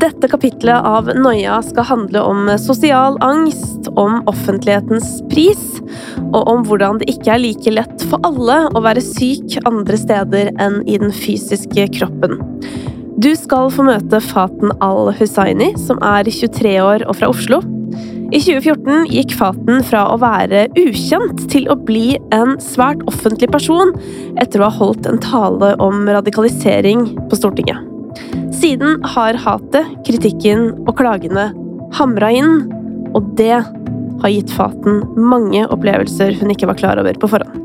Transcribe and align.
Dette 0.00 0.28
kapitlet 0.32 0.86
av 0.86 1.10
Noia 1.18 1.58
skal 1.64 1.84
handle 1.84 2.20
om 2.24 2.46
sosial 2.62 3.18
angst, 3.20 3.90
om 4.00 4.22
offentlighetens 4.30 5.18
pris, 5.28 5.60
og 6.30 6.48
om 6.48 6.62
hvordan 6.64 7.02
det 7.02 7.10
ikke 7.12 7.34
er 7.34 7.42
like 7.42 7.74
lett 7.74 8.04
for 8.08 8.22
alle 8.24 8.62
å 8.72 8.80
være 8.80 9.02
syk 9.04 9.58
andre 9.68 9.98
steder 10.00 10.52
enn 10.62 10.78
i 10.88 10.96
den 11.02 11.12
fysiske 11.12 11.84
kroppen. 11.98 12.38
Du 13.20 13.28
skal 13.36 13.68
få 13.74 13.84
møte 13.90 14.22
Faten 14.24 14.72
al-Hussaini, 14.80 15.74
som 15.76 16.00
er 16.00 16.24
23 16.32 16.74
år 16.80 17.04
og 17.04 17.20
fra 17.20 17.28
Oslo. 17.34 17.60
I 18.30 18.40
2014 18.40 19.10
gikk 19.10 19.36
Faten 19.36 19.84
fra 19.84 20.06
å 20.14 20.16
være 20.22 20.68
ukjent 20.80 21.44
til 21.52 21.68
å 21.68 21.76
bli 21.76 22.14
en 22.32 22.56
svært 22.62 23.04
offentlig 23.10 23.52
person 23.52 23.92
etter 24.40 24.62
å 24.62 24.70
ha 24.70 24.78
holdt 24.80 25.10
en 25.10 25.20
tale 25.20 25.74
om 25.82 26.06
radikalisering 26.08 27.10
på 27.28 27.42
Stortinget. 27.42 27.89
Siden 28.60 28.98
har 29.04 29.38
hatet, 29.40 29.86
kritikken 30.04 30.66
og 30.84 30.98
klagene 30.98 31.46
hamra 31.96 32.28
inn, 32.36 32.66
og 33.16 33.30
det 33.38 33.54
har 33.56 34.34
gitt 34.34 34.52
Faten 34.52 35.00
mange 35.16 35.62
opplevelser 35.72 36.36
hun 36.42 36.52
ikke 36.52 36.68
var 36.68 36.76
klar 36.76 37.00
over 37.00 37.16
på 37.16 37.30
forhånd. 37.32 37.56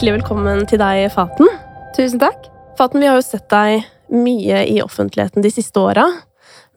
Hjertelig 0.00 0.22
velkommen 0.22 0.62
til 0.64 0.78
deg, 0.80 1.10
Faten. 1.12 1.44
Tusen 1.92 2.22
takk. 2.22 2.46
Faten, 2.78 3.02
vi 3.02 3.08
har 3.10 3.18
jo 3.18 3.24
sett 3.26 3.50
deg 3.52 3.82
mye 4.16 4.62
i 4.64 4.78
offentligheten 4.80 5.44
de 5.44 5.50
siste 5.52 5.76
åra, 5.76 6.06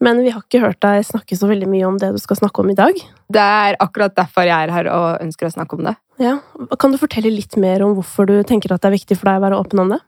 men 0.04 0.20
vi 0.20 0.34
har 0.34 0.42
ikke 0.42 0.60
hørt 0.60 0.82
deg 0.84 1.06
snakke 1.08 1.38
så 1.40 1.48
veldig 1.48 1.70
mye 1.72 1.86
om 1.88 1.96
det 2.02 2.10
du 2.12 2.18
skal 2.20 2.36
snakke 2.42 2.60
om 2.60 2.68
i 2.68 2.76
dag. 2.76 3.00
Det 3.32 3.46
er 3.64 3.78
akkurat 3.80 4.12
derfor 4.12 4.44
jeg 4.44 4.68
er 4.68 4.74
her 4.74 4.90
og 4.92 5.24
ønsker 5.24 5.48
å 5.48 5.54
snakke 5.54 5.78
om 5.78 5.88
det. 5.88 5.94
Ja, 6.20 6.34
Kan 6.76 6.92
du 6.92 7.00
fortelle 7.00 7.32
litt 7.32 7.56
mer 7.56 7.86
om 7.86 7.96
hvorfor 7.96 8.28
du 8.28 8.34
tenker 8.44 8.76
at 8.76 8.84
det 8.84 8.90
er 8.90 8.96
viktig 8.98 9.16
for 9.16 9.32
deg 9.32 9.40
å 9.40 9.44
være 9.46 9.62
åpen 9.64 9.86
om 9.86 9.94
det? 9.96 10.02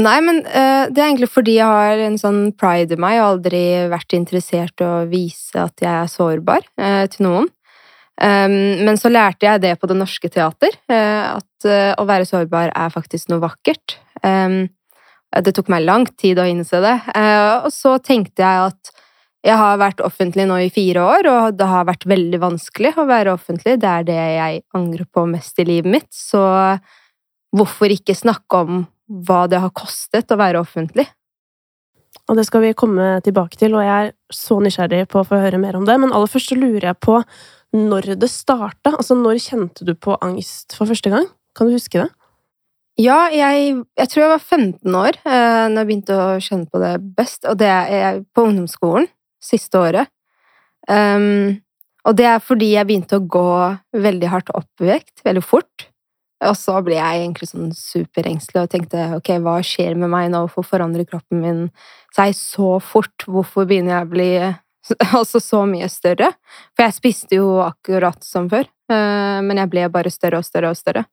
Nei, 0.00 0.16
men 0.24 0.40
uh, 0.48 0.88
det 0.88 0.96
er 0.96 1.10
egentlig 1.10 1.28
fordi 1.36 1.58
jeg 1.58 1.76
har 1.76 2.06
en 2.08 2.16
sånn 2.20 2.40
pride 2.56 2.96
i 2.96 3.04
meg 3.04 3.18
og 3.20 3.34
aldri 3.34 3.62
vært 3.92 4.16
interessert 4.16 4.80
i 4.80 4.88
å 4.88 5.04
vise 5.12 5.60
at 5.60 5.84
jeg 5.84 5.92
er 5.92 6.08
sårbar 6.08 6.64
uh, 6.80 7.04
til 7.12 7.28
noen. 7.28 7.52
Um, 8.16 8.84
men 8.86 8.96
så 8.96 9.10
lærte 9.12 9.44
jeg 9.44 9.60
det 9.60 9.74
på 9.80 9.88
Det 9.90 9.96
Norske 9.98 10.30
Teater, 10.32 10.76
uh, 10.88 11.36
at 11.36 11.68
uh, 11.68 11.92
å 12.00 12.06
være 12.08 12.28
sårbar 12.28 12.72
er 12.72 12.92
faktisk 12.94 13.28
noe 13.28 13.42
vakkert. 13.44 13.98
Um, 14.22 14.64
det 15.44 15.52
tok 15.52 15.68
meg 15.68 15.84
lang 15.84 16.06
tid 16.16 16.40
å 16.40 16.46
innse 16.48 16.80
det. 16.80 16.94
Uh, 17.12 17.66
og 17.66 17.72
så 17.74 17.98
tenkte 18.00 18.40
jeg 18.40 18.70
at 18.70 18.94
jeg 19.46 19.58
har 19.60 19.76
vært 19.78 20.00
offentlig 20.02 20.46
nå 20.48 20.56
i 20.64 20.72
fire 20.74 21.04
år, 21.04 21.28
og 21.30 21.58
det 21.58 21.68
har 21.70 21.86
vært 21.86 22.06
veldig 22.08 22.40
vanskelig 22.42 22.94
å 22.98 23.06
være 23.06 23.34
offentlig. 23.36 23.76
Det 23.82 23.90
er 23.90 24.06
det 24.08 24.16
jeg 24.16 24.62
angrer 24.74 25.06
på 25.12 25.26
mest 25.30 25.60
i 25.62 25.68
livet 25.68 25.92
mitt, 25.92 26.08
så 26.10 26.42
hvorfor 27.54 27.92
ikke 27.92 28.16
snakke 28.16 28.64
om 28.64 28.80
hva 29.28 29.44
det 29.50 29.60
har 29.62 29.70
kostet 29.76 30.32
å 30.32 30.40
være 30.40 30.64
offentlig? 30.64 31.06
Og 32.26 32.38
det 32.38 32.46
skal 32.48 32.64
vi 32.64 32.74
komme 32.74 33.20
tilbake 33.22 33.58
til, 33.60 33.76
og 33.76 33.84
jeg 33.86 34.08
er 34.08 34.14
så 34.34 34.58
nysgjerrig 34.62 35.04
på 35.12 35.20
å 35.20 35.28
få 35.28 35.38
høre 35.38 35.60
mer 35.62 35.78
om 35.78 35.86
det. 35.86 35.94
Men 36.02 36.10
aller 36.10 36.30
først 36.30 36.50
så 36.50 36.58
lurer 36.58 36.88
jeg 36.88 36.98
på 37.06 37.20
når 37.76 38.14
det 38.20 38.30
starta? 38.32 38.94
Altså, 38.94 39.16
når 39.18 39.42
kjente 39.42 39.86
du 39.86 39.94
på 39.94 40.16
angst 40.24 40.76
for 40.76 40.88
første 40.88 41.12
gang? 41.12 41.28
Kan 41.56 41.68
du 41.68 41.76
huske 41.76 42.00
det? 42.00 42.10
Ja, 42.96 43.26
jeg, 43.28 43.74
jeg 43.98 44.08
tror 44.08 44.22
jeg 44.22 44.32
var 44.32 44.44
15 44.44 44.94
år 44.96 45.18
eh, 45.20 45.66
når 45.68 45.82
jeg 45.82 45.88
begynte 45.90 46.16
å 46.16 46.28
kjenne 46.40 46.70
på 46.72 46.80
det 46.80 46.94
best, 47.18 47.44
og 47.44 47.58
det 47.60 47.68
er 47.68 48.22
på 48.32 48.46
ungdomsskolen. 48.48 49.10
Siste 49.44 49.78
året. 49.78 50.08
Um, 50.88 51.58
og 52.06 52.16
det 52.16 52.26
er 52.30 52.40
fordi 52.42 52.70
jeg 52.72 52.88
begynte 52.88 53.18
å 53.18 53.26
gå 53.26 53.50
veldig 53.98 54.30
hardt 54.32 54.52
opp 54.56 54.82
i 54.82 54.88
vekt, 54.88 55.20
veldig 55.26 55.42
fort. 55.44 55.88
Og 56.46 56.56
så 56.58 56.76
ble 56.84 56.98
jeg 56.98 57.22
egentlig 57.22 57.48
sånn 57.50 57.70
superengstelig 57.76 58.64
og 58.64 58.72
tenkte 58.72 59.06
ok, 59.16 59.30
hva 59.44 59.56
skjer 59.64 59.96
med 59.98 60.12
meg 60.12 60.28
nå, 60.32 60.44
hvorfor 60.44 60.68
forandrer 60.76 61.08
kroppen 61.08 61.40
min 61.42 61.62
seg 62.16 62.36
så 62.36 62.76
fort, 62.84 63.24
hvorfor 63.28 63.68
begynner 63.68 63.96
jeg 63.96 64.06
å 64.06 64.12
bli 64.12 64.30
altså 65.18 65.42
så 65.42 65.64
mye 65.68 65.88
større. 65.92 66.32
For 66.76 66.86
jeg 66.86 66.96
spiste 66.96 67.40
jo 67.40 67.58
akkurat 67.64 68.22
som 68.24 68.50
før, 68.52 68.66
eh, 68.92 69.38
men 69.44 69.62
jeg 69.62 69.72
ble 69.72 69.86
bare 69.92 70.12
større 70.12 70.42
og 70.42 70.48
større 70.48 70.72
og 70.72 70.80
større. 70.80 71.06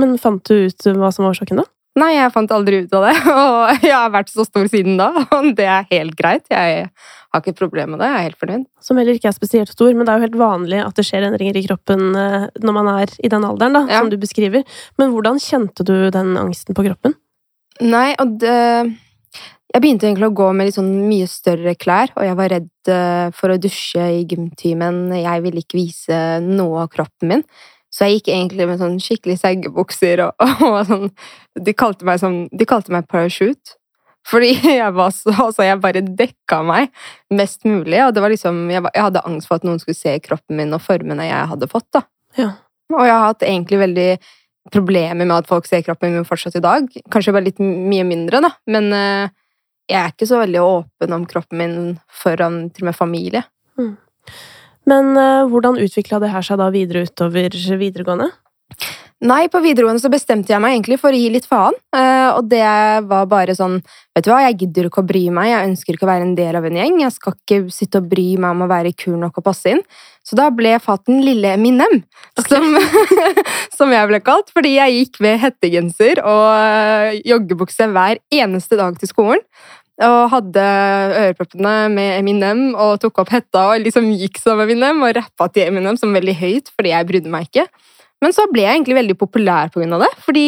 Men 0.00 0.16
fant 0.20 0.44
du 0.48 0.68
ut 0.68 0.90
hva 0.96 1.12
som 1.12 1.26
var 1.26 1.34
årsaken, 1.34 1.62
da? 1.62 1.68
Nei, 2.00 2.14
jeg 2.14 2.32
fant 2.32 2.52
aldri 2.56 2.78
ut 2.86 2.94
av 2.96 3.02
det, 3.04 3.16
og 3.32 3.82
jeg 3.84 3.92
har 3.92 4.12
vært 4.14 4.30
så 4.32 4.46
stor 4.48 4.68
siden 4.72 4.96
da, 4.96 5.10
og 5.36 5.50
det 5.58 5.66
er 5.68 5.88
helt 5.90 6.16
greit. 6.16 6.46
Jeg 6.48 6.86
har 6.88 7.42
ikke 7.42 7.58
problem 7.58 7.92
med 7.92 8.00
det, 8.00 8.08
jeg 8.08 8.20
er 8.20 8.28
helt 8.30 8.40
fornøyd. 8.40 8.64
Som 8.84 9.00
heller 9.00 9.18
ikke 9.18 9.28
er 9.28 9.36
spesielt 9.36 9.74
stor, 9.74 9.92
men 9.92 10.08
det 10.08 10.14
er 10.14 10.20
jo 10.20 10.26
helt 10.26 10.40
vanlig 10.40 10.80
at 10.80 10.96
det 10.96 11.04
skjer 11.08 11.28
endringer 11.28 11.58
i 11.60 11.64
kroppen 11.66 12.16
eh, 12.16 12.48
når 12.64 12.78
man 12.78 12.92
er 12.94 13.12
i 13.20 13.32
den 13.32 13.44
alderen, 13.48 13.76
da, 13.76 13.84
ja. 13.92 14.00
som 14.00 14.12
du 14.12 14.16
beskriver. 14.22 14.64
Men 15.00 15.12
hvordan 15.12 15.40
kjente 15.42 15.84
du 15.84 15.96
den 16.14 16.32
angsten 16.40 16.78
på 16.78 16.86
kroppen? 16.88 17.18
Nei, 17.82 18.12
og 18.20 18.38
det 18.40 18.56
jeg 19.72 19.80
begynte 19.80 20.08
egentlig 20.08 20.28
å 20.28 20.36
gå 20.36 20.48
med 20.52 20.68
litt 20.68 20.76
sånn 20.76 20.90
mye 21.08 21.26
større 21.30 21.72
klær, 21.80 22.12
og 22.16 22.26
jeg 22.26 22.36
var 22.36 22.50
redd 22.52 22.90
eh, 22.92 23.28
for 23.36 23.54
å 23.54 23.60
dusje 23.60 24.08
i 24.18 24.24
gymtimen. 24.28 25.06
Jeg 25.16 25.44
ville 25.46 25.62
ikke 25.62 25.78
vise 25.78 26.18
noe 26.44 26.84
av 26.84 26.90
kroppen 26.92 27.30
min. 27.30 27.44
Så 27.92 28.08
jeg 28.08 28.18
gikk 28.18 28.32
egentlig 28.32 28.66
med 28.68 28.80
sånn 28.80 28.98
skikkelig 29.00 29.38
seggebukser 29.40 30.24
og, 30.26 30.44
og, 30.68 30.78
sånn 30.88 31.08
De 31.60 31.74
kalte 31.76 32.08
meg, 32.08 32.20
sånn, 32.20 32.46
de 32.52 32.68
kalte 32.68 32.92
meg 32.92 33.08
parachute. 33.08 33.76
Fordi 34.28 34.52
jeg 34.80 34.92
var 34.96 35.12
så 35.16 35.32
Altså, 35.34 35.64
jeg 35.66 35.80
bare 35.82 36.04
dekka 36.04 36.62
meg 36.68 36.92
mest 37.32 37.64
mulig, 37.68 37.98
og 38.04 38.12
det 38.14 38.24
var 38.24 38.32
liksom 38.32 38.64
jeg, 38.72 38.84
jeg, 38.92 39.06
hadde 39.08 39.24
angst 39.28 39.48
for 39.48 39.60
at 39.60 39.66
noen 39.68 39.80
skulle 39.82 39.98
se 39.98 40.14
kroppen 40.24 40.60
min 40.60 40.76
og 40.76 40.84
formene 40.84 41.28
jeg 41.30 41.50
hadde 41.52 41.72
fått, 41.72 41.88
da. 41.96 42.06
Ja. 42.38 42.52
Og 42.92 43.04
jeg 43.08 43.16
har 43.16 43.28
hatt 43.30 43.44
egentlig 43.48 43.80
veldig 43.80 44.08
problemer 44.72 45.24
med 45.24 45.38
at 45.40 45.48
folk 45.48 45.64
ser 45.66 45.82
kroppen 45.84 46.12
min 46.14 46.28
fortsatt 46.28 46.60
i 46.60 46.64
dag. 46.64 46.88
Kanskje 47.12 47.32
bare 47.34 47.48
litt 47.48 47.60
mye 47.62 48.04
mindre, 48.06 48.40
da, 48.44 48.52
men 48.70 48.92
uh, 48.94 49.32
jeg 49.90 49.98
er 49.98 50.12
ikke 50.12 50.28
så 50.30 50.40
veldig 50.42 50.62
åpen 50.62 51.16
om 51.16 51.26
kroppen 51.28 51.60
min 51.60 51.76
foran 52.22 52.64
til 52.70 52.84
og 52.84 52.90
med 52.90 52.98
familie. 52.98 53.42
Mm. 53.80 53.96
Men 54.90 55.12
uh, 55.18 55.48
hvordan 55.50 55.80
utvikla 55.82 56.20
det 56.22 56.32
her 56.32 56.46
seg 56.46 56.60
da 56.60 56.70
videre 56.74 57.04
utover 57.06 57.54
videregående? 57.80 58.30
Nei, 59.22 59.44
på 59.46 59.60
videregående 59.62 60.02
så 60.02 60.10
bestemte 60.10 60.50
jeg 60.50 60.58
meg 60.62 60.74
egentlig 60.74 60.96
for 60.98 61.14
å 61.14 61.18
gi 61.18 61.28
litt 61.30 61.44
faen. 61.46 61.76
Uh, 61.94 62.34
og 62.40 62.48
det 62.50 62.64
var 63.06 63.28
bare 63.30 63.54
sånn 63.54 63.78
Vet 64.12 64.26
du 64.26 64.32
hva, 64.32 64.42
jeg 64.44 64.58
gidder 64.60 64.88
ikke 64.88 65.00
å 65.00 65.06
bry 65.08 65.22
meg, 65.32 65.46
jeg 65.48 65.68
ønsker 65.70 65.96
ikke 65.96 66.04
å 66.04 66.10
være 66.10 66.26
en 66.26 66.34
del 66.36 66.56
av 66.58 66.66
en 66.68 66.74
gjeng. 66.76 66.98
Jeg 67.00 67.14
skal 67.14 67.32
ikke 67.32 67.60
sitte 67.72 68.02
og 68.02 68.10
bry 68.10 68.26
meg 68.36 68.52
om 68.52 68.64
å 68.66 68.68
være 68.68 68.90
kul 68.92 69.14
nok 69.16 69.38
og 69.40 69.46
passe 69.46 69.72
inn. 69.72 69.80
Så 70.20 70.36
da 70.36 70.50
ble 70.52 70.74
Faten 70.84 71.22
Lille 71.24 71.54
Minnem, 71.56 72.02
okay. 72.36 72.44
som, 72.50 72.66
som, 73.78 73.94
jeg 73.94 74.10
ble 74.10 74.20
kalt. 74.26 74.52
Fordi 74.52 74.74
jeg 74.74 74.98
gikk 74.98 75.16
med 75.24 75.40
hettegenser 75.40 76.20
og 76.20 76.44
eh, 76.58 77.22
joggebukse 77.32 77.88
hver 77.94 78.20
eneste 78.36 78.76
dag 78.76 79.00
til 79.00 79.08
skolen. 79.08 79.40
Og 80.02 80.20
hadde 80.34 80.66
øreproppene 81.22 81.74
med 81.94 82.18
Eminem 82.18 82.62
og 82.74 82.98
tok 83.00 83.24
opp 83.24 83.32
hetta 83.32 83.70
og 83.70 83.86
liksom 83.86 84.12
gikk 84.12 84.42
som 84.44 84.60
Eminem 84.60 85.00
og 85.06 85.16
rappa 85.22 85.48
til 85.52 85.70
Eminem 85.70 85.96
som 86.00 86.12
veldig 86.12 86.36
høyt, 86.36 86.68
fordi 86.76 86.92
jeg 86.92 87.08
brydde 87.08 87.32
meg 87.32 87.48
ikke. 87.48 87.64
Men 88.22 88.34
så 88.34 88.46
ble 88.50 88.64
jeg 88.64 88.78
egentlig 88.78 89.00
veldig 89.00 89.18
populær 89.18 89.72
på 89.72 89.82
grunn 89.82 89.96
av 89.96 90.04
det, 90.06 90.12
fordi 90.22 90.46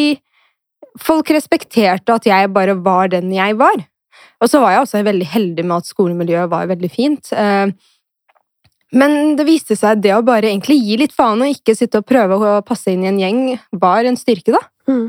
folk 1.01 1.29
respekterte 1.35 2.15
at 2.15 2.27
jeg 2.29 2.53
bare 2.55 2.77
var 2.79 3.11
den 3.11 3.33
jeg 3.35 3.57
var. 3.59 3.83
Og 4.43 4.51
så 4.51 4.61
var 4.63 4.75
jeg 4.75 4.85
også 4.85 5.03
veldig 5.05 5.27
heldig 5.31 5.65
med 5.65 5.81
at 5.81 5.91
skolemiljøet 5.91 6.51
var 6.51 6.71
veldig 6.71 6.91
fint. 6.91 7.31
Eh, 7.35 7.67
men 8.95 9.35
det 9.35 9.47
viste 9.47 9.75
seg 9.75 9.97
at 9.97 10.03
det 10.03 10.13
å 10.15 10.23
bare 10.25 10.51
egentlig 10.51 10.77
gi 10.79 10.97
litt 11.01 11.15
faen 11.15 11.43
og 11.43 11.51
ikke 11.51 11.75
sitte 11.75 11.99
og 11.99 12.07
prøve 12.07 12.37
å 12.39 12.55
passe 12.65 12.93
inn 12.93 13.03
i 13.03 13.11
en 13.11 13.19
gjeng, 13.19 13.41
var 13.75 14.07
en 14.07 14.19
styrke, 14.19 14.55
da. 14.55 14.61
Mm. 14.91 15.07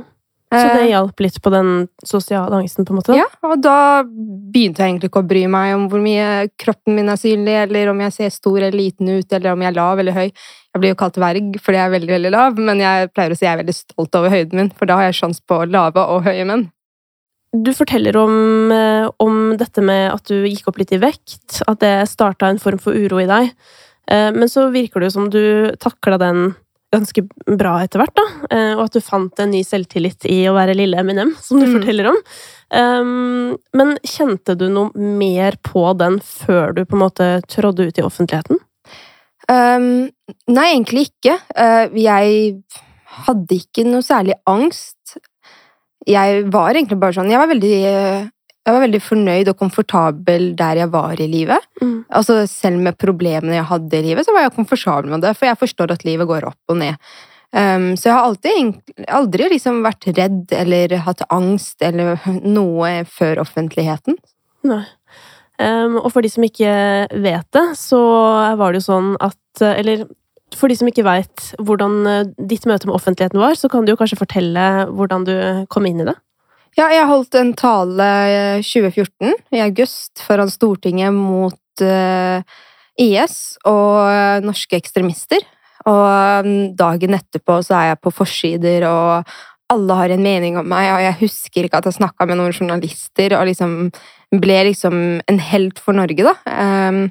Så 0.57 0.67
det 0.73 0.83
eh. 0.83 0.91
hjalp 0.93 1.23
litt 1.25 1.39
på 1.43 1.53
den 1.53 1.71
sosiale 2.05 2.61
angsten? 2.61 2.87
på 2.87 2.95
en 2.95 3.01
måte? 3.01 3.17
Ja, 3.17 3.27
og 3.47 3.59
da 3.65 4.03
begynte 4.05 4.83
jeg 4.83 4.95
egentlig 4.95 5.11
ikke 5.11 5.25
å 5.25 5.29
bry 5.29 5.47
meg 5.53 5.75
om 5.77 5.89
hvor 5.93 6.03
mye 6.03 6.47
kroppen 6.61 6.97
min 6.99 7.13
er 7.13 7.21
synlig, 7.21 7.57
eller 7.65 7.93
om 7.93 8.05
jeg 8.07 8.15
ser 8.17 8.33
stor 8.35 8.61
eller 8.61 8.77
liten 8.77 9.11
ut, 9.11 9.27
eller 9.31 9.53
om 9.53 9.65
jeg 9.65 9.73
er 9.73 9.79
lav 9.79 10.03
eller 10.03 10.17
høy. 10.17 10.29
Jeg 10.31 10.83
blir 10.83 10.93
jo 10.93 11.01
kalt 11.01 11.21
verg 11.21 11.59
fordi 11.63 11.81
jeg 11.81 11.89
er 11.89 11.97
veldig 11.97 12.15
veldig 12.15 12.33
lav, 12.35 12.63
men 12.69 12.83
jeg 12.85 13.13
pleier 13.17 13.33
å 13.33 13.39
si 13.39 13.47
jeg 13.47 13.55
er 13.55 13.63
veldig 13.63 13.77
stolt 13.77 14.19
over 14.21 14.35
høyden 14.35 14.61
min, 14.61 14.73
for 14.77 14.89
da 14.89 15.01
har 15.01 15.11
jeg 15.11 15.21
sjanse 15.23 15.45
på 15.49 15.63
lave 15.71 16.05
og 16.05 16.27
høye 16.27 16.49
menn. 16.49 16.67
Du 17.57 17.73
forteller 17.73 18.17
om, 18.21 18.73
eh, 18.75 19.09
om, 19.23 19.57
dette 19.57 19.81
med 19.81 20.11
at 20.13 20.27
du 20.29 20.45
gikk 20.45 20.69
opp 20.69 20.81
litt 20.83 20.93
i 20.93 21.01
vekt, 21.01 21.63
at 21.65 21.81
det 21.81 22.09
starta 22.11 22.51
en 22.51 22.61
form 22.61 22.81
for 22.83 22.93
uro 22.93 23.23
i 23.23 23.29
deg. 23.31 23.53
Eh, 24.11 24.31
men 24.35 24.51
så 24.51 24.69
virker 24.75 25.01
det 25.01 25.11
jo 25.11 25.17
som 25.17 25.31
du 25.31 25.73
takla 25.81 26.19
den 26.21 26.55
ganske 26.97 27.23
bra 27.61 27.77
etter 27.85 28.03
hvert, 28.03 28.15
da. 28.19 28.27
eh, 28.51 28.73
Og 28.77 28.85
at 28.89 28.97
du 28.97 29.01
fant 29.05 29.41
en 29.45 29.53
ny 29.55 29.63
selvtillit 29.67 30.27
i 30.33 30.43
å 30.51 30.55
være 30.57 30.75
lille 30.77 30.99
Eminem, 31.01 31.35
som 31.41 31.61
du 31.61 31.67
Mm. 31.69 31.75
forteller 31.79 32.11
om. 32.11 32.21
Um, 32.71 33.57
men 33.79 33.93
kjente 34.03 34.57
du 34.59 34.67
noe 34.69 34.91
mer 34.97 35.55
på 35.63 35.85
den 35.97 36.19
før 36.19 36.75
du 36.75 36.85
på 36.85 36.97
en 36.99 37.05
måte 37.05 37.29
trådde 37.47 37.87
ut 37.87 37.99
i 38.01 38.03
offentligheten? 38.03 38.59
Um, 39.49 40.11
nei, 40.51 40.67
egentlig 40.75 41.07
ikke. 41.13 41.37
Uh, 41.55 41.87
jeg 41.95 42.63
hadde 43.27 43.55
ikke 43.61 43.85
noe 43.87 44.03
særlig 44.03 44.35
angst. 44.51 45.17
Jeg 46.07 46.45
var 46.51 46.75
egentlig 46.75 46.99
bare 47.01 47.15
sånn 47.17 47.31
Jeg 47.31 47.39
var 47.41 47.49
veldig, 47.51 47.77
jeg 48.67 48.75
var 48.75 48.83
veldig 48.83 49.01
fornøyd 49.05 49.49
og 49.53 49.61
komfortabel 49.61 50.49
der 50.59 50.81
jeg 50.81 50.91
var 50.91 51.21
i 51.23 51.29
livet. 51.31 51.63
Mm. 51.79 52.01
Altså 52.11 52.41
Selv 52.51 52.83
med 52.83 52.99
problemene 52.99 53.61
jeg 53.61 53.69
hadde 53.71 54.01
i 54.01 54.09
livet, 54.09 54.27
så 54.27 54.35
var 54.35 54.47
jeg 54.47 54.57
komfortabel 54.57 55.13
med 55.13 55.23
det, 55.23 55.37
for 55.39 55.47
jeg 55.47 55.61
forstår 55.61 55.95
at 55.95 56.05
livet 56.09 56.27
går 56.27 56.49
opp 56.51 56.75
og 56.75 56.81
ned. 56.83 56.99
Um, 57.55 57.93
så 57.95 58.09
jeg 58.09 58.17
har 58.17 58.27
alltid, 58.27 58.75
aldri 59.07 59.47
liksom 59.53 59.79
vært 59.87 60.09
redd 60.19 60.51
eller 60.53 60.97
hatt 61.07 61.23
angst 61.31 61.83
eller 61.87 62.19
noe 62.59 63.07
før 63.07 63.45
offentligheten. 63.47 64.19
Nei. 64.67 64.83
Um, 65.63 66.01
og 66.03 66.11
for 66.13 66.27
de 66.27 66.29
som 66.29 66.45
ikke 66.45 66.75
vet 67.23 67.47
det, 67.55 67.67
så 67.79 68.01
var 68.59 68.75
det 68.75 68.83
jo 68.83 68.89
sånn 68.91 69.15
at 69.25 69.63
Eller 69.63 70.03
for 70.53 70.69
de 70.69 70.77
som 70.77 70.89
ikke 70.91 71.07
veit 71.07 71.47
hvordan 71.65 71.95
eh, 72.07 72.29
ditt 72.51 72.67
møte 72.69 72.85
med 72.87 72.95
offentligheten 72.99 73.41
var, 73.41 73.57
så 73.57 73.71
kan 73.73 73.87
du 73.87 73.95
jo 73.95 73.99
kanskje 73.99 74.19
fortelle 74.21 74.67
hvordan 74.93 75.25
du 75.25 75.33
kom 75.73 75.89
inn 75.89 76.03
i 76.05 76.07
det? 76.07 76.15
Ja, 76.77 76.91
jeg 76.93 77.09
holdt 77.09 77.37
en 77.41 77.55
tale 77.57 78.07
2014, 78.61 79.33
i 79.57 79.61
august, 79.65 80.21
foran 80.21 80.51
Stortinget 80.53 81.15
mot 81.17 81.85
eh, 81.85 82.45
IS 83.01 83.57
og 83.65 84.11
eh, 84.11 84.45
norske 84.45 84.77
ekstremister. 84.77 85.41
Og 85.89 86.45
mm, 86.45 86.75
dagen 86.77 87.17
etterpå 87.17 87.63
så 87.65 87.79
er 87.79 87.89
jeg 87.93 88.03
på 88.05 88.13
forsider, 88.19 88.85
og 88.91 89.73
alle 89.73 89.97
har 89.99 90.13
en 90.13 90.23
mening 90.23 90.61
om 90.61 90.69
meg, 90.69 90.91
og 90.93 91.01
jeg 91.07 91.19
husker 91.23 91.67
ikke 91.67 91.81
at 91.81 91.89
jeg 91.89 91.97
snakka 91.97 92.29
med 92.29 92.43
noen 92.43 92.53
journalister, 92.53 93.39
og 93.39 93.49
liksom 93.49 93.89
ble 94.37 94.61
liksom 94.69 95.01
en 95.25 95.43
helt 95.49 95.81
for 95.81 95.97
Norge, 95.97 96.29
da. 96.29 96.37
Ehm, 96.51 97.03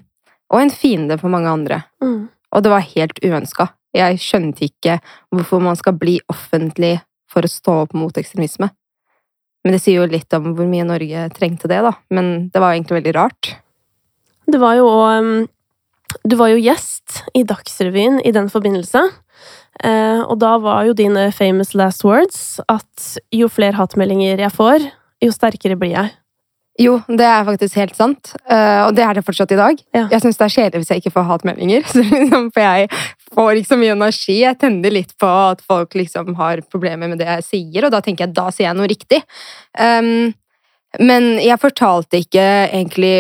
og 0.54 0.62
en 0.62 0.72
fiende 0.72 1.18
for 1.18 1.34
mange 1.34 1.50
andre. 1.50 1.82
Mm. 2.04 2.28
Og 2.54 2.64
det 2.64 2.72
var 2.72 2.86
helt 2.94 3.20
uønska. 3.24 3.72
Jeg 3.96 4.22
skjønte 4.22 4.68
ikke 4.68 5.00
hvorfor 5.34 5.64
man 5.64 5.80
skal 5.80 5.98
bli 5.98 6.20
offentlig 6.32 7.00
for 7.32 7.48
å 7.48 7.52
stå 7.52 7.82
opp 7.88 7.96
mot 7.98 8.18
ekstremisme. 8.20 8.70
Men 9.66 9.74
det 9.74 9.82
sier 9.82 10.04
jo 10.04 10.10
litt 10.10 10.34
om 10.38 10.52
hvor 10.54 10.70
mye 10.70 10.86
Norge 10.86 11.28
trengte 11.34 11.70
det, 11.72 11.82
da. 11.82 11.96
Men 12.14 12.50
det 12.54 12.62
var 12.62 12.76
egentlig 12.76 13.00
veldig 13.00 13.16
rart. 13.18 13.56
Det 14.46 14.62
var 14.62 14.78
jo 14.78 14.88
òg 14.88 15.30
Du 16.24 16.36
var 16.38 16.52
jo 16.54 16.62
gjest 16.62 17.24
i 17.36 17.42
Dagsrevyen 17.44 18.22
i 18.24 18.32
den 18.32 18.46
forbindelse. 18.48 19.02
Eh, 19.84 20.22
og 20.24 20.38
da 20.40 20.54
var 20.64 20.86
jo 20.88 20.94
dine 20.96 21.28
famous 21.36 21.74
last 21.76 22.06
words 22.08 22.62
at 22.72 23.18
jo 23.36 23.50
flere 23.52 23.76
hatmeldinger 23.76 24.40
jeg 24.40 24.54
får, 24.56 24.86
jo 25.26 25.34
sterkere 25.34 25.76
blir 25.76 25.92
jeg. 25.92 26.14
Jo, 26.80 26.98
det 27.08 27.24
er 27.24 27.46
faktisk 27.48 27.78
helt 27.80 27.96
sant. 27.96 28.34
Eh, 28.52 28.82
og 28.86 28.96
det 28.96 29.04
er 29.04 29.16
det 29.16 29.24
fortsatt 29.28 29.52
i 29.56 29.60
dag. 29.60 29.80
Ja. 29.96 30.06
Jeg 30.12 30.24
syns 30.24 30.40
det 30.40 30.48
er 30.48 30.56
kjedelig 30.56 30.84
hvis 30.84 30.92
jeg 30.92 31.04
ikke 31.04 31.14
får 31.16 31.28
hatmeldinger. 31.30 31.86
Liksom, 32.02 32.50
for 32.56 32.64
jeg 32.64 32.90
får 33.34 33.60
ikke 33.60 33.72
så 33.72 33.78
mye 33.82 33.96
energi. 33.96 34.38
Jeg 34.44 34.60
tenner 34.62 34.94
litt 34.94 35.14
på 35.22 35.28
at 35.28 35.64
folk 35.66 35.96
liksom 35.98 36.36
har 36.40 36.62
problemer 36.72 37.12
med 37.12 37.22
det 37.22 37.30
jeg 37.30 37.46
sier, 37.50 37.86
og 37.88 37.94
da 37.96 38.02
tenker 38.06 38.28
jeg 38.28 38.36
da 38.38 38.50
sier 38.54 38.70
jeg 38.70 38.78
noe 38.78 38.90
riktig. 38.92 39.22
Um, 39.80 40.34
men 41.02 41.36
jeg 41.44 41.60
fortalte 41.60 42.22
ikke 42.24 42.44
egentlig 42.70 43.16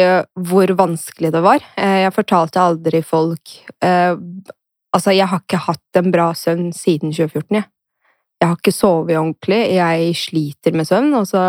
hvor 0.48 0.72
vanskelig 0.80 1.34
det 1.36 1.42
var. 1.44 1.64
Eh, 1.76 2.06
Jeg 2.06 2.14
fortalte 2.16 2.62
aldri 2.62 3.02
folk 3.04 3.58
uh, 3.84 4.16
Altså, 4.96 5.12
jeg 5.12 5.28
har 5.28 5.42
ikke 5.42 5.60
hatt 5.60 5.98
en 6.00 6.12
bra 6.14 6.30
søvn 6.32 6.70
siden 6.72 7.12
2014, 7.12 7.58
jeg. 7.58 7.66
Jeg 8.40 8.48
har 8.48 8.56
ikke 8.56 8.72
sovet 8.72 9.18
ordentlig. 9.20 9.58
Jeg 9.76 10.14
sliter 10.16 10.72
med 10.72 10.88
søvn, 10.88 11.10
og 11.20 11.26
så 11.28 11.42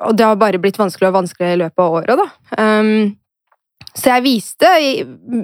og 0.00 0.16
det 0.16 0.24
har 0.24 0.38
bare 0.40 0.58
blitt 0.58 0.78
vanskeligere 0.80 1.12
og 1.12 1.18
vanskeligere 1.20 1.56
i 1.56 1.60
løpet 1.60 1.82
av 1.84 1.96
året, 2.00 2.20
da. 2.20 2.58
Um, 2.58 3.12
så 3.96 4.12
jeg 4.14 4.26
viste 4.26 4.70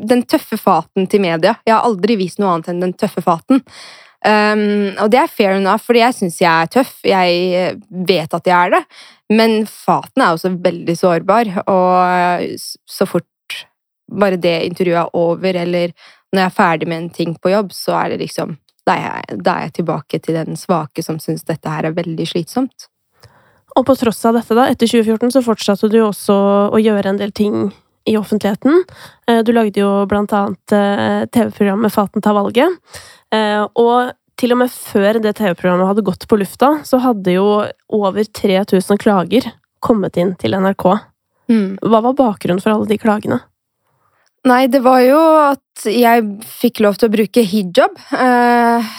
den 0.06 0.24
tøffe 0.28 0.58
faten 0.60 1.08
til 1.10 1.22
media. 1.24 1.56
Jeg 1.66 1.74
har 1.74 1.86
aldri 1.86 2.18
vist 2.20 2.40
noe 2.42 2.54
annet 2.54 2.72
enn 2.72 2.84
den 2.84 2.96
tøffe 2.98 3.24
faten. 3.24 3.62
Um, 4.26 4.96
og 5.02 5.10
det 5.12 5.20
er 5.20 5.30
fair 5.30 5.54
enough, 5.58 5.84
fordi 5.86 6.02
jeg 6.02 6.16
syns 6.16 6.40
jeg 6.40 6.50
er 6.50 6.70
tøff. 6.72 6.94
Jeg 7.06 7.78
vet 8.08 8.36
at 8.38 8.50
jeg 8.50 8.56
er 8.56 8.76
det. 8.76 8.82
Men 9.34 9.58
faten 9.70 10.22
er 10.22 10.34
også 10.34 10.52
veldig 10.62 10.94
sårbar, 10.98 11.50
og 11.66 12.60
så 12.86 13.08
fort 13.10 13.26
bare 14.06 14.38
det 14.38 14.60
intervjuet 14.68 15.00
er 15.00 15.16
over, 15.18 15.58
eller 15.64 15.94
når 16.30 16.40
jeg 16.42 16.46
er 16.46 16.54
ferdig 16.54 16.88
med 16.90 17.00
en 17.00 17.10
ting 17.10 17.34
på 17.42 17.50
jobb, 17.50 17.72
så 17.74 17.96
er 18.04 18.14
det 18.14 18.22
liksom 18.26 18.56
Da 18.86 18.94
er 18.94 19.02
jeg, 19.02 19.38
da 19.42 19.52
er 19.56 19.62
jeg 19.64 19.72
tilbake 19.80 20.18
til 20.22 20.36
den 20.36 20.54
svake 20.54 21.02
som 21.02 21.16
syns 21.18 21.42
dette 21.42 21.66
her 21.66 21.88
er 21.88 21.94
veldig 21.96 22.22
slitsomt. 22.30 22.86
Og 23.74 23.82
på 23.82 23.96
tross 23.98 24.20
av 24.28 24.36
dette, 24.38 24.54
da, 24.54 24.68
etter 24.70 24.86
2014, 24.86 25.32
så 25.34 25.42
fortsatte 25.42 25.90
du 25.90 25.96
også 26.04 26.36
å 26.70 26.78
gjøre 26.78 27.10
en 27.10 27.18
del 27.18 27.32
ting 27.34 27.56
i 28.06 28.16
offentligheten. 28.18 28.84
Eh, 29.28 29.42
Du 29.42 29.52
lagde 29.52 29.80
jo 29.82 30.06
blant 30.06 30.32
annet 30.32 30.72
eh, 30.72 31.24
TV-programmet 31.32 31.92
Faten 31.92 32.22
tar 32.22 32.36
valget. 32.38 32.78
Eh, 33.34 33.66
Og 33.74 34.12
til 34.36 34.52
og 34.52 34.58
med 34.60 34.70
før 34.70 35.18
det 35.24 35.36
TV-programmet 35.38 35.88
hadde 35.88 36.04
gått 36.04 36.26
på 36.28 36.36
lufta, 36.38 36.74
så 36.84 37.00
hadde 37.00 37.32
jo 37.38 37.46
over 37.88 38.24
3000 38.24 38.98
klager 39.00 39.48
kommet 39.80 40.16
inn 40.20 40.34
til 40.36 40.52
NRK. 40.52 40.84
Mm. 41.48 41.78
Hva 41.80 42.02
var 42.04 42.16
bakgrunnen 42.18 42.60
for 42.60 42.74
alle 42.74 42.88
de 42.90 42.98
klagene? 43.00 43.40
Nei, 44.46 44.66
det 44.70 44.82
var 44.84 45.00
jo 45.02 45.18
at 45.42 45.86
jeg 45.90 46.22
fikk 46.60 46.82
lov 46.84 46.98
til 47.00 47.08
å 47.08 47.14
bruke 47.16 47.42
hijab, 47.42 47.96
eh, 48.14 48.90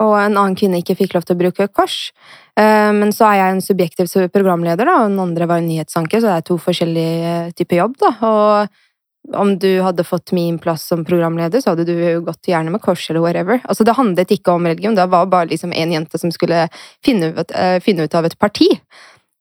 og 0.00 0.14
en 0.16 0.36
annen 0.36 0.56
kvinne 0.58 0.80
ikke 0.80 0.96
fikk 0.98 1.16
lov 1.16 1.26
til 1.28 1.36
å 1.36 1.40
bruke 1.42 1.68
kors. 1.76 2.10
Eh, 2.58 2.90
men 2.96 3.12
så 3.14 3.28
er 3.28 3.40
jeg 3.40 3.54
en 3.54 3.64
subjektiv 3.64 4.12
programleder, 4.34 4.88
da, 4.88 5.02
og 5.02 5.12
den 5.12 5.22
andre 5.22 5.48
var 5.50 5.60
en 5.60 5.68
nyhetsanker, 5.70 6.22
så 6.22 6.30
det 6.30 6.38
er 6.38 6.46
to 6.48 6.56
forskjellige 6.60 7.34
typer 7.58 7.82
jobb, 7.82 7.98
da. 8.00 8.14
Og 8.30 9.36
om 9.36 9.52
du 9.60 9.68
hadde 9.84 10.06
fått 10.08 10.32
min 10.32 10.56
plass 10.58 10.86
som 10.88 11.04
programleder, 11.06 11.60
så 11.60 11.74
hadde 11.74 11.84
du 11.86 11.92
jo 11.92 12.24
gått 12.24 12.48
gjerne 12.48 12.72
med 12.72 12.82
kors 12.82 13.04
eller 13.10 13.20
whatever. 13.22 13.60
Altså, 13.68 13.84
det 13.84 13.98
handlet 13.98 14.32
ikke 14.32 14.56
om 14.56 14.66
religion, 14.66 14.96
det 14.96 15.10
var 15.12 15.28
bare 15.30 15.52
liksom 15.52 15.76
en 15.76 15.92
jente 15.92 16.18
som 16.18 16.32
skulle 16.34 16.64
finne 17.04 17.34
ut, 17.36 17.52
eh, 17.52 17.76
finne 17.84 18.08
ut 18.08 18.16
av 18.16 18.26
et 18.26 18.38
parti. 18.40 18.72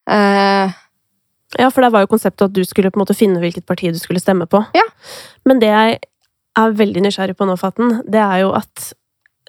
Uh, 0.10 0.70
Ja, 1.58 1.72
for 1.74 1.82
det 1.82 1.90
var 1.94 2.04
jo 2.04 2.12
konseptet 2.12 2.46
at 2.46 2.54
du 2.54 2.62
skulle 2.68 2.92
på 2.94 3.00
en 3.00 3.06
måte 3.06 3.18
finne 3.18 3.42
hvilket 3.42 3.66
parti 3.66 3.90
du 3.94 3.98
skulle 3.98 4.22
stemme 4.22 4.46
på. 4.50 4.62
Ja. 4.78 4.86
Men 5.50 5.62
det 5.64 5.72
jeg 5.72 5.98
er 6.60 6.76
veldig 6.78 7.06
nysgjerrig 7.06 7.38
på 7.40 7.48
nå, 7.50 7.56
Faten, 7.58 8.02
det 8.06 8.22
er 8.22 8.44
jo 8.44 8.52
at 8.58 8.92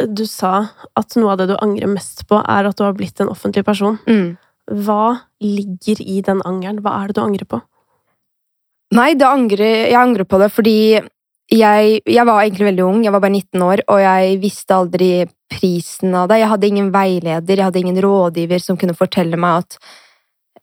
du 0.08 0.24
sa 0.28 0.70
at 0.96 1.16
noe 1.18 1.34
av 1.34 1.40
det 1.40 1.50
du 1.50 1.56
angrer 1.58 1.90
mest 1.90 2.24
på, 2.30 2.40
er 2.40 2.68
at 2.68 2.78
du 2.78 2.84
har 2.86 2.96
blitt 2.96 3.20
en 3.20 3.32
offentlig 3.32 3.66
person. 3.66 3.98
mm. 4.06 4.38
Hva 4.70 5.26
ligger 5.42 5.98
i 5.98 6.20
den 6.22 6.44
angeren? 6.46 6.78
Hva 6.84 6.92
er 7.00 7.10
det 7.10 7.16
du 7.16 7.24
angrer 7.24 7.48
på? 7.48 7.58
Nei, 8.94 9.14
det 9.18 9.26
angrer, 9.26 9.88
jeg 9.90 9.98
angrer 9.98 10.26
på 10.28 10.38
det 10.38 10.50
fordi 10.54 10.76
jeg, 11.50 11.96
jeg 12.06 12.26
var 12.28 12.44
egentlig 12.44 12.68
veldig 12.68 12.84
ung, 12.86 13.00
jeg 13.02 13.14
var 13.14 13.22
bare 13.24 13.34
19 13.34 13.64
år, 13.66 13.82
og 13.90 14.02
jeg 14.02 14.36
visste 14.42 14.76
aldri 14.76 15.10
prisen 15.50 16.14
av 16.14 16.28
det. 16.30 16.38
Jeg 16.42 16.52
hadde 16.52 16.68
ingen 16.68 16.92
veileder, 16.94 17.56
jeg 17.56 17.66
hadde 17.66 17.82
ingen 17.82 17.98
rådgiver 18.04 18.62
som 18.62 18.78
kunne 18.78 18.94
fortelle 18.94 19.40
meg 19.40 19.64
at 19.64 19.78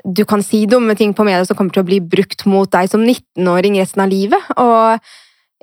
du 0.08 0.24
kan 0.30 0.44
si 0.46 0.64
dumme 0.70 0.96
ting 0.96 1.12
på 1.16 1.26
media 1.28 1.44
som 1.48 1.58
kommer 1.58 1.76
til 1.76 1.84
å 1.84 1.88
bli 1.90 2.00
brukt 2.00 2.46
mot 2.48 2.70
deg 2.72 2.88
som 2.92 3.04
19-åring 3.04 3.76
resten 3.82 4.06
av 4.06 4.12
livet. 4.12 4.52
Og 4.56 5.04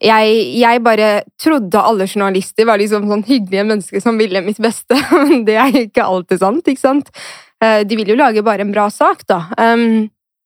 jeg, 0.02 0.34
jeg 0.58 0.82
bare 0.82 1.08
trodde 1.40 1.80
alle 1.80 2.08
journalister 2.10 2.66
var 2.66 2.80
liksom 2.80 3.06
sånn 3.10 3.22
hyggelige 3.28 3.66
mennesker 3.68 4.02
som 4.02 4.18
ville 4.18 4.42
mitt 4.42 4.58
beste. 4.62 4.98
Men 5.28 5.44
det 5.46 5.58
er 5.60 5.80
ikke 5.84 6.06
alltid 6.06 6.42
sant, 6.42 6.70
ikke 6.70 6.82
sant? 6.82 7.10
Eh, 7.62 7.82
De 7.86 7.98
vil 8.00 8.10
jo 8.10 8.18
lage 8.18 8.42
bare 8.46 8.66
en 8.66 8.74
bra 8.74 8.88
sak, 8.90 9.22
da. 9.30 9.44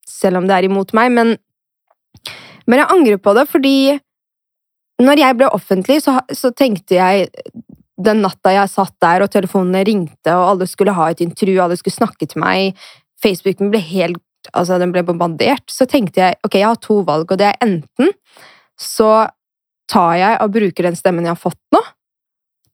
Selv 0.09 0.41
om 0.41 0.49
det 0.49 0.57
er 0.57 0.69
imot 0.69 0.93
meg. 0.97 1.13
Men 1.15 1.37
men 2.69 2.83
jeg 2.83 2.93
angrer 2.93 3.17
på 3.17 3.33
det, 3.33 3.47
fordi 3.49 3.75
når 5.01 5.21
jeg 5.23 5.37
ble 5.39 5.49
offentlig, 5.55 5.99
så, 6.05 6.19
så 6.35 6.51
tenkte 6.53 6.99
jeg 6.99 7.29
den 7.99 8.21
natta 8.23 8.53
jeg 8.53 8.71
satt 8.71 8.93
der, 9.01 9.25
og 9.25 9.31
telefonene 9.33 9.81
ringte, 9.87 10.35
og 10.35 10.53
alle 10.53 10.67
skulle 10.69 10.93
ha 10.95 11.09
et 11.09 11.23
intervju, 11.23 11.57
alle 11.63 11.77
skulle 11.79 11.97
snakke 11.97 12.29
til 12.29 12.43
meg, 12.43 12.77
Facebooken 13.23 13.73
ble 13.73 13.83
helt 13.91 14.25
Altså, 14.55 14.77
den 14.79 14.93
ble 14.95 15.01
bombardert. 15.03 15.65
Så 15.67 15.83
tenkte 15.85 16.21
jeg 16.23 16.37
ok, 16.47 16.53
jeg 16.55 16.65
har 16.65 16.77
to 16.81 17.01
valg, 17.05 17.27
og 17.27 17.37
det 17.37 17.49
er 17.49 17.57
enten 17.61 18.13
så 18.79 19.27
tar 19.89 20.17
jeg 20.19 20.39
og 20.43 20.51
bruker 20.53 20.89
den 20.89 20.97
stemmen 20.97 21.25
jeg 21.25 21.33
har 21.33 21.41
fått 21.41 21.61
nå, 21.75 21.81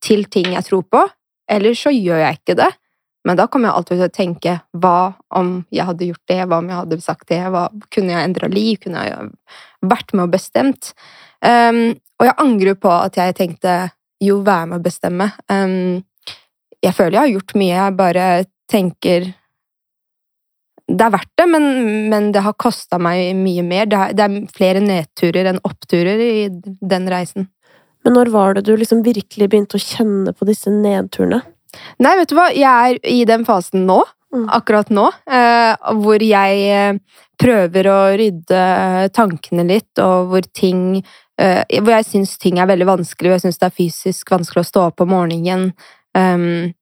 til 0.05 0.25
ting 0.31 0.51
jeg 0.53 0.65
tror 0.67 0.83
på, 0.91 1.03
eller 1.51 1.77
så 1.77 1.93
gjør 1.93 2.21
jeg 2.23 2.39
ikke 2.39 2.57
det. 2.59 2.71
Men 3.25 3.39
da 3.39 3.47
kommer 3.49 3.71
jeg 3.71 3.79
alltid 3.79 3.97
til 3.97 4.05
å 4.05 4.13
tenke 4.13 4.55
hva 4.77 4.97
om 5.39 5.53
jeg 5.73 5.87
hadde 5.87 6.09
gjort 6.11 6.29
det, 6.29 6.41
hva 6.45 6.59
om 6.61 6.67
jeg 6.69 6.77
hadde 6.77 6.97
sagt 7.01 7.29
det, 7.31 7.39
hva, 7.49 7.63
kunne 7.93 8.13
jeg 8.13 8.29
endra 8.29 8.49
liv, 8.51 8.77
kunne 8.83 9.05
jeg 9.07 9.29
vært 9.81 10.13
med 10.13 10.27
og 10.27 10.35
bestemt? 10.35 10.91
Um, 11.41 11.97
og 12.19 12.27
jeg 12.29 12.37
angrer 12.43 12.77
på 12.77 12.91
at 12.93 13.17
jeg 13.17 13.37
tenkte 13.39 13.73
jo, 14.21 14.37
være 14.45 14.69
med 14.69 14.77
å 14.77 14.85
bestemme. 14.85 15.31
Um, 15.49 16.03
jeg 16.85 16.93
føler 16.93 17.17
jeg 17.17 17.23
har 17.23 17.33
gjort 17.33 17.57
mye, 17.57 17.73
jeg 17.73 17.97
bare 17.97 18.27
tenker 18.71 19.27
det 20.85 21.01
er 21.01 21.13
verdt 21.15 21.31
det, 21.39 21.45
men, 21.49 21.65
men 22.11 22.29
det 22.33 22.43
har 22.45 22.57
kosta 22.61 22.99
meg 23.01 23.33
mye 23.39 23.63
mer. 23.65 23.87
Det 23.89 23.97
er, 23.97 24.15
det 24.17 24.25
er 24.25 24.49
flere 24.53 24.83
nedturer 24.83 25.49
enn 25.49 25.61
oppturer 25.65 26.21
i 26.21 26.47
den 26.51 27.09
reisen. 27.09 27.49
Men 28.05 28.13
når 28.19 28.29
var 28.33 28.53
det 28.53 28.67
du 28.67 28.75
liksom 28.77 29.01
virkelig 29.05 29.47
begynte 29.49 29.79
å 29.79 29.81
kjenne 29.81 30.33
på 30.37 30.45
disse 30.45 30.69
nedturene? 30.69 31.41
Nei, 31.97 32.13
vet 32.19 32.29
du 32.29 32.37
hva, 32.37 32.51
jeg 32.53 32.69
er 32.69 32.99
i 33.09 33.23
den 33.27 33.47
fasen 33.47 33.87
nå. 33.89 34.03
Mm. 34.35 34.45
Akkurat 34.53 34.91
nå. 34.93 35.07
Eh, 35.25 35.91
hvor 36.03 36.21
jeg 36.21 36.61
eh, 36.69 37.19
prøver 37.41 37.89
å 37.89 37.99
rydde 38.19 38.61
eh, 38.61 39.09
tankene 39.15 39.65
litt, 39.67 39.91
og 40.03 40.29
hvor 40.31 40.47
ting 40.53 40.99
eh, 41.41 41.63
Hvor 41.79 41.93
jeg 41.95 42.07
syns 42.07 42.37
ting 42.39 42.59
er 42.61 42.69
veldig 42.69 42.87
vanskelig, 42.87 43.31
og 43.31 43.37
jeg 43.39 43.47
syns 43.47 43.61
det 43.61 43.69
er 43.71 43.77
fysisk 43.81 44.31
vanskelig 44.31 44.61
å 44.63 44.69
stå 44.69 44.87
opp 44.91 45.03
om 45.03 45.15
morgenen. 45.15 45.71
Um, 46.15 46.75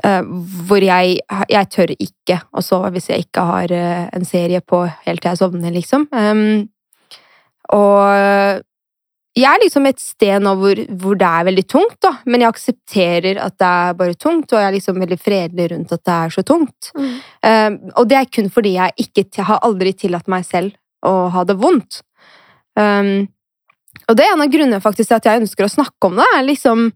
hvor 0.00 0.80
jeg 0.80 1.18
Jeg 1.52 1.68
tør 1.68 1.90
ikke 1.92 2.38
å 2.52 2.62
sove 2.64 2.94
hvis 2.94 3.10
jeg 3.10 3.26
ikke 3.26 3.42
har 3.44 3.72
eh, 3.76 4.06
en 4.16 4.24
serie 4.24 4.62
på 4.64 4.86
helt 5.04 5.20
til 5.20 5.30
jeg 5.30 5.40
sovner, 5.40 5.74
liksom. 5.74 6.06
Um, 6.12 6.68
og 7.72 8.62
jeg 9.32 9.48
er 9.48 9.62
liksom 9.62 9.86
et 9.88 10.00
sted 10.00 10.44
nå 10.44 10.52
hvor, 10.60 10.80
hvor, 11.00 11.16
det 11.16 11.28
er 11.28 11.46
veldig 11.48 11.64
tungt, 11.64 11.96
da. 12.04 12.10
Men 12.28 12.44
jeg 12.44 12.52
aksepterer 12.52 13.40
at 13.40 13.56
det 13.60 13.68
er 13.68 13.94
bare 13.96 14.16
tungt, 14.20 14.52
og 14.52 14.60
jeg 14.60 14.68
er 14.68 14.76
liksom 14.76 14.98
veldig 15.00 15.18
fredelig 15.20 15.68
rundt 15.72 15.94
at 15.96 16.02
det 16.04 16.16
er 16.16 16.34
så 16.34 16.44
tungt. 16.44 16.90
Mm. 16.96 17.14
Um, 17.48 17.78
og 17.96 18.10
det 18.10 18.18
er 18.18 18.32
kun 18.32 18.50
fordi 18.52 18.74
jeg 18.76 19.06
ikke 19.06 19.46
har 19.48 19.62
aldri 19.64 19.94
tillatt 19.96 20.28
meg 20.32 20.44
selv 20.48 20.76
å 21.08 21.30
ha 21.32 21.46
det 21.48 21.56
vondt. 21.60 22.02
Um, 22.76 23.30
og 24.08 24.18
det 24.18 24.26
er 24.26 24.34
en 24.34 24.44
av 24.44 24.52
grunnene 24.52 24.84
faktisk 24.84 25.10
til 25.10 25.18
at 25.18 25.28
jeg 25.28 25.42
ønsker 25.42 25.66
å 25.66 25.72
snakke 25.80 26.10
om 26.10 26.20
det. 26.20 26.28
er 26.36 26.46
liksom 26.48 26.90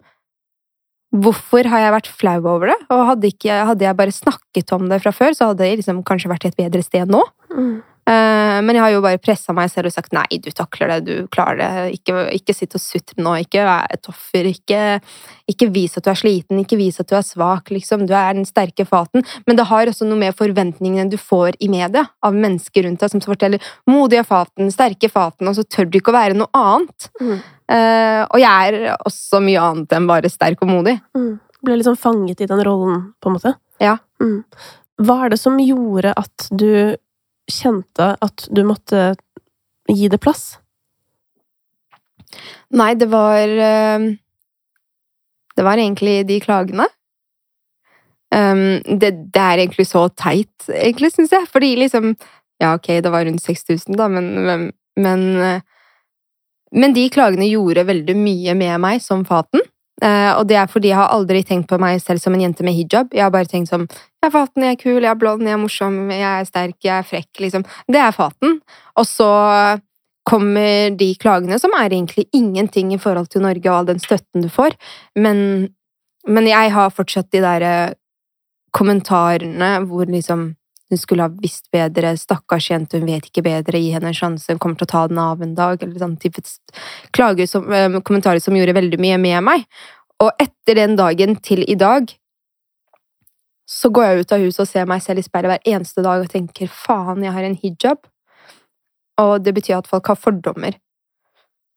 Hvorfor 1.14 1.68
har 1.70 1.84
jeg 1.84 1.92
vært 1.94 2.08
flau 2.10 2.38
over 2.42 2.72
det? 2.72 2.78
Og 2.90 3.04
hadde, 3.12 3.30
ikke, 3.30 3.60
hadde 3.70 3.86
jeg 3.86 3.98
bare 3.98 4.14
snakket 4.14 4.72
om 4.74 4.88
det 4.90 4.98
fra 5.04 5.12
før, 5.14 5.36
så 5.38 5.52
hadde 5.52 5.68
jeg 5.68 5.80
liksom 5.80 6.02
kanskje 6.06 6.32
vært 6.32 6.48
et 6.48 6.58
bedre 6.58 6.82
sted 6.84 7.12
nå. 7.12 7.22
Mm. 7.54 7.76
Eh, 8.06 8.58
men 8.62 8.76
jeg 8.76 8.84
har 8.84 8.92
jo 8.94 9.00
bare 9.02 9.18
pressa 9.18 9.50
meg 9.56 9.70
selv 9.72 9.90
og 9.90 9.94
sagt 9.96 10.12
nei, 10.14 10.38
du 10.38 10.52
takler 10.54 10.92
det, 10.92 10.98
du 11.08 11.30
klarer 11.32 11.58
det. 11.58 11.70
Ikke, 11.98 12.26
ikke 12.36 12.54
sitt 12.54 12.76
og 12.78 12.82
sutre 12.82 13.18
nå, 13.18 13.32
ikke 13.42 13.64
vær 13.66 13.88
et 13.90 14.10
offer. 14.12 14.46
Ikke, 14.52 14.82
ikke, 15.50 15.68
vis 15.74 15.98
at 15.98 16.06
du 16.06 16.12
er 16.12 16.20
sliten, 16.20 16.60
ikke 16.62 16.78
vis 16.78 17.00
at 17.02 17.10
du 17.10 17.16
er 17.18 17.26
svak, 17.26 17.72
liksom. 17.74 18.06
Du 18.06 18.14
er 18.14 18.36
den 18.38 18.46
sterke 18.46 18.86
faten. 18.86 19.26
Men 19.48 19.58
det 19.58 19.66
har 19.72 19.90
også 19.90 20.06
noe 20.06 20.20
med 20.22 20.38
forventningene 20.38 21.10
du 21.10 21.18
får 21.18 21.58
i 21.58 21.70
media, 21.72 22.06
av 22.22 22.36
mennesker 22.36 22.86
rundt 22.86 23.02
deg 23.02 23.12
som 23.12 23.24
forteller 23.24 23.72
'modige 23.90 24.22
faten', 24.26 24.70
'sterke 24.70 25.10
faten', 25.10 25.48
og 25.48 25.58
så 25.58 25.66
tør 25.66 25.90
du 25.90 25.98
ikke 25.98 26.14
å 26.14 26.20
være 26.20 26.38
noe 26.38 26.50
annet. 26.54 27.10
Mm. 27.20 27.38
Uh, 27.66 28.22
og 28.30 28.38
jeg 28.38 28.70
er 28.70 28.96
også 29.02 29.40
mye 29.42 29.58
annet 29.58 29.92
enn 29.96 30.06
bare 30.06 30.30
sterk 30.30 30.62
og 30.62 30.70
modig. 30.70 31.00
Mm. 31.18 31.40
Ble 31.66 31.78
liksom 31.80 31.98
fanget 31.98 32.40
i 32.40 32.46
den 32.46 32.62
rollen, 32.62 33.08
på 33.18 33.30
en 33.30 33.34
måte? 33.34 33.56
Ja. 33.82 33.96
Mm. 34.22 34.44
Hva 35.02 35.24
er 35.24 35.34
det 35.34 35.40
som 35.40 35.58
gjorde 35.58 36.14
at 36.16 36.46
du 36.54 36.94
kjente 37.50 38.12
at 38.22 38.46
du 38.50 38.62
måtte 38.66 39.14
gi 39.88 40.08
det 40.10 40.20
plass? 40.22 40.56
Nei, 42.74 42.92
det 42.98 43.08
var 43.12 43.48
eh, 43.48 44.06
Det 45.56 45.64
var 45.64 45.78
egentlig 45.78 46.26
de 46.28 46.40
klagene. 46.42 46.88
Um, 48.34 48.82
det, 48.98 49.12
det, 49.32 49.40
er 49.40 49.60
egentlig 49.62 49.86
så 49.86 50.08
teit, 50.10 50.66
egentlig, 50.66 51.12
syns 51.14 51.32
jeg. 51.32 51.46
Fordi 51.52 51.76
liksom 51.78 52.16
Ja, 52.58 52.74
ok, 52.74 52.88
det 53.04 53.12
var 53.12 53.24
rundt 53.28 53.44
6000, 53.44 53.96
da, 53.96 54.08
men, 54.08 54.30
men, 54.46 54.70
men 54.96 55.24
eh, 55.44 55.60
Men 56.72 56.94
de 56.96 57.08
klagene 57.12 57.46
gjorde 57.46 57.86
veldig 57.86 58.16
mye 58.18 58.54
med 58.58 58.80
meg 58.82 59.00
som 59.00 59.24
faten. 59.24 59.62
Uh, 60.04 60.36
og 60.36 60.44
det 60.50 60.58
er 60.60 60.68
fordi 60.68 60.90
jeg 60.90 60.98
har 60.98 61.12
aldri 61.14 61.40
tenkt 61.46 61.70
på 61.70 61.78
meg 61.80 62.02
selv 62.04 62.20
som 62.20 62.34
en 62.36 62.42
jente 62.44 62.64
med 62.66 62.76
hijab. 62.76 63.14
Jeg 63.16 63.24
har 63.24 63.32
bare 63.32 63.48
tenkt 63.48 63.70
som 63.72 63.86
jeg 63.88 64.28
er 64.28 64.34
faten, 64.34 64.64
jeg 64.66 64.76
er 64.76 64.80
kul, 64.80 64.98
jeg 65.00 65.10
er 65.12 65.18
blond, 65.20 65.44
jeg 65.46 65.54
er 65.54 65.62
morsom, 65.62 65.98
jeg 66.10 66.26
er 66.26 66.48
sterk, 66.48 66.76
jeg 66.84 66.94
er 66.98 67.06
frekk, 67.06 67.30
liksom. 67.44 67.64
Det 67.88 68.00
er 68.02 68.16
faten. 68.16 68.58
Og 68.98 69.06
så 69.08 69.30
kommer 70.26 70.90
de 70.98 71.12
klagene, 71.22 71.58
som 71.62 71.74
er 71.78 71.92
egentlig 71.92 72.26
ingenting 72.34 72.92
i 72.94 73.00
forhold 73.00 73.30
til 73.30 73.44
Norge 73.46 73.70
og 73.70 73.78
all 73.78 73.90
den 73.92 74.02
støtten 74.02 74.42
du 74.42 74.50
får. 74.50 74.74
Men, 75.14 75.38
men 76.26 76.50
jeg 76.50 76.74
har 76.74 76.94
fortsatt 76.94 77.30
de 77.30 77.44
der 77.44 77.66
eh, 77.66 77.94
kommentarene 78.74 79.76
hvor 79.86 80.10
liksom 80.10 80.48
hun 80.90 80.98
skulle 80.98 81.26
ha 81.26 81.32
visst 81.42 81.70
bedre, 81.74 82.12
stakkars 82.18 82.70
jente, 82.70 83.00
hun 83.00 83.08
vet 83.08 83.26
ikke 83.26 83.42
bedre, 83.46 83.80
gi 83.82 83.90
henne 83.94 84.12
en 84.12 84.16
sjanse, 84.16 84.46
hun 84.52 84.60
kommer 84.62 84.78
til 84.78 84.86
å 84.86 84.92
ta 84.92 85.06
den 85.10 85.18
av 85.18 85.42
en 85.42 85.56
dag, 85.58 85.82
eller 85.82 85.98
sånn 85.98 86.16
type 86.22 86.42
klager 87.16 87.48
som, 87.50 87.66
eh, 87.72 88.00
kommentarer 88.00 88.42
som 88.42 88.54
gjorde 88.54 88.76
veldig 88.76 89.00
mye 89.02 89.18
med 89.18 89.42
meg. 89.42 89.66
Og 90.20 90.30
etter 90.38 90.74
den 90.74 90.96
dagen 90.96 91.36
til 91.36 91.64
i 91.68 91.74
dag 91.74 92.14
så 93.66 93.90
går 93.90 94.04
jeg 94.04 94.20
ut 94.20 94.32
av 94.32 94.38
huset 94.38 94.60
og 94.60 94.68
ser 94.68 94.86
meg 94.86 95.02
selv 95.02 95.18
i 95.18 95.26
speilet 95.26 95.50
hver 95.50 95.74
eneste 95.74 96.02
dag 96.02 96.22
og 96.22 96.30
tenker 96.30 96.70
faen, 96.70 97.24
jeg 97.24 97.32
har 97.32 97.42
en 97.42 97.58
hijab. 97.58 97.98
Og 99.18 99.42
det 99.42 99.54
betyr 99.54 99.78
at 99.78 99.88
folk 99.88 100.06
har 100.06 100.14
fordommer. 100.14 100.76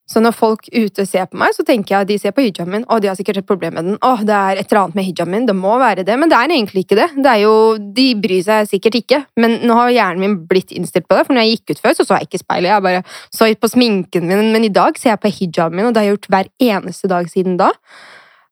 Så 0.09 0.21
når 0.25 0.33
folk 0.33 0.65
ute 0.73 1.03
ser 1.05 1.27
på 1.29 1.37
meg, 1.37 1.53
så 1.53 1.61
tenker 1.65 1.93
jeg 1.93 2.05
at 2.05 2.09
de 2.09 2.15
ser 2.17 2.33
på 2.33 2.41
hijaben 2.41 2.71
min, 2.73 2.85
og 2.89 3.01
de 3.03 3.11
har 3.11 3.17
sikkert 3.17 3.43
et 3.43 3.47
problem 3.49 3.75
med 3.77 3.85
den. 3.85 3.97
Åh, 4.05 4.23
det 4.25 4.33
er 4.33 4.57
et 4.57 4.71
eller 4.71 4.81
annet 4.81 4.97
med 4.97 5.05
hijaben 5.05 5.35
min, 5.35 5.45
det 5.45 5.53
må 5.57 5.75
være 5.77 6.05
det. 6.07 6.15
Men 6.17 6.31
det 6.31 6.39
er 6.39 6.53
egentlig 6.55 6.83
ikke 6.87 6.97
det. 6.97 7.07
Det 7.19 7.29
er 7.29 7.43
jo, 7.43 7.53
De 7.99 8.07
bryr 8.23 8.41
seg 8.47 8.71
sikkert 8.71 8.97
ikke. 9.03 9.19
Men 9.37 9.59
nå 9.69 9.77
har 9.77 9.93
hjernen 9.93 10.23
min 10.23 10.35
blitt 10.49 10.73
innstilt 10.73 11.05
på 11.05 11.17
det, 11.17 11.27
for 11.27 11.37
når 11.37 11.45
jeg 11.45 11.59
gikk 11.59 11.75
ut 11.75 11.83
før, 11.83 11.97
så 11.97 12.07
så 12.07 12.17
jeg 12.17 12.29
ikke 12.29 12.41
speilet. 12.41 12.71
Jeg 12.71 12.85
bare 12.87 13.03
så 13.37 13.51
på 13.53 13.69
sminken 13.69 14.25
min, 14.31 14.49
men 14.55 14.65
i 14.65 14.73
dag 14.73 14.97
ser 14.97 15.13
jeg 15.13 15.21
på 15.21 15.33
hijaben 15.35 15.77
min, 15.77 15.89
og 15.89 15.93
det 15.93 16.01
har 16.01 16.09
jeg 16.09 16.17
gjort 16.17 16.31
hver 16.33 16.51
eneste 16.71 17.11
dag 17.11 17.29
siden 17.29 17.61
da. 17.61 17.69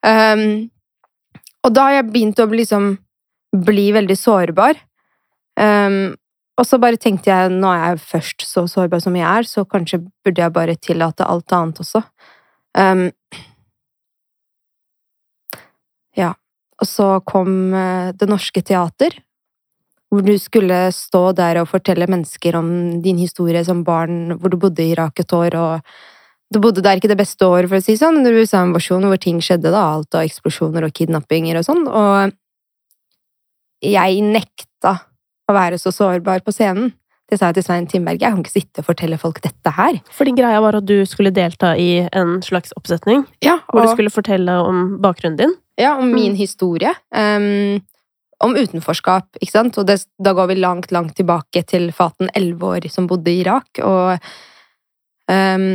Um, 0.05 0.69
og 1.65 1.73
da 1.73 1.89
har 1.89 1.97
jeg 1.97 2.09
begynt 2.13 2.39
å 2.43 2.47
liksom 2.53 2.93
bli 3.65 3.89
veldig 3.97 4.17
sårbar. 4.19 4.77
Um, 5.57 6.13
og 6.57 6.65
så 6.65 6.79
bare 6.81 6.97
tenkte 6.97 7.29
jeg, 7.29 7.51
nå 7.53 7.69
er 7.69 7.83
jeg 7.83 8.01
først 8.01 8.45
så 8.47 8.63
sårbar 8.69 9.01
som 9.03 9.15
jeg 9.17 9.27
er, 9.27 9.45
så 9.45 9.63
kanskje 9.69 10.01
burde 10.25 10.41
jeg 10.41 10.55
bare 10.55 10.75
tillate 10.81 11.27
alt 11.29 11.53
annet 11.53 11.81
også. 11.83 12.01
Um, 12.77 13.07
ja. 16.17 16.33
Og 16.81 16.89
så 16.89 17.07
kom 17.25 17.73
uh, 17.73 18.13
Det 18.17 18.27
Norske 18.29 18.61
Teater, 18.65 19.15
hvor 20.09 20.23
du 20.25 20.33
skulle 20.39 20.87
stå 20.95 21.23
der 21.37 21.61
og 21.61 21.69
fortelle 21.69 22.07
mennesker 22.09 22.55
om 22.57 22.69
din 23.03 23.19
historie 23.21 23.63
som 23.65 23.83
barn, 23.85 24.37
hvor 24.37 24.53
du 24.53 24.57
bodde 24.61 24.85
i 24.85 24.93
Irak 24.95 25.19
et 25.19 25.33
år, 25.35 25.57
og 25.57 26.53
du 26.53 26.61
bodde 26.63 26.81
der 26.81 26.97
ikke 26.97 27.11
det 27.11 27.19
beste 27.19 27.45
året, 27.45 27.69
for 27.69 27.77
å 27.77 27.83
si 27.83 27.97
sånn, 27.99 28.21
en 28.21 28.33
USA-invasjonen, 28.33 29.09
hvor 29.11 29.19
ting 29.21 29.41
skjedde, 29.43 29.73
da, 29.73 29.83
alt 29.97 30.15
av 30.15 30.23
eksplosjoner 30.23 30.87
og 30.87 30.95
kidnappinger 30.95 31.59
og 31.59 31.67
sånn, 31.67 31.83
og 31.91 32.31
jeg 33.83 34.23
nekta 34.25 34.95
å 35.47 35.55
være 35.55 35.79
så 35.81 35.93
sårbar 35.95 36.43
på 36.45 36.53
scenen. 36.55 36.93
Det 37.27 37.39
sa 37.39 37.49
jeg 37.49 37.57
til 37.57 37.65
Svein 37.65 37.87
Timberg. 37.91 38.21
Jeg 38.21 38.31
kan 38.31 38.39
ikke 38.39 38.53
sitte 38.53 38.83
og 38.83 38.87
fortelle 38.87 39.17
folk 39.19 39.41
dette 39.43 39.71
her. 39.75 39.97
Fordi 40.15 40.33
greia 40.37 40.61
var 40.63 40.77
at 40.79 40.87
du 40.87 41.01
skulle 41.09 41.33
delta 41.35 41.73
i 41.75 42.05
en 42.15 42.37
slags 42.45 42.71
oppsetning? 42.79 43.25
Ja, 43.43 43.57
og... 43.67 43.73
Hvor 43.73 43.89
du 43.89 43.95
skulle 43.97 44.13
fortelle 44.13 44.55
om 44.63 44.85
bakgrunnen 45.03 45.39
din? 45.41 45.57
Ja, 45.79 45.97
om 45.99 46.07
min 46.13 46.37
mm. 46.37 46.39
historie. 46.39 46.93
Um, 47.11 47.83
om 48.43 48.55
utenforskap, 48.55 49.41
ikke 49.41 49.55
sant. 49.57 49.79
Og 49.81 49.89
det, 49.89 49.99
da 50.23 50.31
går 50.37 50.53
vi 50.53 50.59
langt, 50.61 50.93
langt 50.95 51.17
tilbake 51.19 51.65
til 51.67 51.89
Faten, 51.95 52.31
elleve 52.37 52.71
år, 52.77 52.87
som 52.93 53.09
bodde 53.11 53.33
i 53.33 53.41
Irak. 53.43 53.83
Og, 53.83 54.31
um, 55.27 55.69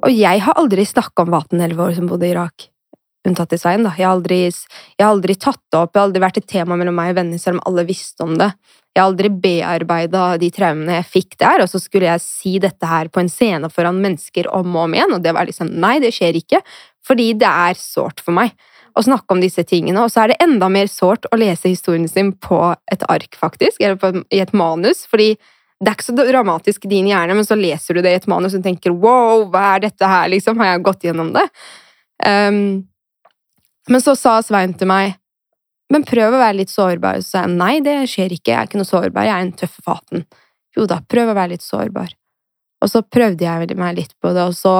og 0.00 0.16
jeg 0.16 0.44
har 0.46 0.56
aldri 0.56 0.88
snakka 0.88 1.28
om 1.28 1.36
Faten, 1.36 1.60
elleve 1.60 1.90
år, 1.90 1.98
som 2.00 2.08
bodde 2.08 2.30
i 2.30 2.32
Irak 2.32 2.70
unntatt 3.28 3.52
i 3.52 3.58
Svein, 3.60 3.84
da. 3.84 3.92
Jeg 3.98 4.08
har, 4.08 4.16
aldri, 4.16 4.40
jeg 4.48 5.04
har 5.04 5.12
aldri 5.12 5.36
tatt 5.36 5.60
det 5.72 5.78
opp, 5.78 5.92
jeg 5.92 6.00
har 6.00 6.08
aldri 6.08 6.22
vært 6.24 6.40
et 6.40 6.48
tema 6.48 6.78
mellom 6.80 6.96
meg 6.96 7.12
og 7.12 7.20
venner, 7.20 7.40
selv 7.42 7.58
om 7.58 7.64
alle 7.68 7.84
visste 7.88 8.24
om 8.24 8.36
det. 8.40 8.50
Jeg 8.90 9.02
har 9.02 9.10
aldri 9.10 9.30
bearbeida 9.44 10.24
de 10.40 10.48
traumene 10.54 10.96
jeg 10.98 11.10
fikk 11.12 11.36
der, 11.42 11.62
og 11.62 11.70
så 11.70 11.78
skulle 11.82 12.08
jeg 12.08 12.24
si 12.24 12.56
dette 12.62 12.88
her 12.90 13.10
på 13.12 13.22
en 13.22 13.30
scene 13.30 13.70
foran 13.70 14.00
mennesker 14.02 14.48
om 14.56 14.74
og 14.74 14.88
om 14.88 14.96
igjen, 14.96 15.14
og 15.14 15.22
det 15.26 15.36
var 15.36 15.46
liksom 15.48 15.70
nei, 15.82 15.98
det 16.02 16.14
skjer 16.16 16.40
ikke, 16.40 16.62
fordi 17.06 17.30
det 17.38 17.50
er 17.50 17.78
sårt 17.78 18.24
for 18.24 18.36
meg 18.36 18.56
å 18.98 19.04
snakke 19.06 19.36
om 19.36 19.42
disse 19.42 19.62
tingene, 19.68 20.02
og 20.02 20.10
så 20.10 20.24
er 20.24 20.32
det 20.32 20.40
enda 20.42 20.66
mer 20.72 20.90
sårt 20.90 21.28
å 21.30 21.38
lese 21.38 21.70
historien 21.70 22.08
sin 22.10 22.32
på 22.34 22.58
et 22.90 23.04
ark, 23.06 23.36
faktisk, 23.38 23.78
eller 23.78 24.00
på, 24.00 24.24
i 24.34 24.42
et 24.42 24.52
manus, 24.56 25.04
fordi 25.06 25.36
det 25.80 25.88
er 25.88 25.96
ikke 25.96 26.08
så 26.10 26.16
dramatisk 26.18 26.84
i 26.84 26.90
din 26.90 27.08
hjerne, 27.08 27.36
men 27.36 27.46
så 27.46 27.56
leser 27.56 27.96
du 27.96 28.02
det 28.04 28.12
i 28.12 28.18
et 28.18 28.28
manus 28.28 28.56
og 28.58 28.64
tenker 28.64 28.92
wow, 28.92 29.46
hva 29.52 29.76
er 29.76 29.86
dette 29.86 30.10
her, 30.10 30.26
liksom, 30.34 30.58
har 30.60 30.74
jeg 30.74 30.86
gått 30.90 31.06
gjennom 31.06 31.30
det? 31.36 31.46
Um, 32.26 32.89
men 33.90 34.02
så 34.02 34.14
sa 34.18 34.38
Svein 34.44 34.76
til 34.78 34.90
meg 34.90 35.16
men 35.90 36.06
prøv 36.06 36.36
å 36.36 36.38
være 36.38 36.60
litt 36.60 36.70
sårbar. 36.70 37.18
Så 37.18 37.34
sa 37.34 37.44
jeg 37.44 37.56
nei, 37.58 37.74
det 37.82 37.96
skjer 38.10 38.32
ikke, 38.36 38.52
jeg 38.52 38.58
er 38.60 38.68
ikke 38.68 38.78
noe 38.78 38.88
sårbar, 38.88 39.26
jeg 39.26 39.34
er 39.34 39.44
en 39.44 39.54
tøffe 39.58 39.82
faten. 39.82 40.24
Jo 40.78 40.86
da, 40.86 41.00
prøv 41.02 41.32
å 41.32 41.34
være 41.34 41.56
litt 41.56 41.66
sårbar. 41.66 42.12
Og 42.80 42.92
så 42.92 43.02
prøvde 43.02 43.44
jeg 43.44 43.76
meg 43.76 43.96
litt 43.98 44.14
på 44.22 44.30
det, 44.36 44.46
og 44.46 44.54
så 44.56 44.74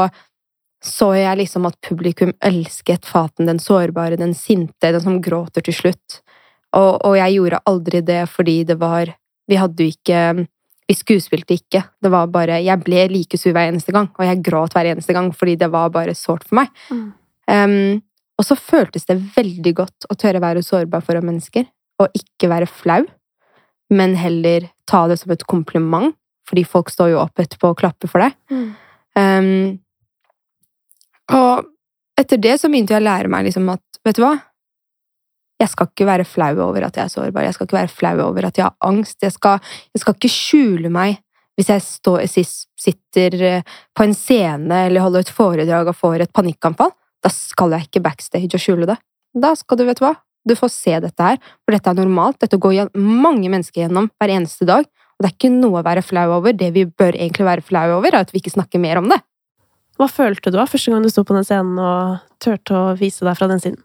så 0.81 1.11
jeg 1.13 1.37
liksom 1.37 1.67
at 1.69 1.77
publikum 1.85 2.31
elsket 2.41 3.05
Faten, 3.05 3.45
den 3.45 3.59
sårbare, 3.61 4.17
den 4.17 4.33
sinte, 4.33 4.89
den 4.95 5.03
som 5.05 5.19
gråter 5.21 5.61
til 5.67 5.77
slutt. 5.77 6.23
Og, 6.73 7.03
og 7.05 7.19
jeg 7.19 7.35
gjorde 7.35 7.61
aldri 7.69 8.01
det 8.07 8.23
fordi 8.31 8.63
det 8.65 8.79
var 8.81 9.11
Vi 9.51 9.59
hadde 9.59 9.83
jo 9.83 9.91
ikke 9.91 10.47
Vi 10.89 10.95
skuespilte 10.97 11.59
ikke. 11.59 11.83
Det 12.01 12.13
var 12.15 12.31
bare 12.33 12.63
Jeg 12.63 12.81
ble 12.81 13.09
like 13.13 13.37
sur 13.37 13.53
hver 13.53 13.69
eneste 13.69 13.93
gang, 13.93 14.09
og 14.17 14.25
jeg 14.25 14.41
gråt 14.47 14.73
hver 14.73 14.89
eneste 14.95 15.13
gang 15.13 15.29
fordi 15.37 15.59
det 15.61 15.69
var 15.69 15.93
bare 15.93 16.15
sårt 16.17 16.49
for 16.49 16.63
meg. 16.63 16.73
Mm. 16.89 17.05
Um, 17.51 18.01
og 18.41 18.47
så 18.47 18.57
føltes 18.57 19.05
det 19.09 19.19
veldig 19.35 19.73
godt 19.77 20.09
å 20.09 20.17
tørre 20.17 20.41
å 20.41 20.45
være 20.47 20.65
sårbar 20.65 21.05
foran 21.05 21.27
mennesker, 21.29 21.67
og 22.01 22.17
ikke 22.17 22.49
være 22.49 22.69
flau, 22.71 23.03
men 23.93 24.17
heller 24.17 24.71
ta 24.89 25.05
det 25.11 25.19
som 25.21 25.33
et 25.35 25.45
kompliment, 25.51 26.15
fordi 26.49 26.65
folk 26.65 26.89
står 26.91 27.13
jo 27.13 27.21
opp 27.21 27.43
etterpå 27.43 27.75
og 27.75 27.79
klapper 27.83 28.11
for 28.11 28.25
deg. 28.25 28.37
Mm. 28.51 28.71
Um, 29.21 29.79
Og 31.31 31.67
etter 32.19 32.41
det 32.43 32.57
så 32.61 32.71
begynte 32.71 32.97
jeg 32.97 33.03
å 33.03 33.07
lære 33.07 33.31
meg 33.31 33.47
liksom 33.47 33.69
at, 33.71 33.83
vet 34.07 34.19
du 34.19 34.25
hva? 34.25 34.37
Jeg 35.61 35.71
skal 35.75 35.91
ikke 35.91 36.09
være 36.09 36.25
flau 36.25 36.55
over 36.65 36.87
at 36.87 36.97
jeg 36.97 37.05
er 37.05 37.13
sårbar. 37.13 37.45
Jeg 37.45 37.55
skal 37.57 37.69
ikke 37.69 37.77
være 37.77 37.93
flau 37.93 38.15
over 38.25 38.47
at 38.49 38.57
jeg 38.57 38.65
har 38.65 38.89
angst. 38.89 39.19
Jeg 39.21 39.35
skal, 39.35 39.61
jeg 39.93 40.03
skal 40.03 40.17
ikke 40.17 40.33
skjule 40.33 40.93
meg 40.93 41.21
hvis 41.59 41.69
jeg 41.69 41.85
står, 41.85 42.23
sitter 42.81 43.35
eh, 43.45 43.73
på 43.93 44.07
en 44.07 44.15
scene 44.17 44.87
eller 44.87 45.05
holder 45.05 45.27
et 45.27 45.33
foredrag 45.37 45.91
og 45.93 45.99
får 45.99 46.25
et 46.25 46.33
panikkanfall. 46.33 46.95
Da 47.25 47.33
skal 47.33 47.77
jeg 47.77 47.89
ikke 47.89 48.05
backstage 48.05 48.51
og 48.57 48.63
skjule 48.63 48.89
det. 48.89 48.97
Da 49.37 49.53
skal 49.59 49.79
du, 49.79 49.85
vet 49.89 50.01
du 50.01 50.07
hva, 50.07 50.15
du 50.49 50.57
får 50.57 50.73
se 50.73 50.97
dette 51.05 51.27
her, 51.27 51.41
for 51.65 51.77
dette 51.77 51.93
er 51.93 51.99
normalt. 51.99 52.41
Dette 52.41 52.59
går 52.61 52.95
mange 52.97 53.51
mennesker 53.53 53.85
gjennom 53.85 54.09
hver 54.19 54.33
eneste 54.39 54.69
dag. 54.69 54.89
Og 55.21 55.25
det 55.25 55.29
er 55.29 55.37
ikke 55.37 55.53
noe 55.53 55.83
å 55.83 55.85
være 55.85 56.05
flau 56.05 56.31
over. 56.39 56.57
Det 56.57 56.71
vi 56.73 56.87
bør 56.89 57.13
egentlig 57.13 57.45
være 57.45 57.65
flau 57.67 57.99
over, 57.99 58.15
er 58.15 58.25
at 58.25 58.33
vi 58.33 58.41
ikke 58.41 58.55
snakker 58.55 58.81
mer 58.81 59.03
om 59.03 59.11
det. 59.13 59.21
Hva 60.01 60.09
følte 60.09 60.49
du 60.49 60.57
da 60.57 60.65
første 60.65 60.93
gang 60.93 61.05
du 61.05 61.11
sto 61.13 61.27
på 61.29 61.37
den 61.37 61.45
scenen 61.45 61.77
og 61.77 62.23
turte 62.41 62.73
å 62.73 62.95
vise 62.97 63.27
deg 63.27 63.37
fra 63.37 63.51
den 63.51 63.61
siden? 63.61 63.83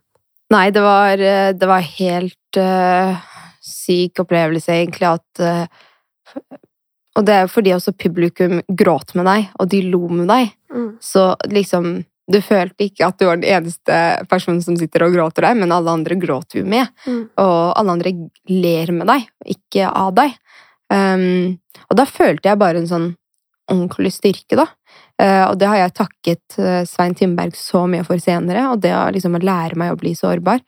Nei, 0.54 0.70
det 0.72 0.84
var, 0.86 1.20
eh, 1.20 1.51
det 1.58 1.68
var 1.68 1.84
helt 1.84 2.60
uh, 2.62 3.20
syk 3.60 4.22
opplevelse, 4.24 4.72
egentlig, 4.72 5.10
at 5.10 5.44
uh, 5.44 6.46
Og 7.15 7.24
det 7.25 7.34
er 7.34 7.46
jo 7.46 7.51
fordi 7.51 7.72
også 7.72 7.96
publikum 7.96 8.62
gråt 8.68 9.13
med 9.15 9.27
deg, 9.27 9.51
og 9.60 9.70
de 9.72 9.82
lo 9.88 10.01
med 10.12 10.27
deg. 10.27 10.50
Mm. 10.72 10.89
Så 11.04 11.30
liksom 11.48 11.98
Du 12.32 12.39
følte 12.41 12.88
ikke 12.88 13.05
at 13.05 13.20
du 13.20 13.27
var 13.27 13.38
den 13.38 13.46
eneste 13.46 13.98
personen 14.29 14.62
som 14.65 14.77
sitter 14.79 15.05
og 15.05 15.13
gråter 15.13 15.46
deg, 15.46 15.60
men 15.60 15.74
alle 15.74 15.94
andre 15.94 16.17
gråter 16.17 16.63
jo 16.63 16.65
med. 16.70 16.89
Mm. 17.05 17.22
Og 17.41 17.58
alle 17.77 17.98
andre 17.98 18.13
ler 18.50 18.94
med 18.96 19.10
deg, 19.12 19.27
ikke 19.55 19.91
av 19.91 20.15
deg. 20.17 20.34
Um, 20.89 21.58
og 21.86 22.00
da 22.00 22.05
følte 22.10 22.50
jeg 22.50 22.62
bare 22.62 22.82
en 22.82 22.89
sånn 22.89 23.12
ordentlig 23.70 24.13
styrke, 24.15 24.58
da. 24.58 24.67
Uh, 25.22 25.51
og 25.51 25.60
det 25.62 25.70
har 25.70 25.84
jeg 25.84 25.98
takket 26.01 26.58
uh, 26.58 26.82
Svein 26.89 27.13
Timberg 27.17 27.58
så 27.58 27.86
mye 27.89 28.05
for 28.08 28.22
senere, 28.22 28.67
og 28.74 28.82
det 28.82 28.94
å 28.98 29.05
liksom 29.13 29.38
lære 29.41 29.77
meg 29.79 29.94
å 29.94 30.00
bli 30.00 30.15
sårbar. 30.17 30.65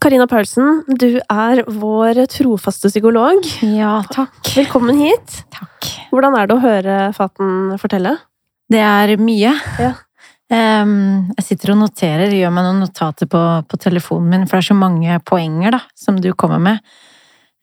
Karina 0.00 0.26
Paulsen, 0.28 0.82
du 1.00 1.18
er 1.20 1.62
vår 1.72 2.26
trofaste 2.28 2.90
psykolog. 2.92 3.44
Ja, 3.64 3.98
takk. 4.12 4.36
Velkommen 4.56 5.00
hit. 5.00 5.38
Takk. 5.52 5.88
Hvordan 6.12 6.36
er 6.36 6.48
det 6.48 6.56
å 6.56 6.64
høre 6.64 6.98
Faten 7.16 7.78
fortelle? 7.80 8.16
Det 8.72 8.82
er 8.82 9.16
mye. 9.22 9.54
Ja. 9.80 9.94
Um, 10.46 11.32
jeg 11.40 11.42
sitter 11.42 11.72
og 11.72 11.80
noterer, 11.80 12.30
gjør 12.30 12.52
meg 12.54 12.68
noen 12.68 12.84
notater 12.84 13.26
på, 13.30 13.40
på, 13.66 13.78
telefonen 13.82 14.28
min, 14.30 14.44
for 14.46 14.58
det 14.58 14.62
er 14.62 14.68
så 14.68 14.78
mange 14.78 15.18
poenger 15.26 15.74
da, 15.74 15.80
som 15.98 16.20
du 16.22 16.30
kommer 16.38 16.62
med. 16.62 16.94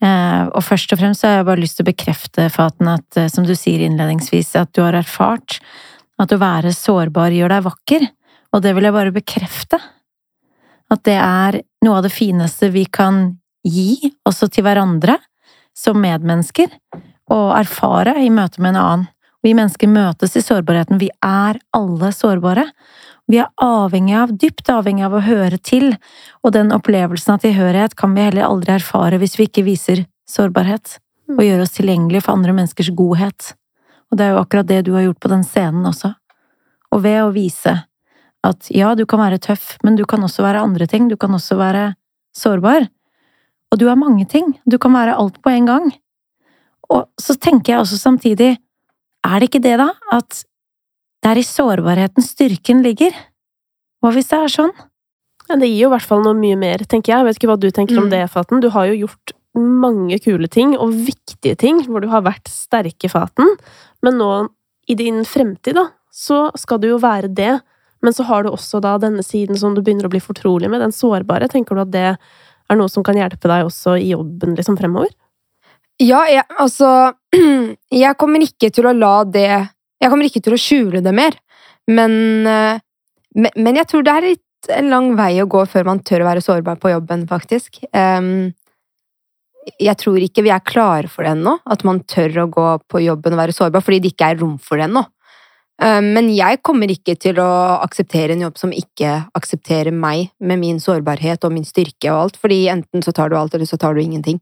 Uh, 0.04 0.52
og 0.52 0.66
først 0.68 0.92
og 0.92 1.00
fremst 1.00 1.24
har 1.24 1.38
jeg 1.38 1.48
bare 1.48 1.64
lyst 1.64 1.80
til 1.80 1.86
å 1.86 1.92
bekrefte, 1.94 2.50
Faten, 2.52 2.90
at 2.92 3.20
uh, 3.22 3.30
som 3.32 3.48
du 3.48 3.54
sier 3.56 3.86
innledningsvis, 3.86 4.52
at 4.60 4.74
du 4.76 4.84
har 4.84 4.98
erfart 5.00 5.62
at 6.20 6.36
å 6.36 6.42
være 6.42 6.74
sårbar 6.76 7.34
gjør 7.34 7.56
deg 7.56 7.64
vakker, 7.70 8.06
og 8.54 8.66
det 8.66 8.76
vil 8.76 8.90
jeg 8.90 8.98
bare 8.98 9.16
bekrefte. 9.16 9.80
At 10.92 11.06
det 11.08 11.16
er 11.18 11.62
noe 11.86 12.02
av 12.02 12.06
det 12.06 12.14
fineste 12.14 12.68
vi 12.74 12.84
kan 12.86 13.26
gi, 13.64 14.12
også 14.28 14.52
til 14.52 14.68
hverandre, 14.68 15.18
som 15.74 15.98
medmennesker, 16.04 16.68
og 17.32 17.56
erfare 17.56 18.20
i 18.22 18.30
møte 18.30 18.62
med 18.62 18.76
en 18.76 18.84
annen. 18.84 19.10
Vi 19.44 19.52
mennesker 19.52 19.90
møtes 19.92 20.38
i 20.40 20.42
sårbarheten, 20.44 21.02
vi 21.02 21.10
er 21.26 21.60
alle 21.76 22.12
sårbare. 22.16 22.70
Vi 23.28 23.40
er 23.44 23.52
avhengig 23.60 24.16
av, 24.16 24.32
dypt 24.40 24.70
avhengig 24.72 25.04
av 25.08 25.16
å 25.18 25.24
høre 25.24 25.60
til, 25.60 25.94
og 26.44 26.56
den 26.56 26.72
opplevelsen 26.76 27.36
av 27.36 27.44
tilhørighet 27.44 27.96
kan 28.00 28.16
vi 28.16 28.24
heller 28.28 28.48
aldri 28.48 28.76
erfare 28.78 29.20
hvis 29.20 29.36
vi 29.40 29.48
ikke 29.50 29.66
viser 29.68 30.06
sårbarhet, 30.30 30.98
og 31.32 31.40
mm. 31.40 31.46
gjør 31.48 31.64
oss 31.66 31.76
tilgjengelige 31.76 32.24
for 32.24 32.38
andre 32.38 32.56
menneskers 32.56 32.92
godhet. 32.96 33.54
Og 34.12 34.20
det 34.20 34.28
er 34.28 34.36
jo 34.36 34.44
akkurat 34.44 34.70
det 34.70 34.84
du 34.88 34.94
har 34.96 35.08
gjort 35.08 35.24
på 35.24 35.32
den 35.32 35.44
scenen 35.48 35.88
også. 35.92 36.14
Og 36.94 37.04
ved 37.04 37.20
å 37.24 37.32
vise 37.36 37.78
at 38.44 38.68
ja, 38.76 38.92
du 38.96 39.06
kan 39.10 39.24
være 39.24 39.40
tøff, 39.44 39.78
men 39.84 39.96
du 40.00 40.04
kan 40.08 40.24
også 40.24 40.44
være 40.44 40.64
andre 40.64 40.88
ting, 40.88 41.08
du 41.12 41.16
kan 41.20 41.36
også 41.36 41.60
være 41.60 41.94
sårbar. 42.36 42.88
Og 43.72 43.80
du 43.82 43.88
er 43.90 44.00
mange 44.00 44.28
ting, 44.30 44.54
du 44.70 44.78
kan 44.80 44.94
være 44.96 45.16
alt 45.20 45.40
på 45.44 45.52
en 45.52 45.68
gang. 45.68 45.88
Og 46.92 47.08
så 47.20 47.36
tenker 47.40 47.74
jeg 47.74 47.84
også 47.84 47.98
samtidig, 47.98 48.58
er 49.24 49.40
det 49.40 49.50
ikke 49.50 49.64
det, 49.64 49.78
da, 49.80 49.92
at 50.14 50.44
det 51.24 51.32
er 51.32 51.40
i 51.40 51.46
sårbarheten 51.48 52.26
styrken 52.26 52.84
ligger? 52.84 53.16
Hva 54.04 54.12
hvis 54.16 54.28
det 54.32 54.42
er 54.42 54.52
sånn? 54.52 54.74
Ja, 55.48 55.56
det 55.60 55.70
gir 55.70 55.86
jo 55.86 55.92
i 55.92 55.94
hvert 55.96 56.08
fall 56.08 56.24
noe 56.26 56.36
mye 56.36 56.58
mer, 56.60 56.84
tenker 56.88 57.14
jeg. 57.14 57.22
Jeg 57.22 57.28
vet 57.28 57.40
ikke 57.40 57.52
hva 57.52 57.60
du 57.60 57.70
tenker 57.72 57.98
mm. 57.98 58.04
om 58.04 58.12
det, 58.12 58.22
Faten. 58.32 58.64
Du 58.64 58.70
har 58.74 58.90
jo 58.90 59.06
gjort 59.06 59.36
mange 59.56 60.18
kule 60.24 60.50
ting, 60.52 60.74
og 60.80 60.96
viktige 61.08 61.56
ting, 61.60 61.84
hvor 61.88 62.04
du 62.04 62.10
har 62.12 62.26
vært 62.26 62.50
sterke 62.52 63.12
Faten. 63.12 63.56
Men 64.04 64.20
nå, 64.20 64.32
i 64.90 64.98
din 65.00 65.22
fremtid, 65.28 65.78
da, 65.78 65.88
så 66.14 66.48
skal 66.60 66.82
du 66.82 66.90
jo 66.92 67.02
være 67.04 67.32
det. 67.32 67.58
Men 68.04 68.16
så 68.16 68.26
har 68.28 68.44
du 68.44 68.52
også 68.52 68.82
da 68.84 68.98
denne 69.00 69.24
siden 69.24 69.60
som 69.60 69.76
du 69.76 69.84
begynner 69.84 70.10
å 70.10 70.12
bli 70.12 70.24
fortrolig 70.24 70.72
med, 70.72 70.84
den 70.84 70.96
sårbare. 70.96 71.48
Tenker 71.52 71.78
du 71.78 71.86
at 71.86 71.94
det 71.94 72.08
er 72.12 72.80
noe 72.80 72.92
som 72.92 73.06
kan 73.06 73.20
hjelpe 73.20 73.48
deg 73.48 73.68
også 73.68 73.96
i 74.00 74.12
jobben 74.12 74.58
liksom 74.58 74.76
fremover? 74.80 75.14
Ja, 76.02 76.24
jeg, 76.28 76.44
altså 76.60 77.14
Jeg 78.04 78.18
kommer 78.20 78.44
ikke 78.46 78.70
til 78.74 78.88
å 78.90 78.96
la 78.96 79.24
det 79.26 79.50
Jeg 79.50 80.12
kommer 80.12 80.28
ikke 80.28 80.44
til 80.44 80.56
å 80.56 80.60
skjule 80.60 81.04
det 81.04 81.14
mer. 81.16 81.38
Men, 81.90 82.14
eh, 82.48 82.80
men 83.36 83.78
jeg 83.80 83.88
tror 83.90 84.04
det 84.06 84.12
er 84.14 84.26
litt 84.34 84.70
en 84.72 84.90
lang 84.92 85.10
vei 85.20 85.34
å 85.44 85.48
gå 85.50 85.64
før 85.68 85.88
man 85.90 86.02
tør 86.06 86.24
å 86.24 86.28
være 86.30 86.44
sårbar 86.44 86.78
på 86.80 86.92
jobben, 86.94 87.26
faktisk. 87.28 87.82
Jeg 89.80 89.96
tror 90.00 90.24
ikke 90.24 90.44
vi 90.46 90.54
er 90.56 90.64
klare 90.64 91.10
for 91.12 91.28
det 91.28 91.34
ennå, 91.36 91.58
at 91.68 91.84
man 91.88 92.00
tør 92.08 92.46
å 92.46 92.48
gå 92.52 92.68
på 92.88 93.02
jobben 93.04 93.36
og 93.36 93.42
være 93.42 93.56
sårbar, 93.56 93.84
fordi 93.84 94.00
det 94.04 94.14
ikke 94.14 94.30
er 94.32 94.40
rom 94.40 94.56
for 94.64 94.80
det 94.80 94.88
ennå. 94.88 95.04
Men 95.84 96.30
jeg 96.32 96.62
kommer 96.64 96.92
ikke 96.94 97.18
til 97.20 97.42
å 97.44 97.50
akseptere 97.84 98.38
en 98.38 98.46
jobb 98.46 98.60
som 98.62 98.72
ikke 98.72 99.18
aksepterer 99.36 99.92
meg 99.92 100.30
med 100.40 100.62
min 100.62 100.80
sårbarhet 100.80 101.44
og 101.44 101.56
min 101.58 101.68
styrke 101.68 102.12
og 102.14 102.22
alt, 102.22 102.40
fordi 102.40 102.70
enten 102.72 103.04
så 103.04 103.12
tar 103.16 103.32
du 103.32 103.40
alt, 103.40 103.56
eller 103.58 103.68
så 103.68 103.80
tar 103.82 103.98
du 103.98 104.04
ingenting. 104.04 104.40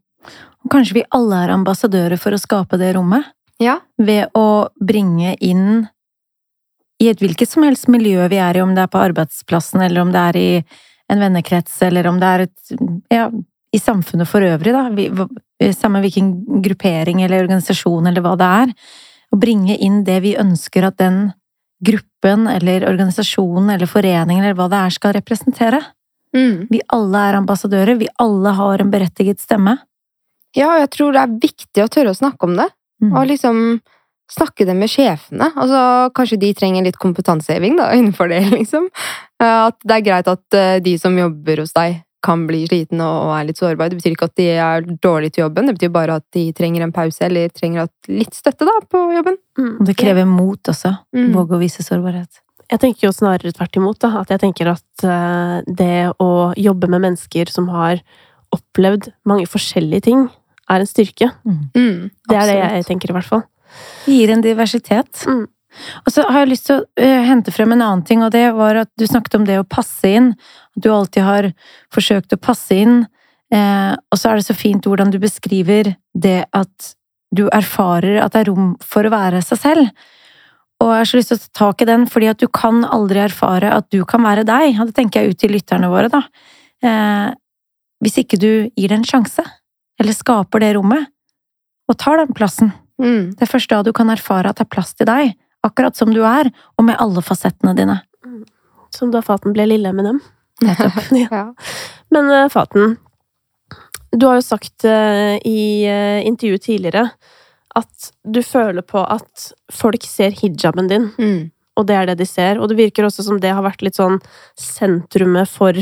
Kanskje 0.72 1.00
vi 1.00 1.08
alle 1.10 1.40
er 1.44 1.54
ambassadører 1.56 2.20
for 2.20 2.34
å 2.34 2.40
skape 2.40 2.78
det 2.80 2.92
rommet? 2.96 3.26
Ja. 3.62 3.80
Ved 3.98 4.30
å 4.38 4.68
bringe 4.80 5.34
inn 5.40 5.86
i 7.02 7.08
et 7.10 7.22
hvilket 7.22 7.50
som 7.50 7.66
helst 7.66 7.88
miljø 7.90 8.28
vi 8.30 8.38
er 8.38 8.58
i, 8.58 8.62
om 8.62 8.74
det 8.76 8.84
er 8.84 8.92
på 8.92 9.00
arbeidsplassen, 9.02 9.82
eller 9.82 10.04
om 10.04 10.12
det 10.14 10.26
er 10.30 10.38
i 10.38 10.50
en 11.12 11.22
vennekrets, 11.22 11.74
eller 11.82 12.06
om 12.08 12.20
det 12.22 12.28
er 12.28 12.44
et 12.46 12.74
ja, 13.12 13.26
i 13.72 13.80
samfunnet 13.80 14.28
for 14.28 14.44
øvrig, 14.44 14.74
da, 14.74 14.86
vi, 14.94 15.08
samme 15.74 16.02
hvilken 16.04 16.32
gruppering 16.62 17.22
eller 17.24 17.46
organisasjon 17.46 18.08
eller 18.08 18.24
hva 18.24 18.36
det 18.38 18.50
er, 18.62 18.74
å 19.32 19.38
bringe 19.40 19.76
inn 19.80 20.02
det 20.04 20.18
vi 20.24 20.36
ønsker 20.38 20.86
at 20.86 20.98
den 21.00 21.30
gruppen 21.82 22.46
eller 22.52 22.86
organisasjonen 22.86 23.72
eller 23.74 23.90
foreningen 23.90 24.44
eller 24.44 24.58
hva 24.58 24.68
det 24.70 24.82
er, 24.86 24.94
skal 24.94 25.16
representere. 25.16 25.80
Mm. 26.36 26.68
Vi 26.70 26.80
alle 26.94 27.22
er 27.28 27.38
ambassadører, 27.40 27.98
vi 28.00 28.10
alle 28.22 28.52
har 28.56 28.84
en 28.84 28.92
berettiget 28.92 29.40
stemme. 29.42 29.78
Ja, 30.56 30.74
jeg 30.82 30.92
tror 30.92 31.14
det 31.14 31.24
er 31.24 31.40
viktig 31.42 31.84
å 31.84 31.90
tørre 31.92 32.12
å 32.12 32.18
snakke 32.18 32.48
om 32.48 32.56
det, 32.58 32.68
mm. 33.04 33.12
og 33.12 33.28
liksom 33.30 33.58
snakke 34.32 34.64
det 34.68 34.76
med 34.76 34.90
sjefene. 34.90 35.50
Altså, 35.52 35.82
kanskje 36.16 36.40
de 36.40 36.52
trenger 36.56 36.86
litt 36.86 37.00
kompetanseheving 37.00 37.76
da, 37.80 37.90
innenfor 37.98 38.32
det, 38.32 38.44
liksom. 38.52 38.88
At 39.42 39.78
det 39.84 39.98
er 39.98 40.06
greit 40.06 40.30
at 40.30 40.56
eh, 40.56 40.78
de 40.84 40.96
som 41.00 41.16
jobber 41.18 41.64
hos 41.64 41.76
deg, 41.76 42.00
kan 42.22 42.44
bli 42.46 42.60
sliten 42.68 43.00
og 43.02 43.32
er 43.34 43.48
litt 43.48 43.58
sårbar. 43.58 43.90
Det 43.90 43.98
betyr 43.98 44.14
ikke 44.14 44.28
at 44.30 44.36
de 44.38 44.44
er 44.54 44.84
dårlige 45.02 45.34
til 45.34 45.42
jobben, 45.42 45.66
det 45.66 45.74
betyr 45.74 45.90
bare 45.90 46.20
at 46.20 46.26
de 46.36 46.44
trenger 46.54 46.84
en 46.84 46.94
pause 46.94 47.24
eller 47.26 47.50
trenger 47.50 47.90
litt 48.06 48.36
støtte 48.38 48.68
da, 48.68 48.76
på 48.86 49.00
jobben. 49.16 49.38
Mm. 49.58 49.72
Det 49.88 49.96
krever 49.98 50.28
mot 50.30 50.70
også. 50.70 50.94
Mm. 51.16 51.32
Våge 51.34 51.58
å 51.58 51.62
vise 51.62 51.82
sårbarhet. 51.82 52.42
Jeg 52.70 52.80
tenker 52.80 53.08
jo 53.08 53.14
snarere 53.14 53.52
tvert 53.52 53.76
imot. 53.76 53.98
Da. 54.00 54.22
At 54.22 54.30
jeg 54.32 54.40
tenker 54.44 54.70
at 54.72 55.04
uh, 55.04 55.58
det 55.66 56.12
å 56.22 56.30
jobbe 56.56 56.88
med 56.94 57.02
mennesker 57.08 57.50
som 57.52 57.66
har 57.74 58.00
opplevd 58.54 59.10
mange 59.28 59.48
forskjellige 59.50 60.06
ting, 60.06 60.28
er 60.74 60.84
en 60.84 60.90
styrke. 60.90 61.30
Mm. 61.44 61.58
mm 61.76 61.98
det 62.30 62.38
er 62.38 62.50
det 62.50 62.60
jeg 62.60 62.86
tenker, 62.90 63.12
i 63.12 63.16
hvert 63.18 63.28
fall. 63.28 63.44
Det 64.04 64.16
gir 64.18 64.32
en 64.32 64.44
diversitet. 64.44 65.24
Mm. 65.28 65.46
Og 66.04 66.12
så 66.12 66.24
har 66.28 66.42
jeg 66.42 66.52
lyst 66.52 66.68
til 66.68 66.82
å 66.82 66.84
uh, 66.84 67.22
hente 67.24 67.54
frem 67.54 67.72
en 67.72 67.84
annen 67.84 68.04
ting, 68.08 68.20
og 68.24 68.34
det 68.34 68.44
var 68.56 68.82
at 68.82 68.90
du 69.00 69.06
snakket 69.08 69.38
om 69.38 69.46
det 69.48 69.56
å 69.60 69.68
passe 69.68 70.08
inn. 70.08 70.32
At 70.76 70.84
du 70.84 70.90
alltid 70.92 71.24
har 71.24 71.50
forsøkt 71.94 72.36
å 72.36 72.40
passe 72.40 72.76
inn. 72.76 73.04
Eh, 73.52 73.92
og 73.92 74.16
så 74.16 74.30
er 74.30 74.40
det 74.40 74.46
så 74.46 74.56
fint 74.56 74.86
hvordan 74.88 75.10
du 75.12 75.18
beskriver 75.20 75.92
det 76.16 76.38
at 76.56 76.92
du 77.36 77.46
erfarer 77.52 78.20
at 78.22 78.32
det 78.32 78.44
er 78.44 78.48
rom 78.48 78.72
for 78.80 79.04
å 79.04 79.12
være 79.12 79.42
seg 79.44 79.60
selv. 79.60 79.90
Og 80.82 80.88
jeg 80.90 81.02
har 81.02 81.08
så 81.10 81.18
lyst 81.18 81.30
til 81.30 81.38
å 81.38 81.42
ta 81.44 81.52
tak 81.60 81.84
i 81.84 81.88
den, 81.88 82.06
fordi 82.10 82.30
at 82.32 82.40
du 82.40 82.48
kan 82.50 82.82
aldri 82.84 83.20
erfare 83.22 83.70
at 83.76 83.86
du 83.92 84.00
kan 84.08 84.24
være 84.24 84.46
deg. 84.48 84.80
Og 84.80 84.88
det 84.88 84.96
tenker 84.96 85.22
jeg 85.22 85.34
ut 85.34 85.40
til 85.42 85.54
lytterne 85.54 85.90
våre, 85.92 86.10
da. 86.12 86.24
Eh, 86.82 87.28
hvis 88.02 88.18
ikke 88.24 88.40
du 88.40 88.50
gir 88.74 88.90
det 88.90 88.98
en 88.98 89.06
sjanse, 89.06 89.44
eller 90.00 90.16
skaper 90.16 90.62
det 90.62 90.74
rommet, 90.76 91.10
og 91.90 91.98
tar 92.00 92.22
den 92.22 92.32
plassen. 92.36 92.72
Mm. 93.02 93.32
Det 93.36 93.46
er 93.46 93.50
først 93.50 93.72
da 93.72 93.82
du 93.84 93.92
kan 93.96 94.10
erfare 94.12 94.50
at 94.50 94.60
det 94.60 94.66
er 94.66 94.74
plass 94.74 94.94
til 94.94 95.08
deg 95.08 95.34
akkurat 95.66 95.96
som 95.96 96.12
du 96.14 96.22
er, 96.26 96.50
og 96.78 96.86
med 96.88 96.98
alle 97.02 97.22
fasettene 97.24 97.74
dine. 97.78 98.00
Som 98.92 99.12
da 99.14 99.22
Faten 99.24 99.54
ble 99.54 99.68
lille 99.70 99.92
med 99.94 100.08
dem. 100.10 100.20
Nettopp. 100.66 100.98
ja. 101.16 101.46
Men 102.12 102.30
uh, 102.30 102.48
Faten, 102.52 102.96
du 104.12 104.26
har 104.28 104.40
jo 104.40 104.46
sagt 104.46 104.84
uh, 104.84 105.38
i 105.38 105.62
uh, 105.88 106.20
intervju 106.26 106.58
tidligere 106.66 107.08
at 107.78 108.12
du 108.28 108.42
føler 108.44 108.84
på 108.84 109.00
at 109.00 109.48
folk 109.72 110.04
ser 110.04 110.34
hijaben 110.36 110.90
din. 110.90 111.10
Mm. 111.16 111.50
og 111.80 111.86
det 111.88 111.94
er 111.96 112.06
det 112.10 112.18
de 112.20 112.26
ser. 112.28 112.58
Og 112.60 112.68
det 112.68 112.76
virker 112.76 113.06
også 113.06 113.24
som 113.24 113.38
det 113.40 113.54
har 113.54 113.64
vært 113.64 113.80
litt 113.80 113.96
sånn 113.96 114.18
sentrumet 114.60 115.48
for 115.48 115.72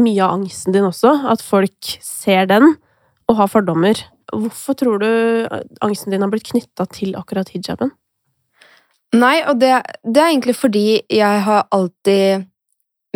mye 0.00 0.24
av 0.24 0.40
angsten 0.40 0.74
din 0.74 0.88
også. 0.88 1.12
At 1.30 1.44
folk 1.44 1.92
ser 2.02 2.48
den 2.50 2.74
og 3.30 3.38
har 3.40 3.50
fordommer. 3.50 4.00
Hvorfor 4.32 4.76
tror 4.78 5.02
du 5.02 5.10
angsten 5.84 6.14
din 6.14 6.22
har 6.24 6.30
blitt 6.32 6.48
knytta 6.50 6.86
til 6.90 7.16
akkurat 7.18 7.50
hijaben? 7.54 7.92
Nei, 9.16 9.38
og 9.46 9.60
det, 9.62 9.72
det, 10.02 10.18
er 10.18 10.32
egentlig 10.32 10.56
fordi 10.58 10.86
jeg 11.12 11.42
har 11.46 11.68
alltid 11.74 12.46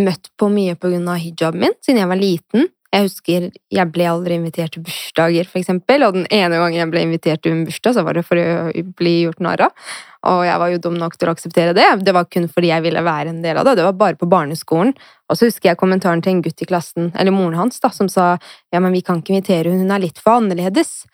møtt 0.00 0.30
på 0.38 0.48
mye 0.52 0.76
på 0.78 0.92
grunn 0.92 1.08
av 1.10 1.20
hijaben 1.20 1.66
min 1.66 1.74
siden 1.82 2.00
jeg 2.00 2.10
var 2.12 2.20
liten. 2.20 2.68
Jeg 2.90 3.06
husker 3.06 3.44
jeg 3.70 3.90
ble 3.94 4.06
aldri 4.10 4.34
invitert 4.34 4.72
til 4.74 4.82
bursdager, 4.82 5.46
for 5.46 5.60
eksempel, 5.60 6.02
og 6.02 6.16
den 6.16 6.24
ene 6.34 6.58
gangen 6.58 6.80
jeg 6.80 6.90
ble 6.90 7.02
invitert 7.06 7.42
til 7.44 7.54
en 7.54 7.62
bursdag, 7.68 7.94
så 7.94 8.02
var 8.06 8.18
det 8.18 8.24
for 8.26 8.40
å 8.40 8.86
bli 8.98 9.12
gjort 9.20 9.42
narr 9.46 9.62
av. 9.68 9.92
Og 10.30 10.40
jeg 10.44 10.60
var 10.60 10.72
jo 10.72 10.80
dum 10.84 10.96
nok 10.98 11.14
til 11.16 11.30
å 11.30 11.34
akseptere 11.36 11.76
det. 11.76 11.86
Det 12.04 12.14
var 12.16 12.26
kun 12.26 12.48
fordi 12.50 12.72
jeg 12.72 12.84
ville 12.84 13.04
være 13.06 13.30
en 13.30 13.38
del 13.44 13.60
av 13.60 13.68
det. 13.68 13.76
Det 13.78 13.86
var 13.86 14.00
bare 14.00 14.18
på 14.18 14.28
barneskolen. 14.30 14.90
Og 15.30 15.38
så 15.38 15.46
husker 15.46 15.70
jeg 15.70 15.80
kommentaren 15.80 16.20
til 16.24 16.34
en 16.34 16.42
gutt 16.44 16.66
i 16.66 16.68
klassen, 16.68 17.12
eller 17.14 17.34
moren 17.34 17.60
hans, 17.62 17.78
da, 17.80 17.92
som 17.94 18.10
sa 18.10 18.32
ja, 18.34 18.82
men 18.82 18.90
vi 18.96 19.04
kan 19.06 19.22
ikke 19.22 19.36
invitere 19.36 19.70
henne, 19.70 19.86
hun 19.86 19.94
er 19.94 20.02
litt 20.08 20.18
for 20.18 20.42
annerledes. 20.42 21.04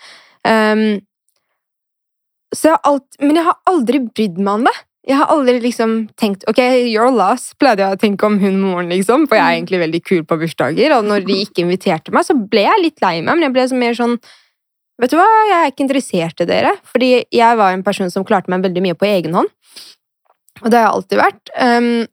Um, 0.49 1.05
så 2.57 2.71
jeg 2.71 2.79
har 2.79 2.89
alt, 2.89 3.21
men 3.21 3.37
jeg 3.37 3.51
har 3.51 3.61
aldri 3.69 4.01
brydd 4.09 4.41
meg 4.41 4.63
om 4.63 4.69
det. 4.71 4.77
Jeg 5.07 5.21
har 5.21 5.31
aldri 5.31 5.61
liksom 5.63 5.93
tenkt 6.19 6.43
ok, 6.51 6.59
you're 6.91 7.13
lost, 7.15 7.55
pleide 7.63 7.85
jeg 7.85 7.95
å 7.95 8.01
tenke 8.01 8.27
om 8.27 8.41
hun 8.43 8.59
moren, 8.59 8.91
liksom, 8.91 9.29
for 9.31 9.39
jeg 9.39 9.45
er 9.45 9.53
mm. 9.53 9.59
egentlig 9.61 9.83
veldig 9.85 10.01
kul 10.03 10.25
på 10.27 10.41
bursdager. 10.41 10.97
Og 10.97 11.07
når 11.07 11.29
de 11.29 11.37
ikke 11.45 11.63
inviterte 11.63 12.15
meg, 12.15 12.27
så 12.27 12.35
ble 12.35 12.65
jeg 12.67 12.83
litt 12.83 13.05
lei 13.05 13.21
meg, 13.21 13.37
men 13.37 13.47
jeg 13.47 13.55
ble 13.55 13.69
så 13.71 13.79
mer 13.79 13.97
sånn 13.99 14.19
Vet 14.97 15.13
du 15.13 15.19
hva, 15.19 15.27
jeg 15.45 15.57
er 15.61 15.67
ikke 15.69 15.83
interessert 15.85 16.39
i 16.41 16.47
dere, 16.49 16.71
fordi 16.89 17.11
jeg 17.29 17.57
var 17.61 17.75
en 17.75 17.83
person 17.85 18.09
som 18.09 18.25
klarte 18.25 18.49
meg 18.49 18.63
veldig 18.65 18.81
mye 18.81 18.97
på 18.97 19.05
egen 19.11 19.35
hånd. 19.37 19.51
Og 20.63 20.71
det 20.73 20.79
har 20.79 20.87
jeg 20.87 20.95
alltid 20.95 21.21
vært. 21.21 21.51
Um, 21.53 22.07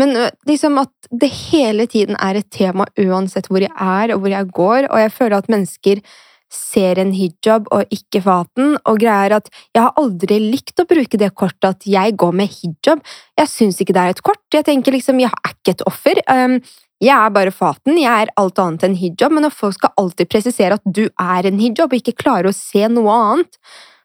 men 0.00 0.16
liksom 0.50 0.80
at 0.82 0.90
det 1.22 1.30
hele 1.52 1.86
tiden 1.90 2.18
er 2.18 2.40
et 2.40 2.48
tema 2.50 2.88
uansett 2.98 3.46
hvor 3.46 3.62
jeg 3.62 3.70
er 3.70 4.14
og 4.14 4.24
hvor 4.24 4.34
jeg 4.34 4.50
går, 4.58 4.88
og 4.90 5.04
jeg 5.04 5.14
føler 5.14 5.36
at 5.38 5.52
mennesker 5.54 6.02
ser 6.50 6.98
en 6.98 7.12
hijab 7.14 7.68
og 7.74 7.94
ikke 7.94 8.22
faten, 8.24 8.74
og 8.84 9.00
greier 9.02 9.36
at 9.38 9.48
jeg 9.74 9.84
har 9.84 9.96
aldri 10.00 10.40
likt 10.42 10.82
å 10.82 10.86
bruke 10.90 11.20
det 11.20 11.30
kortet 11.38 11.68
at 11.70 11.88
jeg 11.88 12.16
går 12.18 12.36
med 12.42 12.50
hijab. 12.52 13.02
Jeg 13.38 13.52
syns 13.52 13.80
ikke 13.80 13.94
det 13.96 14.04
er 14.04 14.14
et 14.16 14.22
kort. 14.26 14.42
Jeg 14.54 14.66
tenker 14.66 14.94
liksom, 14.96 15.22
jeg 15.22 15.30
er 15.30 15.54
ikke 15.54 15.76
et 15.76 15.84
offer. 15.88 16.22
Um, 16.26 16.58
jeg 17.00 17.16
er 17.16 17.32
bare 17.32 17.54
faten, 17.54 17.96
jeg 17.96 18.26
er 18.26 18.32
alt 18.40 18.58
annet 18.60 18.84
enn 18.84 18.98
hijab, 19.00 19.32
men 19.32 19.46
når 19.46 19.54
folk 19.56 19.78
skal 19.78 19.94
alltid 20.00 20.28
presisere 20.28 20.76
at 20.76 20.84
du 20.84 21.06
er 21.08 21.48
en 21.48 21.62
hijab, 21.62 21.88
og 21.88 21.96
ikke 21.96 22.18
klarer 22.18 22.50
å 22.50 22.56
se 22.56 22.82
noe 22.92 23.14
annet, 23.14 23.56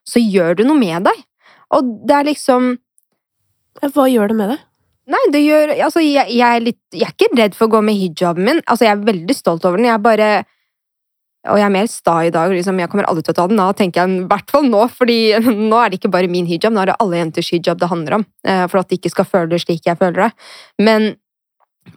så 0.07 0.21
gjør 0.21 0.61
du 0.61 0.63
noe 0.69 0.79
med 0.79 1.09
deg. 1.09 1.25
Og 1.75 1.91
det 2.05 2.15
er 2.15 2.27
liksom 2.29 2.75
Hva 3.81 4.05
gjør 4.07 4.31
det 4.31 4.37
med 4.37 4.51
deg? 4.53 4.59
Nei, 5.11 5.21
det 5.33 5.41
gjør 5.41 5.71
Altså, 5.75 6.01
jeg, 6.01 6.29
jeg, 6.33 6.45
er 6.45 6.63
litt 6.63 6.93
Jeg 6.93 7.07
er 7.07 7.15
ikke 7.15 7.39
redd 7.39 7.57
for 7.57 7.67
å 7.67 7.73
gå 7.75 7.81
med 7.85 7.97
hijaben 7.97 8.45
min. 8.47 8.61
Altså, 8.65 8.85
jeg 8.85 8.93
er 8.93 9.07
veldig 9.09 9.35
stolt 9.37 9.65
over 9.65 9.81
den. 9.81 9.89
Jeg 9.89 9.97
er 9.97 10.05
bare 10.05 10.29
og 11.51 11.59
jeg 11.59 11.65
er 11.67 11.73
mer 11.73 11.89
sta 11.91 12.15
i 12.25 12.31
dag. 12.33 12.53
Liksom, 12.53 12.79
jeg 12.81 12.91
kommer 12.91 13.07
aldri 13.09 13.25
til 13.25 13.35
å 13.35 13.37
ta 13.39 13.47
den 13.51 13.61
av, 13.61 13.73
tenker 13.77 14.01
jeg 14.01 14.21
i 14.23 14.29
hvert 14.29 14.53
fall 14.53 14.65
nå. 14.69 14.85
fordi 14.91 15.19
nå 15.71 15.81
er 15.81 15.91
det 15.91 15.99
ikke 15.99 16.13
bare 16.15 16.31
min 16.31 16.47
hijab, 16.49 16.73
nå 16.73 16.83
er 16.83 16.91
det 16.91 16.99
alle 17.03 17.21
jenters 17.21 17.51
hijab 17.53 17.81
det 17.81 17.91
handler 17.91 18.19
om. 18.19 18.25
Eh, 18.47 18.65
for 18.71 18.81
at 18.81 18.89
de 18.89 18.99
ikke 18.99 19.13
skal 19.13 19.29
føle 19.29 19.51
det 19.53 19.61
slik 19.63 19.85
jeg 19.87 19.99
føler 20.01 20.27
det. 20.27 20.31
Men, 20.81 21.09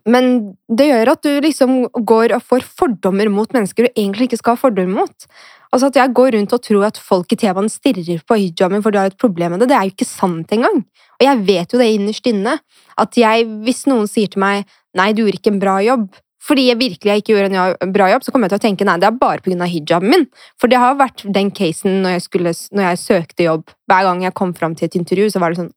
men 0.08 0.32
det 0.68 0.90
gjør 0.90 1.14
at 1.14 1.24
du 1.24 1.30
liksom 1.44 1.78
går 1.96 2.36
og 2.36 2.44
får 2.44 2.66
fordommer 2.80 3.30
mot 3.32 3.54
mennesker 3.56 3.88
du 3.88 3.94
egentlig 3.94 4.28
ikke 4.28 4.42
skal 4.42 4.56
ha 4.58 4.62
fordommer 4.66 5.04
mot. 5.04 5.30
Altså 5.68 5.90
At 5.90 5.98
jeg 6.00 6.14
går 6.16 6.32
rundt 6.32 6.54
og 6.56 6.62
tror 6.64 6.86
at 6.86 7.00
folk 7.00 7.32
i 7.32 7.36
TV-en 7.40 7.68
stirrer 7.68 8.22
på 8.24 8.38
hijaben 8.40 8.84
for 8.84 8.94
de 8.94 9.02
har 9.02 9.10
et 9.12 9.20
problem 9.20 9.52
med 9.52 9.60
det, 9.64 9.68
det 9.72 9.76
er 9.76 9.88
jo 9.88 9.96
ikke 9.96 10.08
sant 10.08 10.54
engang. 10.56 10.80
Og 11.18 11.26
jeg 11.26 11.42
vet 11.44 11.74
jo 11.74 11.80
det 11.80 11.90
innerst 11.92 12.28
inne. 12.30 12.56
At 12.98 13.18
jeg, 13.20 13.44
hvis 13.66 13.84
noen 13.90 14.08
sier 14.08 14.32
til 14.32 14.40
meg 14.40 14.64
'nei, 14.96 15.12
du 15.12 15.22
gjorde 15.22 15.38
ikke 15.38 15.52
en 15.52 15.60
bra 15.60 15.76
jobb', 15.84 16.16
fordi 16.48 16.68
jeg 16.70 16.80
virkelig 16.80 17.18
ikke 17.20 17.34
gjorde 17.34 17.64
en 17.68 17.92
bra 17.92 18.08
jobb, 18.08 18.24
så 18.24 18.32
kommer 18.32 18.48
jeg 18.48 18.56
til 18.56 18.60
å 18.62 18.66
tenke 18.66 18.86
nei, 18.88 18.96
det 19.02 19.08
er 19.10 19.18
bare 19.20 19.42
pga. 19.44 19.68
hijaben 19.68 20.12
min. 20.14 20.28
For 20.60 20.72
det 20.72 20.80
har 20.80 20.96
vært 20.96 21.26
den 21.28 21.50
casen 21.52 22.00
når 22.04 22.16
jeg, 22.16 22.24
skulle, 22.24 22.52
når 22.72 22.86
jeg, 22.86 23.02
søkte 23.04 23.44
jobb. 23.44 23.74
Hver 23.90 24.06
gang 24.08 24.22
jeg 24.24 24.36
kom 24.38 24.54
fram 24.56 24.76
til 24.78 24.88
et 24.88 24.96
intervju, 24.96 25.28
så 25.34 25.42
var 25.42 25.52
det 25.52 25.62
sånn 25.64 25.74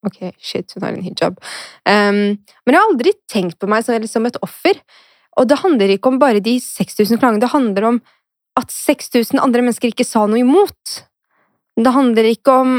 Ok, 0.00 0.30
shit, 0.40 0.72
hun 0.72 0.84
har 0.86 0.94
en 0.96 1.04
hijab. 1.04 1.34
Um, 1.84 2.38
men 2.64 2.72
jeg 2.72 2.78
har 2.78 2.88
aldri 2.88 3.10
tenkt 3.28 3.58
på 3.60 3.68
meg 3.68 3.84
som, 3.84 3.98
liksom 4.00 4.28
et 4.30 4.38
offer. 4.40 4.78
Og 5.36 5.48
det 5.48 5.58
handler 5.60 5.92
ikke 5.92 6.08
om 6.08 6.16
bare 6.20 6.40
de 6.40 6.54
6000 6.64 7.20
klagene, 7.20 7.42
det 7.42 7.52
handler 7.52 7.88
om 7.90 7.98
at 8.56 8.72
6000 8.72 9.40
andre 9.40 9.60
mennesker 9.60 9.92
ikke 9.92 10.08
sa 10.08 10.24
noe 10.24 10.40
imot. 10.40 10.96
Det 11.80 11.92
handler 11.94 12.30
ikke 12.32 12.56
om 12.62 12.72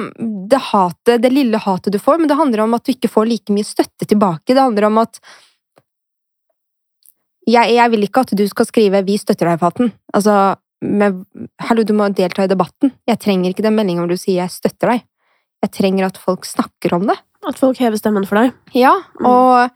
det 0.50 0.60
hatet, 0.72 1.22
det 1.24 1.32
lille 1.34 1.62
hatet 1.62 1.94
du 1.94 2.02
får, 2.02 2.20
men 2.22 2.30
det 2.30 2.38
handler 2.38 2.66
om 2.66 2.76
at 2.78 2.86
du 2.86 2.94
ikke 2.94 3.10
får 3.12 3.30
like 3.30 3.54
mye 3.54 3.70
støtte 3.70 4.10
tilbake. 4.10 4.52
Det 4.52 4.62
handler 4.62 4.90
om 4.90 5.00
at 5.02 5.22
jeg, 7.50 7.74
jeg, 7.76 7.92
vil 7.94 8.06
ikke 8.06 8.26
at 8.26 8.34
du 8.38 8.44
skal 8.48 8.68
skrive 8.70 9.04
'Vi 9.06 9.18
støtter 9.18 9.50
deg, 9.50 9.60
Faten'. 9.62 9.92
Altså, 10.14 10.56
med, 10.82 11.24
hallo, 11.60 11.84
du 11.84 11.94
må 11.94 12.10
delta 12.10 12.46
i 12.46 12.52
debatten. 12.52 12.94
Jeg 13.08 13.20
trenger 13.20 13.52
ikke 13.52 13.66
den 13.66 13.76
meldinga 13.76 14.06
hvor 14.06 14.14
du 14.14 14.18
sier 14.18 14.44
'jeg 14.44 14.52
støtter 14.52 14.94
deg'. 14.94 15.06
Jeg 15.62 15.72
trenger 15.72 16.06
at 16.06 16.18
folk 16.18 16.46
snakker 16.46 16.94
om 16.94 17.08
det. 17.08 17.18
At 17.48 17.58
folk 17.58 17.78
hever 17.78 17.98
stemmen 17.98 18.26
for 18.26 18.38
deg. 18.38 18.54
Ja, 18.74 18.94
mm. 19.20 19.26
og 19.26 19.70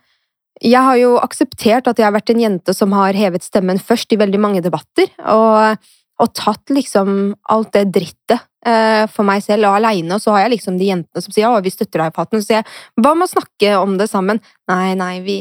jeg 0.63 0.82
har 0.82 0.97
jo 0.97 1.17
akseptert 1.19 1.88
at 1.88 1.99
jeg 1.99 2.08
har 2.08 2.15
vært 2.15 2.32
en 2.32 2.39
jente 2.39 2.73
som 2.73 2.93
har 2.95 3.17
hevet 3.17 3.43
stemmen 3.43 3.82
først 3.82 4.13
i 4.13 4.19
veldig 4.21 4.39
mange 4.39 4.62
debatter, 4.63 5.10
og, 5.28 5.82
og 6.21 6.34
tatt 6.38 6.71
liksom 6.71 7.36
alt 7.51 7.73
det 7.75 7.89
drittet 7.91 8.39
eh, 8.65 9.04
for 9.12 9.28
meg 9.28 9.43
selv 9.43 9.67
og 9.67 9.82
aleine, 9.82 10.15
og 10.15 10.23
så 10.23 10.32
har 10.36 10.45
jeg 10.45 10.56
liksom 10.56 10.80
de 10.80 10.89
jentene 10.93 11.25
som 11.25 11.36
sier 11.36 11.49
'å, 11.49 11.62
vi 11.62 11.73
støtter 11.73 12.06
deg, 12.06 12.15
Faten', 12.15 12.39
så 12.39 12.47
sier 12.47 12.62
jeg 12.62 12.69
'hva 13.01 13.15
med 13.17 13.28
å 13.28 13.34
snakke 13.36 13.75
om 13.82 13.97
det 13.97 14.10
sammen'? 14.10 14.41
Nei, 14.71 14.95
nei, 14.95 15.19
vi 15.19 15.38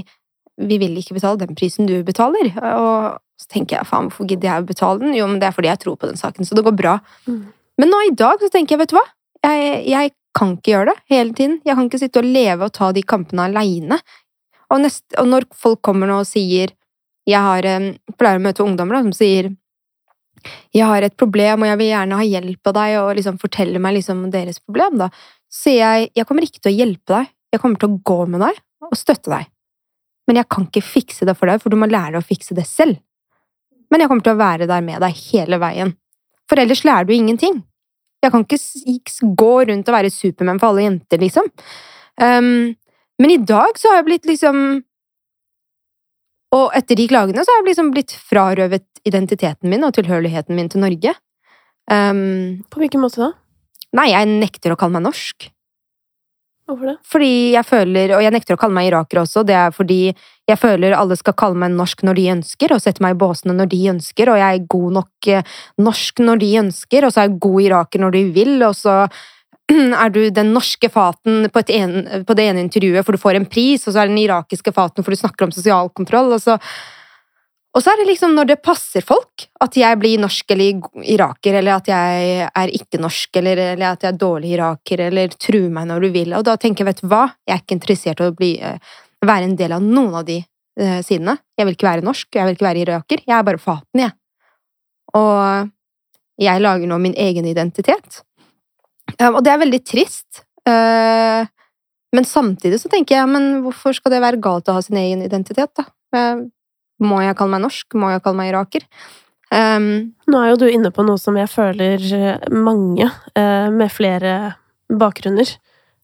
vi 0.61 0.79
vil 0.79 0.97
ikke 0.99 1.17
betale 1.17 1.41
den 1.41 1.57
prisen 1.59 1.89
du 1.89 1.97
betaler. 2.07 2.53
Og 2.55 3.21
så 3.41 3.51
tenker 3.51 3.79
jeg 3.79 3.89
faen, 3.89 4.09
hvorfor 4.09 4.29
gidder 4.31 4.51
jeg 4.51 4.65
å 4.65 4.69
betale 4.69 5.03
den? 5.03 5.15
Jo, 5.19 5.27
men 5.31 5.41
det 5.43 5.49
er 5.49 5.57
fordi 5.57 5.71
jeg 5.73 5.83
tror 5.83 5.97
på 5.99 6.11
den 6.11 6.21
saken, 6.21 6.47
så 6.47 6.57
det 6.57 6.65
går 6.67 6.77
bra. 6.79 6.99
Mm. 7.27 7.41
Men 7.83 7.91
nå 7.91 8.03
i 8.07 8.15
dag 8.15 8.43
så 8.43 8.51
tenker 8.53 8.77
jeg, 8.77 8.85
vet 8.85 8.93
du 8.93 8.99
hva, 8.99 9.09
jeg, 9.45 9.81
jeg, 9.91 10.15
kan 10.35 10.57
ikke 10.57 10.73
gjøre 10.73 10.91
det 10.91 11.15
hele 11.15 11.31
tiden. 11.39 11.53
Jeg 11.63 11.77
kan 11.79 11.87
ikke 11.87 11.99
sitte 12.03 12.19
og 12.19 12.27
leve 12.27 12.67
og 12.67 12.73
ta 12.75 12.89
de 12.91 13.05
kampene 13.07 13.45
aleine. 13.47 14.01
Og, 14.67 14.83
og, 14.83 15.29
når 15.31 15.47
folk 15.55 15.79
kommer 15.87 16.11
nå 16.11 16.17
og 16.25 16.27
sier 16.27 16.73
Jeg 17.25 17.41
har, 17.41 17.65
pleier 18.19 18.41
å 18.41 18.43
møte 18.43 18.65
ungdommer 18.65 18.99
da, 18.99 19.05
som 19.07 19.15
sier 19.17 19.53
jeg 20.75 20.85
har 20.85 21.07
et 21.07 21.15
problem, 21.17 21.63
og 21.63 21.71
jeg 21.71 21.79
vil 21.81 21.89
gjerne 21.89 22.19
ha 22.19 22.27
hjelp 22.27 22.69
av 22.69 22.75
deg, 22.77 22.97
og 23.01 23.15
liksom 23.17 23.39
fortelle 23.41 23.81
meg 23.81 23.95
liksom 23.97 24.27
deres 24.35 24.59
problem, 24.61 24.99
da. 25.01 25.09
Så 25.49 25.71
sier 25.71 25.79
jeg 25.81 26.11
jeg 26.19 26.29
kommer 26.29 26.45
ikke 26.45 26.61
til 26.61 26.75
å 26.75 26.79
hjelpe 26.83 27.15
deg, 27.15 27.31
jeg 27.55 27.63
kommer 27.63 27.81
til 27.81 27.95
å 27.95 28.01
gå 28.11 28.19
med 28.35 28.45
deg 28.45 28.61
og 28.85 28.99
støtte 28.99 29.33
deg 29.33 29.54
men 30.29 30.41
jeg 30.41 30.49
kan 30.53 30.69
ikke 30.69 30.85
fikse 30.85 31.27
det 31.29 31.37
for 31.39 31.51
deg, 31.51 31.61
for 31.63 31.73
du 31.73 31.79
må 31.81 31.89
lære 31.91 32.21
å 32.21 32.25
fikse 32.25 32.57
det 32.57 32.67
selv. 32.69 33.01
Men 33.93 34.03
jeg 34.03 34.11
kommer 34.11 34.25
til 34.27 34.35
å 34.35 34.41
være 34.41 34.69
der 34.71 34.85
med 34.85 35.03
deg 35.05 35.21
hele 35.29 35.61
veien, 35.63 35.93
for 36.51 36.61
ellers 36.61 36.85
lærer 36.87 37.09
du 37.09 37.15
ingenting. 37.17 37.61
Jeg 38.25 38.33
kan 38.33 38.47
ikke 38.49 39.35
gå 39.37 39.53
rundt 39.69 39.91
og 39.91 39.97
være 39.99 40.13
Supermann 40.13 40.61
for 40.61 40.73
alle 40.73 40.87
jenter, 40.87 41.21
liksom. 41.21 41.51
Um, 42.21 42.73
men 43.21 43.35
i 43.35 43.41
dag 43.43 43.77
så 43.79 43.91
har 43.91 44.01
jeg 44.01 44.07
blitt 44.07 44.29
liksom 44.29 44.59
Og 46.55 46.77
etter 46.79 46.95
de 46.95 47.09
klagene 47.11 47.43
så 47.43 47.51
har 47.51 47.63
jeg 47.63 47.73
liksom 47.73 47.89
blitt 47.91 48.13
frarøvet 48.15 48.85
identiteten 49.09 49.67
min 49.67 49.83
og 49.83 49.97
tilhørigheten 49.97 50.55
min 50.55 50.71
til 50.71 50.85
Norge. 50.85 51.17
Um, 51.91 52.63
på 52.71 52.81
hvilken 52.81 53.03
måte 53.03 53.21
da? 53.21 53.33
Nei, 53.99 54.13
jeg 54.13 54.31
nekter 54.31 54.73
å 54.73 54.79
kalle 54.79 54.97
meg 54.97 55.05
norsk. 55.09 55.49
Hvorfor 56.65 56.89
det? 56.89 56.95
Fordi 57.05 57.33
jeg 57.53 57.67
føler, 57.69 58.15
og 58.17 58.23
jeg 58.25 58.33
nekter 58.33 58.57
å 58.57 58.61
kalle 58.61 58.77
meg 58.79 58.89
iraker 58.89 59.21
også, 59.21 59.43
det 59.45 59.57
er 59.59 59.75
fordi 59.75 59.99
jeg 60.49 60.61
føler 60.61 60.97
alle 60.97 61.17
skal 61.21 61.37
kalle 61.37 61.61
meg 61.61 61.75
norsk 61.77 62.05
når 62.09 62.17
de 62.17 62.25
ønsker, 62.39 62.73
og 62.73 62.81
sette 62.81 63.05
meg 63.05 63.15
i 63.15 63.21
båsene 63.21 63.57
når 63.57 63.69
de 63.73 63.81
ønsker, 63.93 64.33
og 64.33 64.41
jeg 64.41 64.59
er 64.59 64.67
god 64.73 64.97
nok 64.99 65.29
eh, 65.33 65.55
norsk 65.85 66.25
når 66.25 66.41
de 66.41 66.51
ønsker, 66.65 67.05
og 67.05 67.13
så 67.13 67.21
er 67.21 67.29
jeg 67.29 67.39
god 67.47 67.69
iraker 67.69 68.05
når 68.05 68.17
de 68.17 68.25
vil, 68.39 68.57
og 68.65 68.77
så 68.81 68.97
er 70.03 70.13
du 70.13 70.21
den 70.33 70.53
norske 70.57 70.89
faten 70.93 71.49
på, 71.53 71.65
en, 71.77 71.97
på 72.25 72.37
det 72.37 72.49
ene 72.49 72.65
intervjuet 72.65 73.05
for 73.05 73.17
du 73.17 73.21
får 73.21 73.41
en 73.41 73.49
pris, 73.49 73.85
og 73.85 73.93
så 73.93 74.05
er 74.05 74.13
den 74.13 74.21
irakiske 74.25 74.73
faten 74.77 75.05
for 75.05 75.13
du 75.13 75.21
snakker 75.21 75.49
om 75.49 75.53
sosial 75.57 75.93
kontroll, 75.93 76.33
og 76.37 76.45
så 76.45 76.57
og 77.75 77.83
så 77.83 77.91
er 77.91 78.01
det 78.01 78.07
liksom 78.07 78.37
når 78.37 78.53
det 78.53 78.63
passer 78.63 79.03
folk, 79.03 79.49
at 79.65 79.75
jeg 79.75 79.99
blir 79.99 80.21
norsk 80.23 80.53
eller 80.55 80.85
iraker, 81.11 81.57
eller 81.59 81.75
at 81.75 81.89
jeg 81.91 82.45
er 82.47 82.73
ikke-norsk, 82.79 83.41
eller, 83.41 83.63
eller, 83.73 83.97
at 83.97 84.07
jeg 84.07 84.13
er 84.13 84.21
dårlig 84.21 84.53
iraker, 84.55 85.03
eller 85.09 85.35
truer 85.35 85.73
meg 85.75 85.89
når 85.91 86.07
du 86.07 86.09
vil. 86.15 86.37
Og 86.39 86.45
da 86.47 86.55
tenker 86.61 86.85
jeg, 86.85 86.93
vet 86.93 87.03
du 87.03 87.09
hva, 87.11 87.25
jeg 87.43 87.57
er 87.57 87.65
ikke 87.65 87.79
interessert 87.81 88.23
i 88.23 88.29
å 88.31 88.37
bli, 88.39 88.53
uh, 88.63 88.95
være 89.27 89.49
en 89.49 89.59
del 89.59 89.75
av 89.75 89.83
noen 89.83 90.15
av 90.21 90.29
de 90.29 90.39
uh, 90.45 91.01
sidene. 91.03 91.35
Jeg 91.59 91.67
vil 91.67 91.75
ikke 91.75 91.91
være 91.91 92.07
norsk, 92.07 92.31
jeg 92.39 92.47
vil 92.47 92.59
ikke 92.59 92.69
være 92.69 92.85
iraker. 92.87 93.27
Jeg 93.27 93.37
er 93.41 93.51
bare 93.51 93.63
faten, 93.67 94.05
jeg. 94.05 94.17
Og 95.19 95.75
jeg 96.47 96.63
lager 96.63 96.95
nå 96.95 97.03
min 97.03 97.19
egen 97.27 97.51
identitet. 97.51 98.23
Um, 99.19 99.35
og 99.35 99.43
det 99.43 99.51
er 99.51 99.63
veldig 99.67 99.83
trist. 99.83 100.45
Uh, 100.63 101.43
men 102.15 102.23
samtidig 102.23 102.79
så 102.79 102.87
tenker 102.93 103.19
jeg, 103.19 103.35
men 103.35 103.65
hvorfor 103.67 103.99
skal 103.99 104.15
det 104.15 104.23
være 104.23 104.39
galt 104.39 104.71
å 104.71 104.79
ha 104.79 104.87
sin 104.87 105.03
egen 105.03 105.27
identitet, 105.27 105.75
da? 105.75 105.91
Må 107.03 107.21
jeg 107.25 107.37
kalle 107.39 107.57
meg 107.57 107.65
norsk? 107.65 107.97
Må 107.99 108.13
jeg 108.13 108.23
kalle 108.25 108.39
meg 108.39 108.53
iraker? 108.53 108.87
Um, 109.55 110.15
Nå 110.31 110.41
er 110.41 110.53
jo 110.53 110.61
du 110.65 110.69
inne 110.71 110.91
på 110.95 111.05
noe 111.07 111.21
som 111.21 111.37
jeg 111.39 111.51
føler 111.51 112.03
eh, 112.17 112.47
mange 112.51 113.07
uh, 113.07 113.69
med 113.71 113.93
flere 113.93 114.55
bakgrunner 114.91 115.51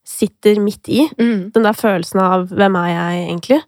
sitter 0.07 0.61
midt 0.63 0.91
i. 0.91 1.05
Mm. 1.19 1.51
Den 1.55 1.67
der 1.67 1.77
følelsen 1.77 2.21
av 2.23 2.47
'hvem 2.51 2.77
er 2.79 2.89
jeg 2.89 3.25
egentlig'? 3.29 3.65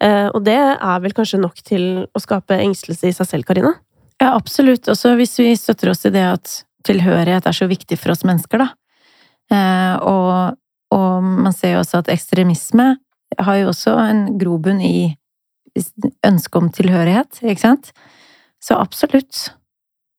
Eh, 0.00 0.28
og 0.34 0.44
det 0.44 0.58
er 0.58 1.00
vel 1.00 1.14
kanskje 1.16 1.40
nok 1.40 1.60
til 1.64 1.84
å 2.12 2.22
skape 2.22 2.58
engstelse 2.58 3.08
i 3.08 3.14
seg 3.14 3.28
selv, 3.28 3.46
Karina? 3.48 3.74
Ja, 4.20 4.34
absolutt. 4.34 4.88
Også 4.90 5.14
hvis 5.18 5.36
vi 5.38 5.54
støtter 5.56 5.92
oss 5.92 6.04
i 6.06 6.12
det 6.14 6.24
at 6.24 6.64
tilhørighet 6.84 7.46
er 7.46 7.56
så 7.56 7.68
viktig 7.70 7.98
for 8.00 8.14
oss 8.14 8.24
mennesker, 8.26 8.64
da. 8.64 8.68
Eh, 9.54 9.96
og, 10.02 10.58
og 10.94 11.22
man 11.22 11.52
ser 11.52 11.76
jo 11.76 11.82
også 11.84 12.02
at 12.02 12.10
ekstremisme 12.12 12.94
har 13.38 13.56
jo 13.60 13.70
også 13.72 13.96
en 13.98 14.26
grobunn 14.38 14.80
i 14.84 15.14
ønsket 16.26 16.58
om 16.60 16.70
tilhørighet, 16.74 17.40
ikke 17.42 17.62
sant? 17.62 17.92
Så 18.62 18.78
absolutt. 18.78 19.50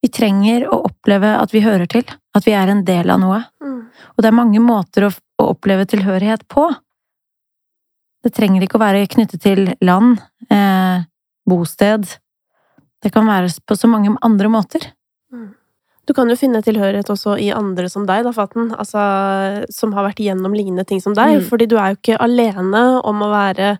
Vi 0.03 0.11
trenger 0.13 0.67
å 0.69 0.83
oppleve 0.89 1.31
at 1.39 1.53
vi 1.55 1.63
hører 1.65 1.89
til. 1.89 2.05
At 2.35 2.45
vi 2.45 2.53
er 2.53 2.69
en 2.69 2.83
del 2.85 3.09
av 3.09 3.21
noe. 3.23 3.39
Og 4.15 4.23
det 4.23 4.29
er 4.29 4.37
mange 4.37 4.61
måter 4.63 5.07
å, 5.07 5.13
å 5.41 5.47
oppleve 5.55 5.87
tilhørighet 5.89 6.45
på. 6.51 6.67
Det 8.25 8.33
trenger 8.35 8.65
ikke 8.65 8.77
å 8.79 8.83
være 8.83 9.07
knyttet 9.09 9.41
til 9.43 9.71
land, 9.85 10.19
eh, 10.49 11.05
bosted. 11.47 12.07
Det 13.01 13.11
kan 13.13 13.27
være 13.29 13.51
på 13.65 13.77
så 13.77 13.89
mange 13.89 14.15
andre 14.25 14.51
måter. 14.51 14.87
Du 16.05 16.13
kan 16.13 16.29
jo 16.29 16.37
finne 16.37 16.61
tilhørighet 16.61 17.09
også 17.09 17.35
i 17.41 17.49
andre 17.53 17.89
som 17.89 18.05
deg, 18.05 18.25
da, 18.27 18.33
Faten. 18.33 18.69
Altså, 18.77 19.01
som 19.73 19.93
har 19.97 20.05
vært 20.05 20.21
igjennom 20.21 20.53
lignende 20.53 20.85
ting 20.85 21.01
som 21.01 21.15
deg. 21.17 21.39
Mm. 21.39 21.45
Fordi 21.49 21.67
du 21.69 21.79
er 21.81 21.93
jo 21.93 21.99
ikke 21.99 22.19
alene 22.21 22.83
om 23.01 23.23
å 23.25 23.31
være 23.33 23.75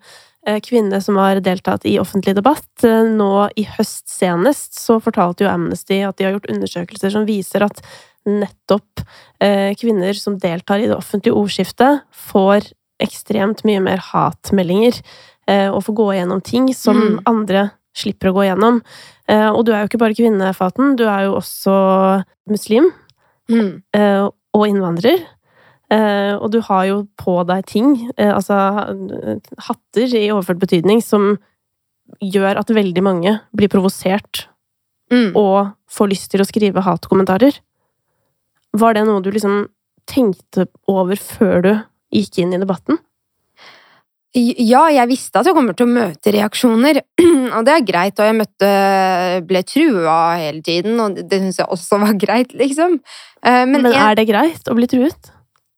kvinne 0.61 1.01
som 1.01 1.17
har 1.17 1.39
deltatt 1.41 1.85
i 1.89 1.97
offentlig 2.01 2.35
debatt. 2.37 2.67
Eh, 2.83 3.03
Nå 3.17 3.49
i 3.57 3.63
høst 3.77 4.07
senest 4.11 4.77
så 4.79 4.99
fortalte 5.01 5.45
jo 5.45 5.49
Amnesty 5.51 6.01
at 6.05 6.17
de 6.17 6.25
har 6.27 6.35
gjort 6.37 6.49
undersøkelser 6.53 7.11
som 7.15 7.25
viser 7.25 7.65
at 7.65 7.81
nettopp 8.25 9.03
eh, 9.41 9.73
kvinner 9.77 10.13
som 10.17 10.37
deltar 10.41 10.81
i 10.81 10.87
det 10.89 10.95
offentlige 10.97 11.35
ordskiftet, 11.37 12.01
får 12.11 12.71
ekstremt 13.03 13.63
mye 13.67 13.81
mer 13.83 13.99
hatmeldinger 14.11 15.01
eh, 15.47 15.67
og 15.69 15.83
får 15.85 15.97
gå 15.99 16.07
gjennom 16.19 16.41
ting 16.41 16.69
som 16.73 16.95
Mm. 16.97 17.19
andre 17.29 17.65
slipper 17.95 18.29
å 18.31 18.35
gå 18.35 18.45
gjennom. 18.47 18.81
Eh, 19.27 19.49
og 19.51 19.65
du 19.65 19.71
er 19.73 19.83
jo 19.83 19.89
ikke 19.91 19.99
bare 20.01 20.15
kvinne, 20.17 20.53
Faten, 20.55 20.95
du 20.97 21.03
er 21.07 21.25
jo 21.27 21.35
også 21.39 22.23
muslim 22.49 22.91
Mm. 23.49 23.83
eh, 23.93 24.25
og 24.55 24.63
innvandrer. 24.67 25.21
Eh, 25.93 26.33
og 26.33 26.49
du 26.53 26.61
har 26.65 26.85
jo 26.89 26.97
på 27.21 27.37
deg 27.45 27.65
ting, 27.69 27.91
eh, 28.17 28.31
altså 28.33 28.57
eh, 28.89 29.51
hatter 29.67 30.15
i 30.17 30.31
overført 30.33 30.61
betydning, 30.63 31.01
som 31.05 31.35
gjør 32.21 32.61
at 32.61 32.73
veldig 32.73 33.03
mange 33.05 33.39
blir 33.55 33.71
provosert 33.71 34.47
Mm. 35.13 35.35
og 35.37 35.75
får 35.85 36.09
lyst 36.09 36.31
til 36.33 36.41
å 36.41 36.47
skrive 36.49 36.81
hatkommentarer. 36.81 37.59
Var 38.73 38.95
det 38.97 39.03
noe 39.05 39.21
du 39.21 39.29
liksom 39.29 39.67
tenkte 40.09 40.65
over 40.89 41.15
før 41.15 41.61
du 41.61 41.69
gikk 42.09 42.39
inn 42.41 42.55
i 42.55 42.57
debatten? 42.57 42.97
Ja, 44.33 44.87
jeg 44.89 45.07
visste 45.07 45.39
at 45.39 45.45
jeg 45.45 45.55
kommer 45.55 45.77
til 45.77 45.85
å 45.85 45.93
møte 45.93 46.33
reaksjoner, 46.33 47.03
og 47.55 47.61
det 47.69 47.75
er 47.75 47.85
greit. 47.85 48.17
Og 48.17 48.25
jeg 48.25 48.35
møtte 48.41 48.71
ble 49.47 49.61
trua 49.63 50.17
hele 50.41 50.65
tiden, 50.65 50.97
og 50.99 51.21
det 51.21 51.39
syns 51.39 51.61
jeg 51.61 51.69
også 51.77 52.01
var 52.01 52.17
greit, 52.19 52.57
liksom. 52.57 52.97
Men, 53.45 53.77
Men, 53.77 53.93
er 53.93 54.01
jeg, 54.01 54.17
det 54.19 54.27
greit 54.33 54.67
å 54.67 54.75
bli 54.75 54.89
truet? 54.89 55.34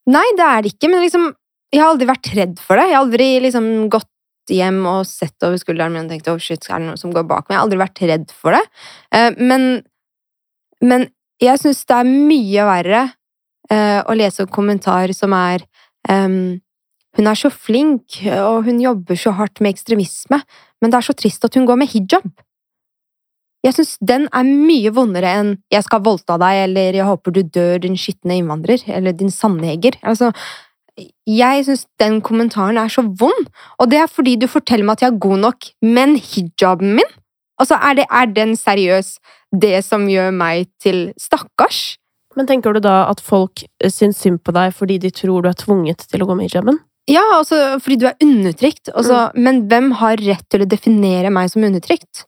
Nei, 0.07 0.25
det 0.37 0.45
er 0.45 0.63
det 0.63 0.73
ikke, 0.75 0.89
men 0.91 1.03
liksom 1.03 1.33
Jeg 1.73 1.81
har 1.83 1.91
aldri 1.91 2.07
vært 2.07 2.29
redd 2.37 2.59
for 2.63 2.79
det. 2.79 2.85
Jeg 2.87 2.95
har 2.95 3.03
aldri 3.03 3.25
liksom 3.43 3.65
gått 3.91 4.07
hjem 4.55 4.77
og 4.87 5.01
sett 5.03 5.43
over 5.43 5.59
skulderen 5.59 5.91
min 5.91 6.05
og 6.05 6.13
tenkt 6.13 6.29
oh 6.31 6.37
shit, 6.39 6.63
er 6.69 6.79
det 6.79 6.87
noe 6.87 6.99
som 6.99 7.11
går 7.11 7.25
bak 7.27 7.43
meg? 7.49 7.57
Jeg 7.57 7.59
har 7.59 7.65
aldri 7.65 7.79
vært 7.81 8.01
redd 8.07 8.31
for 8.31 8.55
det. 8.55 8.61
Eh, 9.11 9.35
Men, 9.35 9.65
men 10.79 11.09
jeg 11.43 11.59
syns 11.59 11.83
det 11.85 11.97
er 11.97 12.07
mye 12.07 12.69
verre 12.69 13.01
eh, 13.69 13.99
å 13.99 14.15
lese 14.15 14.45
en 14.45 14.53
kommentar 14.53 15.11
som 15.13 15.35
er 15.35 15.67
ehm, 16.09 16.61
Hun 17.17 17.27
er 17.27 17.35
så 17.35 17.49
flink, 17.49 18.19
og 18.29 18.67
hun 18.67 18.79
jobber 18.79 19.17
så 19.17 19.31
hardt 19.33 19.59
med 19.59 19.73
ekstremisme, 19.73 20.37
men 20.79 20.91
det 20.93 20.99
er 20.99 21.05
så 21.07 21.15
trist 21.17 21.43
at 21.47 21.55
hun 21.57 21.65
går 21.65 21.79
med 21.81 21.89
hijab. 21.89 22.27
Jeg 23.65 23.73
syns 23.73 23.97
den 24.05 24.27
er 24.35 24.45
mye 24.45 24.91
vondere 24.93 25.31
enn 25.39 25.57
'jeg 25.71 25.83
skal 25.83 26.03
voldta 26.05 26.37
deg' 26.37 26.63
eller 26.69 26.93
'jeg 26.93 27.05
håper 27.05 27.31
du 27.33 27.41
dør, 27.43 27.81
din 27.81 27.97
skitne 27.97 28.37
innvandrer' 28.37 28.83
eller 28.87 29.11
'din 29.11 29.33
sandjeger'. 29.33 29.97
Altså, 30.03 30.31
jeg 31.27 31.65
syns 31.65 31.85
den 31.99 32.21
kommentaren 32.21 32.77
er 32.77 32.89
så 32.89 33.01
vond, 33.01 33.49
og 33.79 33.89
det 33.91 33.99
er 33.99 34.07
fordi 34.07 34.35
du 34.35 34.47
forteller 34.47 34.85
meg 34.85 34.97
at 34.97 35.01
jeg 35.01 35.13
er 35.13 35.19
god 35.19 35.37
nok, 35.37 35.69
men 35.81 36.15
hijaben 36.17 36.95
min? 36.95 37.11
Altså, 37.59 37.75
er, 37.75 37.93
det, 37.93 38.05
er 38.09 38.25
den 38.25 38.55
seriøs 38.55 39.17
det 39.51 39.83
som 39.85 40.07
gjør 40.09 40.31
meg 40.31 40.67
til 40.81 41.13
stakkars? 41.17 41.97
Men 42.37 42.45
tenker 42.49 42.73
du 42.73 42.79
da 42.79 43.07
at 43.09 43.21
folk 43.21 43.63
eh, 43.81 43.89
syns 43.89 44.21
synd 44.21 44.43
på 44.45 44.53
deg 44.53 44.75
fordi 44.77 44.99
de 45.01 45.09
tror 45.09 45.41
du 45.41 45.49
er 45.49 45.57
tvunget 45.57 46.05
til 46.05 46.21
å 46.21 46.29
gå 46.29 46.37
med 46.37 46.51
hijaben? 46.51 46.77
Ja, 47.09 47.23
altså, 47.37 47.79
fordi 47.81 48.01
du 48.01 48.07
er 48.09 48.19
undertrykt. 48.21 48.91
Altså, 48.93 49.31
Men 49.33 49.65
hvem 49.71 49.93
har 50.01 50.19
rett 50.21 50.43
til 50.51 50.65
å 50.65 50.69
definere 50.69 51.31
meg 51.33 51.49
som 51.53 51.63
undertrykt? 51.63 52.25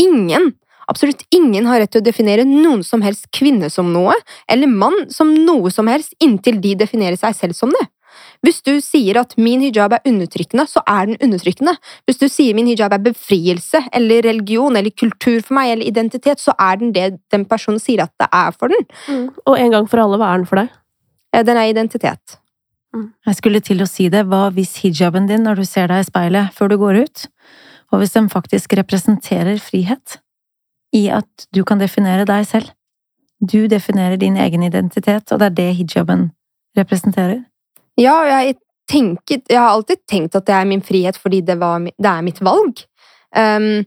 Ingen! 0.00 0.54
Absolutt 0.90 1.24
ingen 1.34 1.66
har 1.70 1.80
rett 1.80 1.92
til 1.94 2.02
å 2.02 2.06
definere 2.06 2.46
noen 2.48 2.84
som 2.86 3.02
helst 3.04 3.30
kvinne 3.34 3.70
som 3.72 3.92
noe, 3.94 4.14
eller 4.50 4.70
mann 4.70 5.10
som 5.12 5.32
noe 5.46 5.72
som 5.72 5.88
helst, 5.90 6.16
inntil 6.22 6.60
de 6.60 6.74
definerer 6.84 7.18
seg 7.20 7.36
selv 7.38 7.58
som 7.58 7.72
det. 7.74 7.86
Hvis 8.44 8.60
du 8.62 8.76
sier 8.84 9.18
at 9.18 9.32
min 9.40 9.62
hijab 9.64 9.94
er 9.96 10.04
undertrykkende, 10.06 10.66
så 10.70 10.82
er 10.86 11.08
den 11.08 11.18
undertrykkende. 11.24 11.74
Hvis 12.06 12.20
du 12.20 12.28
sier 12.30 12.54
min 12.54 12.68
hijab 12.70 12.92
er 12.94 13.02
befrielse, 13.02 13.80
eller 13.96 14.22
religion, 14.26 14.76
eller 14.76 14.94
kultur 14.94 15.40
for 15.40 15.56
meg, 15.56 15.72
eller 15.72 15.88
identitet, 15.88 16.42
så 16.42 16.54
er 16.60 16.78
den 16.78 16.92
det 16.94 17.08
den 17.32 17.46
personen 17.48 17.82
sier 17.82 18.04
at 18.04 18.12
det 18.20 18.28
er 18.30 18.54
for 18.54 18.70
den. 18.70 18.86
Og 19.48 19.58
en 19.58 19.74
gang 19.74 19.88
for 19.90 20.04
alle, 20.04 20.20
hva 20.20 20.30
er 20.32 20.42
den 20.42 20.48
for 20.50 20.62
deg? 20.62 20.74
Den 21.48 21.58
er 21.58 21.72
identitet. 21.72 22.38
Jeg 23.26 23.34
skulle 23.40 23.58
til 23.64 23.82
å 23.82 23.88
si 23.90 24.06
det, 24.12 24.22
hva 24.30 24.46
hvis 24.54 24.76
hijaben 24.84 25.26
din 25.26 25.42
når 25.42 25.62
du 25.62 25.64
ser 25.66 25.88
deg 25.90 26.04
i 26.04 26.06
speilet 26.06 26.52
før 26.54 26.70
du 26.70 26.76
går 26.78 27.00
ut, 27.02 27.24
og 27.90 28.02
hvis 28.02 28.14
den 28.14 28.28
faktisk 28.30 28.76
representerer 28.78 29.58
frihet? 29.62 30.20
I 30.94 31.08
at 31.10 31.46
du 31.54 31.64
kan 31.66 31.80
definere 31.82 32.26
deg 32.28 32.46
selv. 32.48 32.70
Du 33.42 33.66
definerer 33.68 34.16
din 34.20 34.36
egen 34.40 34.62
identitet, 34.62 35.32
og 35.32 35.40
det 35.40 35.50
er 35.50 35.56
det 35.58 35.70
hijaben 35.80 36.28
representerer. 36.78 37.42
Ja, 38.00 38.14
jeg, 38.26 38.56
tenker, 38.90 39.42
jeg 39.48 39.58
har 39.58 39.72
alltid 39.72 40.02
tenkt 40.10 40.36
at 40.38 40.46
det 40.48 40.54
er 40.56 40.68
min 40.68 40.82
frihet 40.84 41.18
fordi 41.20 41.42
det, 41.46 41.58
var, 41.60 41.82
det 41.82 42.10
er 42.10 42.24
mitt 42.26 42.40
valg. 42.44 42.84
Um, 43.34 43.84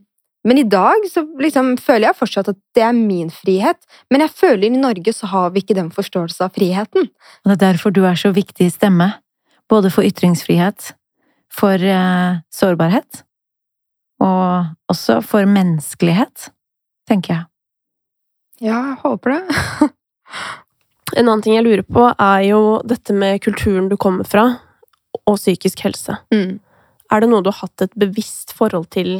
men 0.47 0.61
i 0.61 0.67
dag 0.67 1.03
så 1.11 1.25
liksom 1.41 1.73
føler 1.81 2.09
jeg 2.09 2.19
fortsatt 2.21 2.51
at 2.53 2.59
det 2.77 2.83
er 2.85 2.95
min 2.95 3.31
frihet. 3.33 3.79
Men 4.11 4.23
jeg 4.23 4.35
føler 4.37 4.69
i 4.69 4.79
Norge 4.79 5.13
så 5.15 5.27
har 5.31 5.51
vi 5.51 5.63
ikke 5.63 5.75
den 5.75 5.89
forståelsen 5.91 6.47
av 6.47 6.53
friheten. 6.55 7.09
Og 7.43 7.51
det 7.51 7.57
er 7.57 7.63
derfor 7.65 7.91
du 7.91 8.05
er 8.07 8.19
så 8.19 8.31
viktig 8.35 8.69
stemme, 8.71 9.09
både 9.67 9.91
for 9.91 10.07
ytringsfrihet, 10.07 10.93
for 11.51 11.75
uh, 11.75 12.39
sårbarhet, 12.53 13.23
og 14.23 14.71
også 14.89 15.19
for 15.25 15.45
menneskelighet, 15.49 16.47
tenker 17.09 17.33
jeg. 17.33 17.45
Ja, 18.67 18.77
jeg 18.91 18.99
håper 19.03 19.35
det. 19.35 19.41
En 21.15 21.23
annen 21.23 21.41
ting 21.41 21.55
jeg 21.55 21.63
lurer 21.63 21.85
på, 21.87 22.03
er 22.11 22.41
jo 22.49 22.61
dette 22.85 23.13
med 23.15 23.39
kulturen 23.45 23.87
du 23.87 23.95
kommer 24.01 24.27
fra, 24.27 24.43
og 25.23 25.37
psykisk 25.39 25.85
helse. 25.85 26.17
Mm. 26.33 26.57
Er 27.13 27.23
det 27.23 27.29
noe 27.31 27.45
du 27.45 27.49
har 27.49 27.61
hatt 27.63 27.85
et 27.85 27.95
bevisst 27.97 28.51
forhold 28.57 28.89
til 28.93 29.13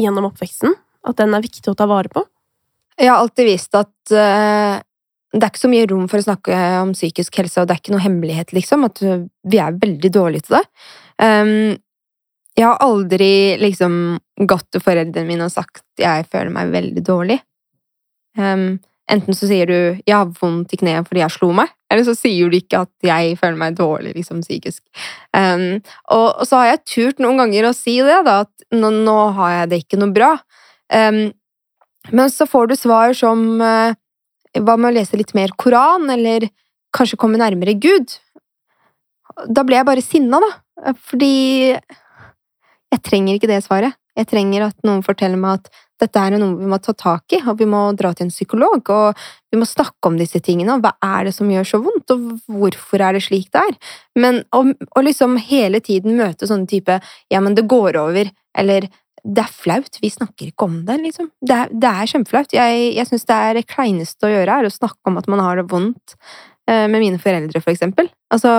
gjennom 0.00 0.30
oppveksten? 0.30 0.72
At 1.06 1.20
den 1.20 1.36
er 1.36 1.44
viktig 1.44 1.68
å 1.70 1.76
ta 1.76 1.86
vare 1.90 2.10
på? 2.12 2.24
Jeg 2.96 3.12
har 3.12 3.20
alltid 3.20 3.50
visst 3.50 3.76
at 3.76 3.92
uh, 4.16 4.80
det 5.36 5.42
er 5.42 5.52
ikke 5.52 5.64
så 5.66 5.70
mye 5.70 5.88
rom 5.90 6.06
for 6.08 6.22
å 6.22 6.26
snakke 6.26 6.60
om 6.80 6.94
psykisk 6.96 7.36
helse, 7.42 7.60
og 7.60 7.68
det 7.68 7.76
er 7.76 7.82
ikke 7.82 7.94
noe 7.94 8.04
hemmelighet, 8.06 8.54
liksom, 8.56 8.86
at 8.88 9.02
vi 9.04 9.60
er 9.60 9.76
veldig 9.76 10.12
dårlige 10.14 10.48
til 10.48 10.56
det. 10.56 10.64
Um, 11.20 11.76
jeg 12.56 12.64
har 12.64 12.80
aldri 12.84 13.56
liksom 13.60 14.16
gått 14.48 14.70
til 14.72 14.82
foreldrene 14.84 15.28
mine 15.28 15.46
og 15.46 15.52
sagt 15.52 15.84
jeg 16.00 16.26
føler 16.32 16.52
meg 16.54 16.72
veldig 16.72 17.02
dårlig. 17.04 17.38
Um, 18.36 18.78
enten 19.12 19.36
så 19.36 19.48
sier 19.48 19.68
du 19.68 19.78
'jeg 20.04 20.16
har 20.16 20.32
vondt 20.40 20.72
i 20.72 20.76
kneet 20.80 21.06
fordi 21.08 21.20
jeg 21.20 21.30
slo 21.30 21.52
meg', 21.52 21.72
eller 21.90 22.04
så 22.04 22.14
sier 22.16 22.50
du 22.50 22.56
ikke 22.56 22.80
at 22.84 22.92
'jeg 23.02 23.38
føler 23.38 23.56
meg 23.56 23.76
dårlig 23.76 24.14
liksom 24.16 24.40
psykisk'. 24.40 24.84
Um, 25.36 25.82
og, 26.10 26.40
og 26.40 26.46
så 26.46 26.56
har 26.56 26.66
jeg 26.66 26.84
turt 26.84 27.18
noen 27.18 27.36
ganger 27.36 27.68
å 27.68 27.76
si 27.76 28.00
det, 28.00 28.24
da, 28.24 28.40
at 28.40 28.52
nå, 28.72 28.90
nå 29.04 29.32
har 29.36 29.50
jeg 29.60 29.70
det 29.70 29.84
ikke 29.84 30.00
noe 30.00 30.12
bra. 30.12 30.32
Um, 30.92 31.32
men 32.12 32.30
så 32.30 32.46
får 32.46 32.68
du 32.68 32.76
svar 32.76 33.12
som 33.12 33.60
uh, 33.60 33.92
Hva 34.56 34.76
med 34.78 34.88
å 34.88 34.96
lese 34.96 35.16
litt 35.18 35.34
mer 35.34 35.50
Koran, 35.58 36.08
eller 36.08 36.48
kanskje 36.96 37.18
komme 37.18 37.36
nærmere 37.36 37.74
Gud? 37.76 38.08
Da 39.52 39.62
ble 39.62 39.76
jeg 39.76 39.84
bare 39.84 40.00
sinna, 40.00 40.40
da. 40.40 40.94
Fordi 40.96 41.76
jeg 42.94 43.02
trenger 43.04 43.36
ikke 43.36 43.50
det 43.50 43.62
svaret. 43.64 43.96
Jeg 44.16 44.28
trenger 44.30 44.70
at 44.70 44.86
noen 44.86 45.02
forteller 45.04 45.40
meg 45.40 45.60
at 45.60 45.82
dette 46.00 46.20
er 46.20 46.36
noe 46.36 46.56
vi 46.58 46.68
må 46.68 46.78
ta 46.82 46.92
tak 46.96 47.32
i, 47.36 47.40
og 47.48 47.58
vi 47.60 47.68
må 47.68 47.80
dra 47.96 48.12
til 48.16 48.26
en 48.26 48.32
psykolog, 48.32 48.90
og 48.92 49.16
vi 49.52 49.60
må 49.60 49.68
snakke 49.68 50.10
om 50.10 50.18
disse 50.20 50.40
tingene, 50.44 50.76
og 50.76 50.84
hva 50.84 50.92
er 51.04 51.28
det 51.28 51.34
som 51.36 51.50
gjør 51.52 51.68
så 51.68 51.80
vondt, 51.84 52.12
og 52.12 52.52
hvorfor 52.52 53.04
er 53.04 53.16
det 53.16 53.24
slik 53.24 53.48
det 53.54 53.62
er? 53.62 53.74
Men 54.20 54.42
å, 54.56 54.62
liksom 55.04 55.38
hele 55.40 55.80
tiden 55.84 56.18
møte 56.20 56.48
sånne 56.48 56.68
type 56.68 56.98
ja, 57.32 57.40
men 57.40 57.56
det 57.56 57.66
går 57.70 57.98
over, 58.00 58.32
eller 58.56 58.88
det 59.26 59.42
er 59.42 59.52
flaut, 59.52 59.98
vi 60.02 60.12
snakker 60.12 60.52
ikke 60.52 60.68
om 60.68 60.82
det, 60.86 61.00
liksom. 61.02 61.30
Det 61.42 61.54
er, 61.56 61.72
det 61.72 61.88
er 61.90 62.10
kjempeflaut. 62.12 62.52
Jeg, 62.54 62.90
jeg 62.94 63.08
syns 63.08 63.26
det 63.26 63.38
er 63.48 63.56
det 63.58 63.66
kleineste 63.72 64.28
å 64.28 64.30
gjøre, 64.30 64.60
er 64.60 64.68
å 64.68 64.74
snakke 64.74 65.10
om 65.10 65.18
at 65.18 65.26
man 65.32 65.42
har 65.42 65.58
det 65.58 65.66
vondt 65.72 66.14
eh, 66.70 66.86
med 66.86 67.00
mine 67.00 67.18
foreldre, 67.18 67.62
for 67.64 67.72
eksempel. 67.74 68.12
Altså 68.32 68.52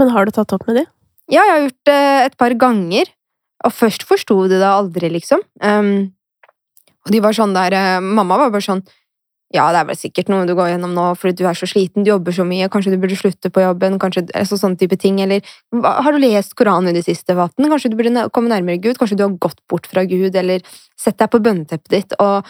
Men 0.00 0.10
har 0.14 0.26
du 0.26 0.34
tatt 0.34 0.56
opp 0.56 0.66
med 0.66 0.80
de? 0.80 0.84
Ja, 1.28 1.44
jeg 1.44 1.52
har 1.52 1.64
gjort 1.66 1.86
det 1.86 2.00
et 2.24 2.36
par 2.40 2.56
ganger. 2.58 3.12
Og 3.66 3.74
først 3.74 4.06
forsto 4.06 4.36
de 4.46 4.60
det 4.60 4.68
aldri, 4.68 5.10
liksom. 5.10 5.42
Um, 5.62 6.12
og 7.06 7.12
de 7.14 7.20
var 7.24 7.34
sånn 7.36 7.56
der 7.56 7.74
uh, 7.74 8.04
Mamma 8.04 8.36
var 8.38 8.52
bare 8.54 8.64
sånn 8.64 8.84
Ja, 9.54 9.64
det 9.72 9.80
er 9.80 9.88
vel 9.88 9.96
sikkert 9.96 10.28
noe 10.28 10.44
du 10.46 10.52
går 10.54 10.74
gjennom 10.74 10.92
nå 10.92 11.06
fordi 11.18 11.40
du 11.40 11.46
er 11.48 11.56
så 11.56 11.66
sliten, 11.66 12.04
du 12.04 12.10
jobber 12.12 12.36
så 12.36 12.44
mye, 12.44 12.68
kanskje 12.68 12.92
du 12.92 12.98
burde 13.00 13.16
slutte 13.16 13.48
på 13.48 13.64
jobben, 13.64 13.96
kanskje 14.02 14.26
altså, 14.36 14.58
sånne 14.60 14.76
type 14.76 14.98
ting. 15.00 15.22
Eller 15.24 15.40
har 15.72 16.12
du 16.12 16.20
lest 16.20 16.52
Koranen 16.58 16.92
i 16.92 16.98
det 16.98 17.06
siste, 17.06 17.32
Vatn? 17.38 17.64
Kanskje 17.72 17.90
du 17.94 17.96
burde 17.96 18.26
komme 18.34 18.52
nærmere 18.52 18.82
Gud? 18.84 19.00
Kanskje 19.00 19.16
du 19.16 19.24
har 19.24 19.38
gått 19.40 19.62
bort 19.72 19.88
fra 19.88 20.04
Gud, 20.04 20.36
eller 20.36 20.60
sett 21.00 21.16
deg 21.16 21.32
på 21.32 21.40
bønneteppet 21.40 21.94
ditt 21.96 22.18
og 22.20 22.44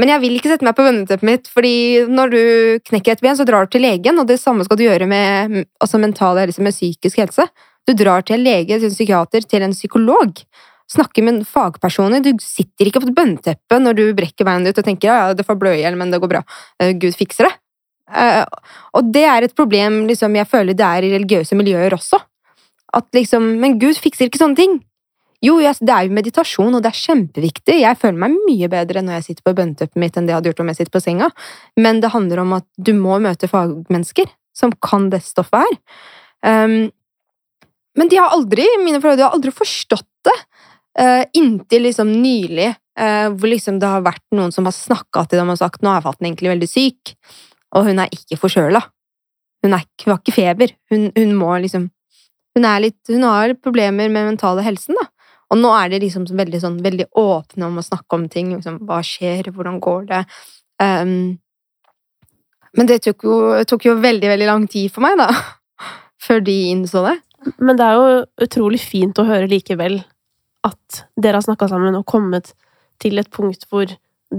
men 0.00 0.10
jeg 0.10 0.22
vil 0.24 0.34
ikke 0.34 0.50
sette 0.50 0.66
meg 0.66 0.74
på 0.74 0.82
bønneteppet 0.82 1.26
mitt, 1.26 1.48
fordi 1.54 2.02
når 2.10 2.32
du 2.32 2.40
knekker 2.88 3.14
et 3.14 3.20
ben, 3.22 3.36
så 3.38 3.46
drar 3.46 3.66
du 3.66 3.74
til 3.74 3.84
legen, 3.86 4.18
og 4.18 4.26
det 4.26 4.40
samme 4.42 4.66
skal 4.66 4.80
du 4.80 4.88
gjøre 4.88 5.06
med 5.06 5.60
altså 5.78 6.00
mental 6.02 6.40
helse, 6.40 6.62
med 6.66 6.74
psykisk 6.74 7.20
helse. 7.22 7.46
Du 7.84 7.92
drar 7.96 8.24
til 8.24 8.38
en 8.38 8.46
lege, 8.46 8.78
til 8.78 8.88
en 8.88 8.94
psykiater, 8.94 9.44
til 9.48 9.66
en 9.66 9.74
psykolog. 9.76 10.40
Snakker 10.90 11.24
med 11.24 11.42
fagpersoner. 11.48 12.22
Du 12.24 12.32
sitter 12.44 12.88
ikke 12.88 13.02
på 13.02 13.10
et 13.10 13.16
bønneteppe 13.16 13.80
når 13.80 13.98
du 13.98 14.04
brekker 14.16 14.46
beinet 14.46 14.70
ditt 14.70 14.80
og 14.80 14.88
tenker 14.88 15.10
ja, 15.10 15.34
det 15.36 15.46
får 15.48 15.60
blø 15.60 15.74
men 15.96 16.12
det 16.12 16.20
går 16.20 16.32
bra. 16.32 16.42
Eh, 16.80 16.92
Gud 16.92 17.16
fikser 17.16 17.48
det. 17.48 17.54
Eh, 18.12 18.44
Og 18.92 19.12
det 19.12 19.24
er 19.24 19.42
et 19.44 19.56
problem 19.56 20.06
liksom, 20.06 20.36
jeg 20.36 20.48
føler 20.48 20.76
det 20.76 20.84
er 20.86 21.04
i 21.04 21.12
religiøse 21.16 21.56
miljøer 21.56 21.96
også. 21.96 22.20
At 22.94 23.06
liksom, 23.12 23.58
Men 23.60 23.78
Gud 23.78 23.96
fikser 23.96 24.28
ikke 24.28 24.38
sånne 24.38 24.56
ting. 24.56 24.82
Jo, 25.44 25.58
det 25.60 25.92
er 25.92 26.06
jo 26.06 26.14
meditasjon, 26.16 26.72
og 26.72 26.80
det 26.82 26.88
er 26.88 27.00
kjempeviktig. 27.04 27.80
Jeg 27.82 27.98
føler 28.00 28.16
meg 28.16 28.36
mye 28.46 28.68
bedre 28.72 29.02
når 29.04 29.18
jeg 29.18 29.24
sitter 29.26 29.44
på 29.44 29.56
bønneteppet 29.58 30.00
mitt 30.00 30.16
enn 30.16 30.24
det 30.24 30.32
jeg 30.32 30.38
hadde 30.38 30.52
gjort 30.52 30.62
om 30.64 30.70
jeg 30.70 30.78
sitter 30.78 30.94
på 30.94 31.02
senga. 31.04 31.28
Men 31.76 32.00
det 32.00 32.14
handler 32.14 32.40
om 32.40 32.54
at 32.56 32.66
du 32.80 32.94
må 32.96 33.18
møte 33.20 33.50
fagmennesker 33.50 34.30
som 34.56 34.72
kan 34.80 35.10
det 35.12 35.20
stoffet 35.26 35.66
her. 35.66 35.76
Um, 36.44 36.92
men 37.98 38.10
de 38.10 38.18
har 38.20 38.34
aldri, 38.34 38.66
mine 38.82 39.00
foreldre 39.02 39.28
har 39.28 39.36
aldri 39.36 39.52
forstått 39.54 40.08
det, 40.26 40.38
uh, 41.00 41.22
inntil 41.36 41.86
liksom 41.88 42.16
nylig, 42.22 42.72
Uh, 42.94 43.26
hvor 43.34 43.50
liksom 43.50 43.80
det 43.82 43.88
har 43.90 44.04
vært 44.06 44.22
noen 44.38 44.52
som 44.54 44.68
har 44.68 44.74
snakka 44.76 45.24
til 45.26 45.40
dem 45.40 45.48
og 45.50 45.56
sagt 45.58 45.80
nå 45.82 45.90
er 45.90 46.02
Fatten 46.04 46.28
egentlig 46.28 46.52
veldig 46.52 46.68
syk, 46.70 47.10
og 47.74 47.88
hun 47.88 47.98
er 47.98 48.12
ikke 48.14 48.38
forkjøla. 48.38 48.84
Hun, 49.64 49.74
hun 49.74 50.12
har 50.12 50.20
ikke 50.20 50.34
feber. 50.36 50.76
Hun, 50.92 51.08
hun 51.16 51.32
må 51.34 51.56
liksom 51.64 51.88
hun, 52.54 52.68
litt, 52.84 53.00
hun 53.10 53.26
har 53.26 53.56
problemer 53.58 54.10
med 54.12 54.28
mentale 54.28 54.62
helsen, 54.62 54.94
da. 54.94 55.08
Og 55.52 55.58
nå 55.60 55.72
er 55.76 55.90
de 55.90 56.00
liksom 56.04 56.28
veldig, 56.30 56.60
sånn, 56.62 56.78
veldig 56.84 57.08
åpne 57.18 57.66
om 57.66 57.80
å 57.80 57.84
snakke 57.84 58.16
om 58.16 58.28
ting. 58.30 58.52
Liksom, 58.54 58.78
hva 58.86 59.00
skjer? 59.06 59.50
Hvordan 59.54 59.80
går 59.82 60.06
det? 60.12 60.22
Um, 60.82 61.34
men 62.74 62.90
det 62.90 63.00
tok 63.04 63.26
jo, 63.26 63.36
tok 63.68 63.86
jo 63.90 63.98
veldig, 64.02 64.30
veldig 64.32 64.48
lang 64.50 64.68
tid 64.70 64.92
for 64.94 65.04
meg, 65.04 65.18
da. 65.20 65.28
Før 66.24 66.42
de 66.46 66.56
innså 66.70 67.04
det. 67.06 67.18
Men 67.58 67.78
det 67.78 67.86
er 67.86 67.98
jo 67.98 68.24
utrolig 68.46 68.80
fint 68.82 69.18
å 69.20 69.26
høre 69.28 69.50
likevel 69.50 70.00
at 70.64 71.04
dere 71.20 71.38
har 71.38 71.44
snakka 71.44 71.68
sammen 71.70 71.96
og 71.98 72.06
kommet 72.08 72.54
til 73.02 73.20
et 73.20 73.30
punkt 73.34 73.66
hvor, 73.70 73.90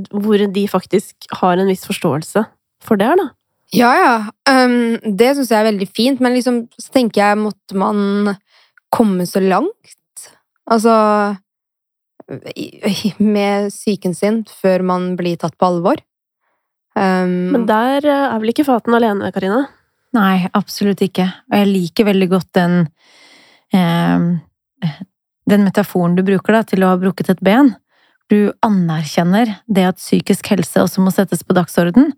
hvor 0.09 0.41
de 0.41 0.67
faktisk 0.71 1.27
har 1.41 1.59
en 1.59 1.69
viss 1.69 1.85
forståelse 1.87 2.45
for 2.85 2.99
det 2.99 3.09
her, 3.09 3.19
da. 3.19 3.29
Ja, 3.75 3.91
ja. 3.97 4.15
Um, 4.47 4.97
det 5.17 5.33
syns 5.35 5.51
jeg 5.51 5.59
er 5.59 5.69
veldig 5.71 5.87
fint, 5.89 6.21
men 6.23 6.35
liksom 6.37 6.65
så 6.79 6.91
tenker 6.95 7.23
jeg 7.23 7.41
måtte 7.41 7.77
man 7.77 8.35
komme 8.93 9.25
så 9.27 9.41
langt? 9.43 10.29
Altså 10.71 10.93
Med 13.21 13.69
psyken 13.69 14.15
sin 14.17 14.43
før 14.49 14.85
man 14.85 15.11
blir 15.19 15.37
tatt 15.41 15.57
på 15.59 15.67
alvor? 15.67 15.99
Um, 16.95 17.51
Men 17.51 17.65
der 17.67 18.05
eh, 18.07 18.27
er 18.31 18.39
vel 18.39 18.53
ikke 18.53 18.65
Faten 18.65 18.95
alene, 18.95 19.31
Karina? 19.35 19.65
Nei, 20.15 20.45
absolutt 20.55 21.01
ikke. 21.03 21.25
Og 21.51 21.57
jeg 21.59 21.71
liker 21.71 22.07
veldig 22.07 22.27
godt 22.31 22.51
den 22.57 22.77
eh, 23.75 24.29
Den 25.45 25.65
metaforen 25.65 26.15
du 26.17 26.23
bruker 26.25 26.57
da, 26.57 26.63
til 26.65 26.85
å 26.85 26.93
ha 26.93 27.01
brukket 27.01 27.29
et 27.35 27.43
ben. 27.45 27.75
Du 28.31 28.49
anerkjenner 28.65 29.51
det 29.69 29.83
at 29.85 29.99
psykisk 30.01 30.47
helse 30.49 30.81
også 30.81 31.03
må 31.05 31.13
settes 31.13 31.43
på 31.45 31.53
dagsorden, 31.53 32.15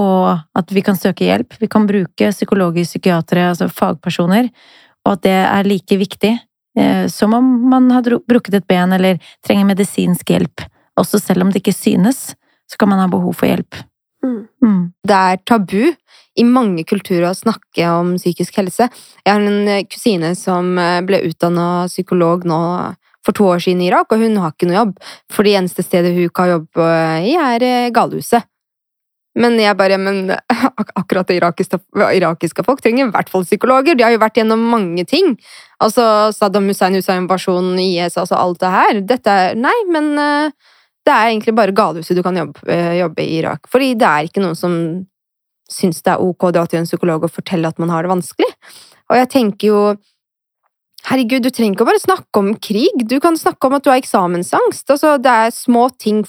og 0.00 0.40
at 0.58 0.72
vi 0.74 0.82
kan 0.82 0.98
søke 0.98 1.28
hjelp. 1.28 1.54
Vi 1.60 1.68
kan 1.70 1.86
bruke 1.86 2.32
psykologer, 2.34 2.82
psykiatere, 2.82 3.52
altså 3.52 3.68
fagpersoner, 3.70 4.50
og 5.06 5.12
at 5.12 5.22
det 5.22 5.36
er 5.44 5.70
like 5.70 6.00
viktig 6.00 6.32
eh, 6.34 7.06
som 7.12 7.36
om 7.38 7.52
man 7.70 7.86
har 7.94 8.02
brukket 8.26 8.58
et 8.58 8.66
ben 8.66 8.96
eller 8.96 9.22
trenger 9.46 9.70
medisinsk 9.70 10.34
hjelp. 10.34 10.66
Også 10.98 11.22
selv 11.22 11.46
om 11.46 11.54
det 11.54 11.62
ikke 11.62 11.76
synes, 11.76 12.32
så 12.66 12.80
kan 12.80 12.90
man 12.90 13.04
ha 13.04 13.06
behov 13.12 13.38
for 13.38 13.50
hjelp. 13.50 13.84
Mm. 14.24 14.46
Mm. 14.64 14.84
det 15.04 15.14
er 15.14 15.40
tabu 15.44 15.92
i 16.34 16.44
mange 16.46 16.84
kulturer 16.88 17.28
å 17.30 17.36
snakke 17.36 17.88
om 17.94 18.14
psykisk 18.18 18.58
helse. 18.60 18.88
Jeg 19.24 19.30
har 19.30 19.42
en 19.42 19.68
eh, 19.70 19.84
kusine 19.86 20.34
som 20.38 20.74
eh, 20.80 21.00
ble 21.06 21.22
utdanna 21.30 21.86
psykolog 21.90 22.46
nå 22.48 22.60
for 23.24 23.36
to 23.36 23.46
år 23.48 23.62
siden 23.64 23.84
i 23.84 23.88
Irak, 23.88 24.12
og 24.12 24.20
hun 24.20 24.36
har 24.42 24.52
ikke 24.52 24.68
noe 24.68 24.80
jobb. 24.80 24.98
For 25.32 25.46
det 25.46 25.54
eneste 25.60 25.84
stedet 25.86 26.12
hun 26.16 26.32
kan 26.34 26.50
jobbe 26.50 26.90
i, 27.24 27.36
er 27.40 27.64
eh, 27.64 27.92
galehuset. 27.94 28.44
Men 29.34 29.56
jeg 29.58 29.74
bare, 29.74 29.96
men 29.98 30.30
ak 30.80 30.92
akkurat 30.94 31.30
det 31.30 31.40
irakiske, 31.40 31.80
irakiske 32.14 32.64
folk 32.66 32.82
trenger 32.84 33.08
i 33.08 33.14
hvert 33.14 33.32
fall 33.32 33.46
psykologer. 33.46 33.96
De 33.98 34.06
har 34.06 34.14
jo 34.14 34.22
vært 34.22 34.38
gjennom 34.38 34.62
mange 34.70 35.06
ting. 35.10 35.34
Altså 35.82 36.04
Saddam 36.36 36.68
Hussein, 36.70 36.94
Hussein-invasjonen, 36.94 37.80
IS, 37.82 38.18
altså 38.20 38.38
alt 38.38 38.62
det 38.62 38.74
her. 38.74 39.02
Dette 39.14 39.40
er 39.46 39.58
Nei, 39.58 39.74
men 39.90 40.12
eh, 40.20 40.52
det 41.04 41.12
er 41.14 41.32
egentlig 41.32 41.56
bare 41.56 41.74
galehuset 41.76 42.16
du 42.16 42.22
kan 42.24 42.38
jobbe, 42.38 42.62
eh, 42.70 42.94
jobbe 43.00 43.24
i 43.24 43.40
Irak. 43.40 43.66
Fordi 43.70 43.92
det 43.98 44.10
er 44.10 44.30
ikke 44.30 44.44
noen 44.44 44.58
som 44.58 44.78
syns 45.70 46.02
det 46.04 46.14
er 46.14 46.24
ok 46.24 46.48
å 46.48 46.52
dra 46.54 46.64
til 46.68 46.82
en 46.82 46.88
psykolog 46.88 47.24
og 47.26 47.32
fortelle 47.32 47.68
at 47.70 47.80
man 47.82 47.92
har 47.92 48.04
det 48.04 48.12
vanskelig. 48.12 48.50
Og 49.10 49.20
jeg 49.20 49.30
tenker 49.36 49.72
jo 49.72 49.80
Herregud, 51.04 51.44
du 51.44 51.52
trenger 51.52 51.74
ikke 51.76 51.84
bare 51.84 52.00
snakke 52.00 52.40
om 52.40 52.54
krig. 52.64 53.02
Du 53.04 53.18
kan 53.20 53.36
snakke 53.36 53.68
om 53.68 53.74
at 53.76 53.84
du 53.84 53.90
har 53.92 54.00
eksamensangst. 54.00 54.88
Altså, 54.88 55.18
det 55.20 55.32
er 55.32 55.52
små 55.52 55.90
ting 56.00 56.22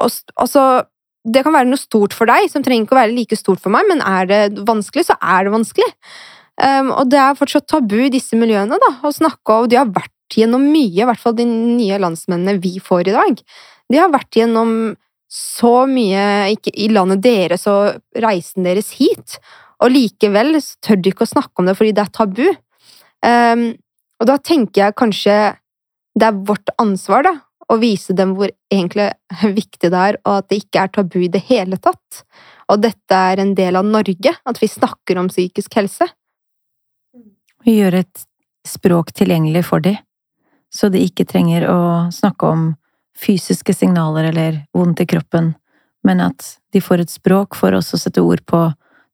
Altså, 0.00 0.84
det 1.26 1.42
kan 1.42 1.54
være 1.54 1.66
noe 1.66 1.80
stort 1.80 2.14
for 2.14 2.30
deg, 2.30 2.46
som 2.50 2.62
trenger 2.62 2.86
ikke 2.86 2.94
å 2.94 3.00
være 3.00 3.14
like 3.16 3.36
stort 3.38 3.60
for 3.62 3.74
meg, 3.74 3.88
men 3.90 4.02
er 4.06 4.28
det 4.30 4.62
vanskelig, 4.68 5.08
så 5.08 5.16
er 5.18 5.46
det 5.46 5.54
vanskelig. 5.54 5.88
Um, 6.62 6.92
og 6.94 7.10
det 7.10 7.18
er 7.18 7.38
fortsatt 7.38 7.66
tabu 7.70 7.96
i 8.04 8.12
disse 8.14 8.38
miljøene, 8.38 8.78
da, 8.78 8.90
å 9.02 9.10
snakke 9.14 9.56
om 9.56 9.68
De 9.70 9.78
har 9.80 9.90
vært 9.90 10.36
gjennom 10.38 10.62
mye, 10.70 11.02
i 11.02 11.06
hvert 11.08 11.20
fall 11.20 11.34
de 11.36 11.46
nye 11.48 11.98
landsmennene 12.02 12.62
vi 12.62 12.76
får 12.82 13.10
i 13.10 13.16
dag. 13.16 13.42
De 13.92 14.00
har 14.00 14.12
vært 14.12 14.38
gjennom 14.38 14.94
så 15.32 15.86
mye 15.88 16.52
ikke, 16.52 16.74
i 16.76 16.90
landet 16.92 17.22
deres 17.24 17.64
og 17.70 18.20
reisen 18.20 18.66
deres 18.66 18.90
hit, 18.98 19.38
og 19.82 19.94
likevel 19.94 20.58
tør 20.84 21.00
de 21.00 21.12
ikke 21.12 21.24
å 21.24 21.32
snakke 21.32 21.62
om 21.62 21.68
det 21.68 21.76
fordi 21.78 21.94
det 21.96 22.04
er 22.04 22.12
tabu. 22.12 22.44
Um, 23.24 23.64
og 24.20 24.28
da 24.28 24.36
tenker 24.38 24.84
jeg 24.84 24.98
kanskje 24.98 25.36
det 26.18 26.28
er 26.28 26.42
vårt 26.44 26.68
ansvar, 26.82 27.24
da, 27.24 27.32
å 27.72 27.78
vise 27.80 28.12
dem 28.16 28.34
hvor 28.36 28.52
egentlig 28.72 29.08
viktig 29.60 29.88
det 29.88 30.02
er, 30.10 30.18
og 30.26 30.42
at 30.42 30.50
det 30.52 30.60
ikke 30.66 30.84
er 30.84 30.92
tabu 30.98 31.18
i 31.24 31.30
det 31.32 31.42
hele 31.48 31.80
tatt. 31.80 32.22
Og 32.68 32.82
dette 32.84 33.22
er 33.32 33.40
en 33.40 33.54
del 33.56 33.78
av 33.80 33.88
Norge, 33.88 34.34
at 34.36 34.60
vi 34.60 34.68
snakker 34.68 35.20
om 35.20 35.32
psykisk 35.32 35.80
helse. 35.80 36.12
og 37.62 37.72
gjøre 37.72 38.04
et 38.04 38.24
språk 38.66 39.12
tilgjengelig 39.14 39.64
for 39.68 39.82
dem, 39.82 39.96
så 40.72 40.88
de 40.92 41.02
ikke 41.02 41.26
trenger 41.28 41.66
å 41.70 41.80
snakke 42.14 42.48
om 42.48 42.70
fysiske 43.18 43.74
signaler 43.74 44.24
eller 44.30 44.62
vondt 44.74 45.00
i 45.00 45.06
kroppen, 45.06 45.54
men 46.04 46.20
at 46.20 46.58
de 46.72 46.80
får 46.80 47.00
et 47.04 47.10
språk 47.12 47.54
for 47.54 47.70
også 47.76 47.94
å 47.98 48.00
sette 48.00 48.22
ord 48.24 48.40
på 48.48 48.62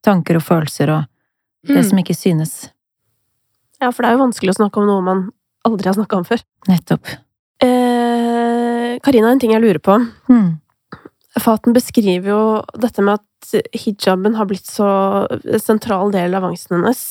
tanker 0.07 0.37
og 0.39 0.43
følelser 0.47 0.91
og 0.95 1.05
det 1.67 1.77
Mm. 1.77 1.89
som 1.89 1.99
ikke 1.99 2.15
synes. 2.17 2.71
Ja, 3.81 3.91
for 3.91 4.03
det 4.03 4.11
er 4.11 4.17
jo 4.17 4.25
vanskelig 4.25 4.51
å 4.55 4.59
snakke 4.63 4.79
om 4.81 4.87
noe 4.87 5.03
man 5.03 5.31
aldri 5.67 5.87
har 5.91 5.95
snakka 5.95 6.17
om 6.17 6.25
før. 6.25 6.41
Nettopp. 6.69 7.07
Eh, 7.61 8.99
Karina, 9.05 9.31
en 9.31 9.39
ting 9.43 9.53
jeg 9.53 9.63
lurer 9.63 9.81
på. 9.83 9.97
Mm. 10.31 10.61
Faten 11.39 11.75
beskriver 11.77 12.33
jo 12.33 12.43
dette 12.81 13.03
med 13.05 13.19
at 13.21 13.25
hijaben 13.77 14.35
har 14.39 14.47
blitt 14.51 14.67
så 14.67 14.89
sentral 15.63 16.11
del 16.15 16.35
av 16.35 16.45
angsten 16.49 16.79
hennes. 16.81 17.03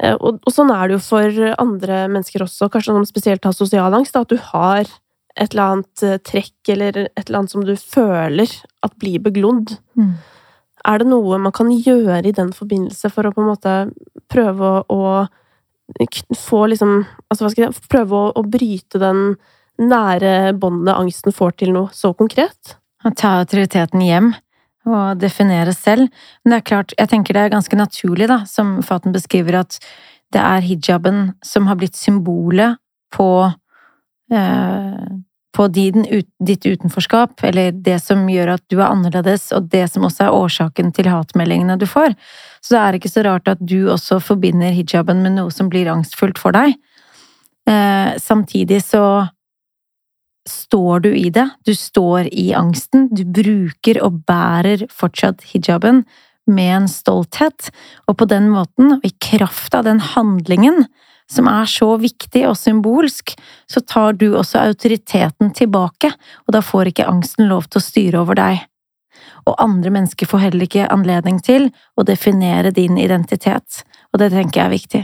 Eh, 0.00 0.14
Og, 0.20 0.40
og 0.46 0.52
sånn 0.52 0.70
er 0.74 0.88
det 0.88 0.98
jo 0.98 1.04
for 1.06 1.54
andre 1.58 2.06
mennesker 2.08 2.44
også, 2.44 2.68
kanskje 2.70 2.94
som 2.96 3.06
spesielt 3.08 3.44
har 3.44 3.52
sosial 3.56 3.94
angst, 3.94 4.16
at 4.16 4.28
du 4.28 4.36
har 4.36 4.84
et 5.38 5.52
eller 5.54 5.64
annet 5.64 6.02
eh, 6.06 6.18
trekk 6.24 6.72
eller 6.74 7.04
et 7.06 7.24
eller 7.24 7.40
annet 7.40 7.54
som 7.54 7.64
du 7.66 7.74
føler 7.78 8.50
at 8.84 8.96
blir 9.00 9.22
beglodd. 9.22 9.76
Mm. 9.98 10.16
Er 10.88 11.02
det 11.02 11.08
noe 11.10 11.38
man 11.42 11.54
kan 11.54 11.70
gjøre 11.72 12.22
i 12.28 12.34
den 12.34 12.50
forbindelse 12.54 13.10
for 13.12 13.28
å 13.28 13.34
på 13.34 13.42
en 13.42 13.50
måte 13.50 13.76
prøve 14.30 14.72
å, 14.80 14.82
å 14.94 16.36
få 16.36 16.66
liksom 16.68 16.98
Altså, 17.28 17.44
hva 17.44 17.50
skal 17.52 17.64
jeg 17.66 17.86
Prøve 17.88 18.18
å, 18.18 18.32
å 18.36 18.42
bryte 18.44 19.00
den 19.00 19.38
nære 19.78 20.52
båndet 20.58 20.96
angsten 20.98 21.34
får 21.34 21.54
til 21.60 21.72
noe 21.74 21.94
så 21.94 22.12
konkret? 22.18 22.76
Å 23.06 23.12
ta 23.14 23.36
autoriteten 23.38 24.02
hjem 24.02 24.32
og 24.88 25.20
definere 25.20 25.74
selv. 25.76 26.08
Men 26.42 26.54
det 26.54 26.58
er 26.58 26.68
klart, 26.70 26.94
jeg 26.98 27.10
tenker 27.12 27.36
det 27.36 27.44
er 27.46 27.52
ganske 27.52 27.78
naturlig, 27.78 28.28
da, 28.30 28.40
som 28.48 28.78
Faten 28.86 29.14
beskriver, 29.14 29.60
at 29.60 29.78
det 30.34 30.40
er 30.42 30.64
hijaben 30.64 31.32
som 31.44 31.68
har 31.68 31.78
blitt 31.80 31.96
symbolet 31.96 32.80
på 33.14 33.28
eh, 34.32 35.06
på 35.56 35.68
din, 35.72 36.04
ditt 36.44 36.66
utenforskap, 36.66 37.40
eller 37.44 37.72
det 37.72 37.98
som 38.04 38.26
gjør 38.30 38.54
at 38.56 38.64
du 38.70 38.78
er 38.78 38.90
annerledes, 38.90 39.48
og 39.56 39.70
det 39.72 39.86
som 39.92 40.04
også 40.06 40.26
er 40.26 40.36
årsaken 40.36 40.92
til 40.96 41.08
hatmeldingene 41.10 41.78
du 41.80 41.86
får. 41.88 42.14
Så 42.60 42.74
det 42.74 42.82
er 42.82 42.98
ikke 42.98 43.12
så 43.12 43.24
rart 43.26 43.48
at 43.50 43.62
du 43.62 43.88
også 43.92 44.20
forbinder 44.22 44.74
hijaben 44.76 45.22
med 45.24 45.38
noe 45.38 45.54
som 45.54 45.70
blir 45.72 45.90
angstfullt 45.92 46.40
for 46.40 46.56
deg. 46.56 46.76
Eh, 47.68 48.12
samtidig 48.20 48.82
så 48.84 49.04
står 50.48 51.04
du 51.04 51.10
i 51.12 51.28
det, 51.32 51.48
du 51.68 51.74
står 51.76 52.30
i 52.32 52.50
angsten, 52.56 53.08
du 53.12 53.24
bruker 53.24 54.00
og 54.04 54.22
bærer 54.28 54.86
fortsatt 54.92 55.44
hijaben 55.50 56.04
med 56.48 56.74
en 56.76 56.88
stolthet, 56.88 57.68
og 58.08 58.16
på 58.20 58.28
den 58.28 58.48
måten, 58.52 58.96
og 58.96 59.04
i 59.04 59.12
kraft 59.20 59.76
av 59.76 59.84
den 59.84 60.00
handlingen, 60.14 60.86
som 61.30 61.48
er 61.50 61.68
så 61.68 61.90
viktig 62.00 62.44
og 62.48 62.56
symbolsk, 62.56 63.34
så 63.68 63.82
tar 63.84 64.16
du 64.20 64.30
også 64.32 64.62
autoriteten 64.62 65.52
tilbake, 65.56 66.10
og 66.46 66.56
da 66.56 66.62
får 66.64 66.92
ikke 66.92 67.08
angsten 67.08 67.48
lov 67.50 67.68
til 67.68 67.80
å 67.80 67.84
styre 67.84 68.22
over 68.22 68.38
deg. 68.38 68.64
Og 69.48 69.56
andre 69.60 69.92
mennesker 69.92 70.28
får 70.28 70.44
heller 70.46 70.68
ikke 70.68 70.88
anledning 70.92 71.40
til 71.44 71.70
å 71.96 72.04
definere 72.06 72.72
din 72.74 72.98
identitet, 73.00 73.82
og 74.12 74.22
det 74.22 74.32
tenker 74.34 74.62
jeg 74.62 74.66
er 74.66 74.76
viktig. 74.76 75.02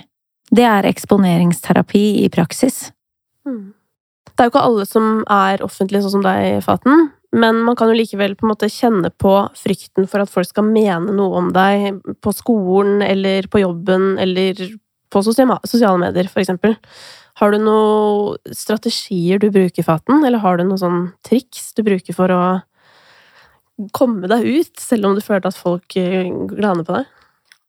Det 0.54 0.66
er 0.68 0.88
eksponeringsterapi 0.88 2.04
i 2.24 2.28
praksis. 2.32 2.90
Mm. 3.48 3.74
Det 4.34 4.42
er 4.42 4.48
jo 4.48 4.54
ikke 4.54 4.66
alle 4.66 4.86
som 4.88 5.10
er 5.30 5.62
offentlige 5.64 6.04
sånn 6.04 6.18
som 6.18 6.24
deg, 6.24 6.58
Faten, 6.64 7.08
men 7.34 7.60
man 7.66 7.76
kan 7.76 7.90
jo 7.90 7.96
likevel 7.98 8.36
på 8.38 8.46
en 8.46 8.52
måte 8.52 8.70
kjenne 8.70 9.10
på 9.10 9.32
frykten 9.58 10.06
for 10.10 10.22
at 10.22 10.30
folk 10.30 10.48
skal 10.48 10.66
mene 10.68 11.14
noe 11.14 11.40
om 11.40 11.50
deg 11.54 11.98
på 12.22 12.32
skolen 12.34 13.02
eller 13.02 13.48
på 13.50 13.64
jobben 13.64 14.14
eller 14.22 14.60
på 15.14 15.22
sosiale 15.24 16.00
medier, 16.00 16.28
for 16.30 16.42
eksempel. 16.42 16.76
Har 17.40 17.50
du 17.50 17.58
noen 17.62 18.54
strategier 18.54 19.40
du 19.42 19.48
bruker, 19.54 19.86
Faten, 19.86 20.22
eller 20.22 20.42
har 20.42 20.58
du 20.58 20.66
noen 20.66 20.80
sånn 20.80 21.02
triks 21.26 21.72
du 21.74 21.82
bruker 21.86 22.14
for 22.14 22.30
å 22.30 22.44
komme 23.94 24.30
deg 24.30 24.46
ut, 24.46 24.72
selv 24.78 25.08
om 25.08 25.16
du 25.16 25.22
føler 25.24 25.48
at 25.50 25.58
folk 25.58 25.96
eh, 25.98 26.30
glaner 26.54 26.86
på 26.86 26.94
deg? 26.94 27.10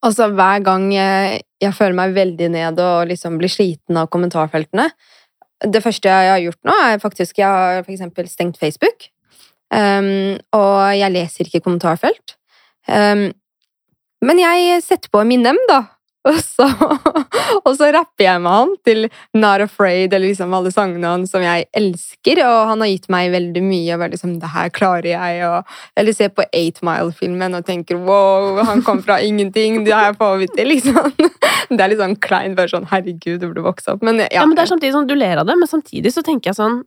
Altså, 0.05 0.27
hver 0.37 0.61
gang 0.61 0.91
jeg, 0.93 1.41
føler 1.73 1.97
meg 1.97 2.13
veldig 2.13 2.49
ned 2.53 2.79
og 2.83 3.07
liksom 3.09 3.39
blir 3.39 3.49
sliten 3.49 3.97
av 3.97 4.09
kommentarfeltene 4.13 4.85
Det 5.65 5.81
første 5.81 6.11
jeg 6.11 6.29
har 6.29 6.41
gjort 6.43 6.59
nå, 6.67 6.75
er 6.91 7.01
faktisk 7.01 7.39
Jeg 7.41 7.49
har 7.49 7.81
for 7.81 7.93
eksempel 7.95 8.29
stengt 8.29 8.59
Facebook. 8.61 9.09
Um, 9.73 10.37
og 10.53 10.93
jeg 10.93 11.09
leser 11.09 11.49
ikke 11.49 11.63
kommentarfelt. 11.65 12.35
Um, 12.85 13.31
men 14.21 14.39
jeg 14.39 14.77
setter 14.85 15.09
på 15.09 15.23
Eminem, 15.23 15.57
da. 15.71 15.79
Og 16.29 16.39
så, 16.41 16.65
og 17.61 17.75
så 17.77 17.91
rapper 17.93 18.23
jeg 18.25 18.41
med 18.41 18.49
han 18.55 18.71
til 18.87 19.03
Not 19.37 19.61
Afraid 19.61 20.13
eller 20.13 20.31
liksom 20.31 20.55
alle 20.57 20.71
sangene 20.73 21.11
hans 21.11 21.29
som 21.35 21.43
jeg 21.45 21.67
elsker. 21.77 22.41
Og 22.41 22.71
han 22.71 22.81
har 22.81 22.89
gitt 22.89 23.05
meg 23.13 23.29
veldig 23.35 23.61
mye. 23.65 23.97
Og 23.97 24.15
liksom, 24.15 24.39
det 24.41 24.49
her 24.55 24.71
klarer 24.73 25.11
jeg. 25.11 25.43
Og, 25.45 25.75
eller 26.01 26.17
ser 26.17 26.33
på 26.33 26.47
Eight 26.49 26.81
Mile-filmen 26.85 27.59
og 27.59 27.67
tenker 27.67 28.01
wow, 28.07 28.63
han 28.65 28.81
kom 28.85 29.03
fra 29.05 29.19
ingenting. 29.21 29.83
Det 29.85 29.93
her 29.93 30.17
får 30.17 30.41
vi 30.41 30.49
til, 30.55 30.71
liksom. 30.73 31.13
Det 31.69 31.77
er 31.77 31.93
litt 31.93 32.01
sånn 32.01 32.17
kleint. 32.25 32.57
Bare 32.57 32.73
sånn 32.73 32.89
herregud, 32.89 33.37
du 33.43 33.47
burde 33.51 33.67
vokse 33.67 33.93
opp. 33.93 34.01
Men, 34.05 34.23
ja. 34.25 34.31
ja, 34.39 34.49
men 34.49 34.57
det 34.57 34.65
er 34.65 34.73
samtidig 34.73 34.97
sånn, 34.97 35.09
Du 35.11 35.13
ler 35.17 35.43
av 35.43 35.49
det, 35.49 35.59
men 35.61 35.69
samtidig 35.69 36.13
så 36.15 36.25
tenker 36.25 36.51
jeg 36.51 36.61
sånn 36.63 36.81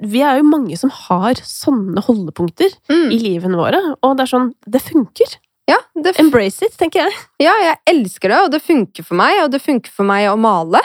vi 0.00 0.22
er 0.24 0.38
jo 0.38 0.46
mange 0.48 0.78
som 0.80 0.88
har 0.94 1.36
sånne 1.44 2.00
holdepunkter 2.06 2.72
mm. 2.88 3.10
i 3.12 3.18
livene 3.20 3.58
våre, 3.60 3.80
og 4.00 4.14
det 4.16 4.24
er 4.24 4.30
sånn 4.30 4.46
Det 4.64 4.80
funker. 4.80 5.34
Ja, 5.70 5.78
det 5.94 6.16
Embrace 6.18 6.66
it, 6.66 6.76
tenker 6.78 7.04
jeg. 7.04 7.18
Ja, 7.44 7.52
jeg 7.62 7.76
elsker 7.92 8.32
det, 8.32 8.38
og 8.46 8.54
det 8.54 8.62
funker 8.64 9.06
for 9.06 9.18
meg. 9.20 9.42
Og 9.44 9.52
det 9.52 9.62
funker 9.62 9.92
for 9.94 10.08
meg 10.08 10.26
å 10.30 10.38
male, 10.40 10.82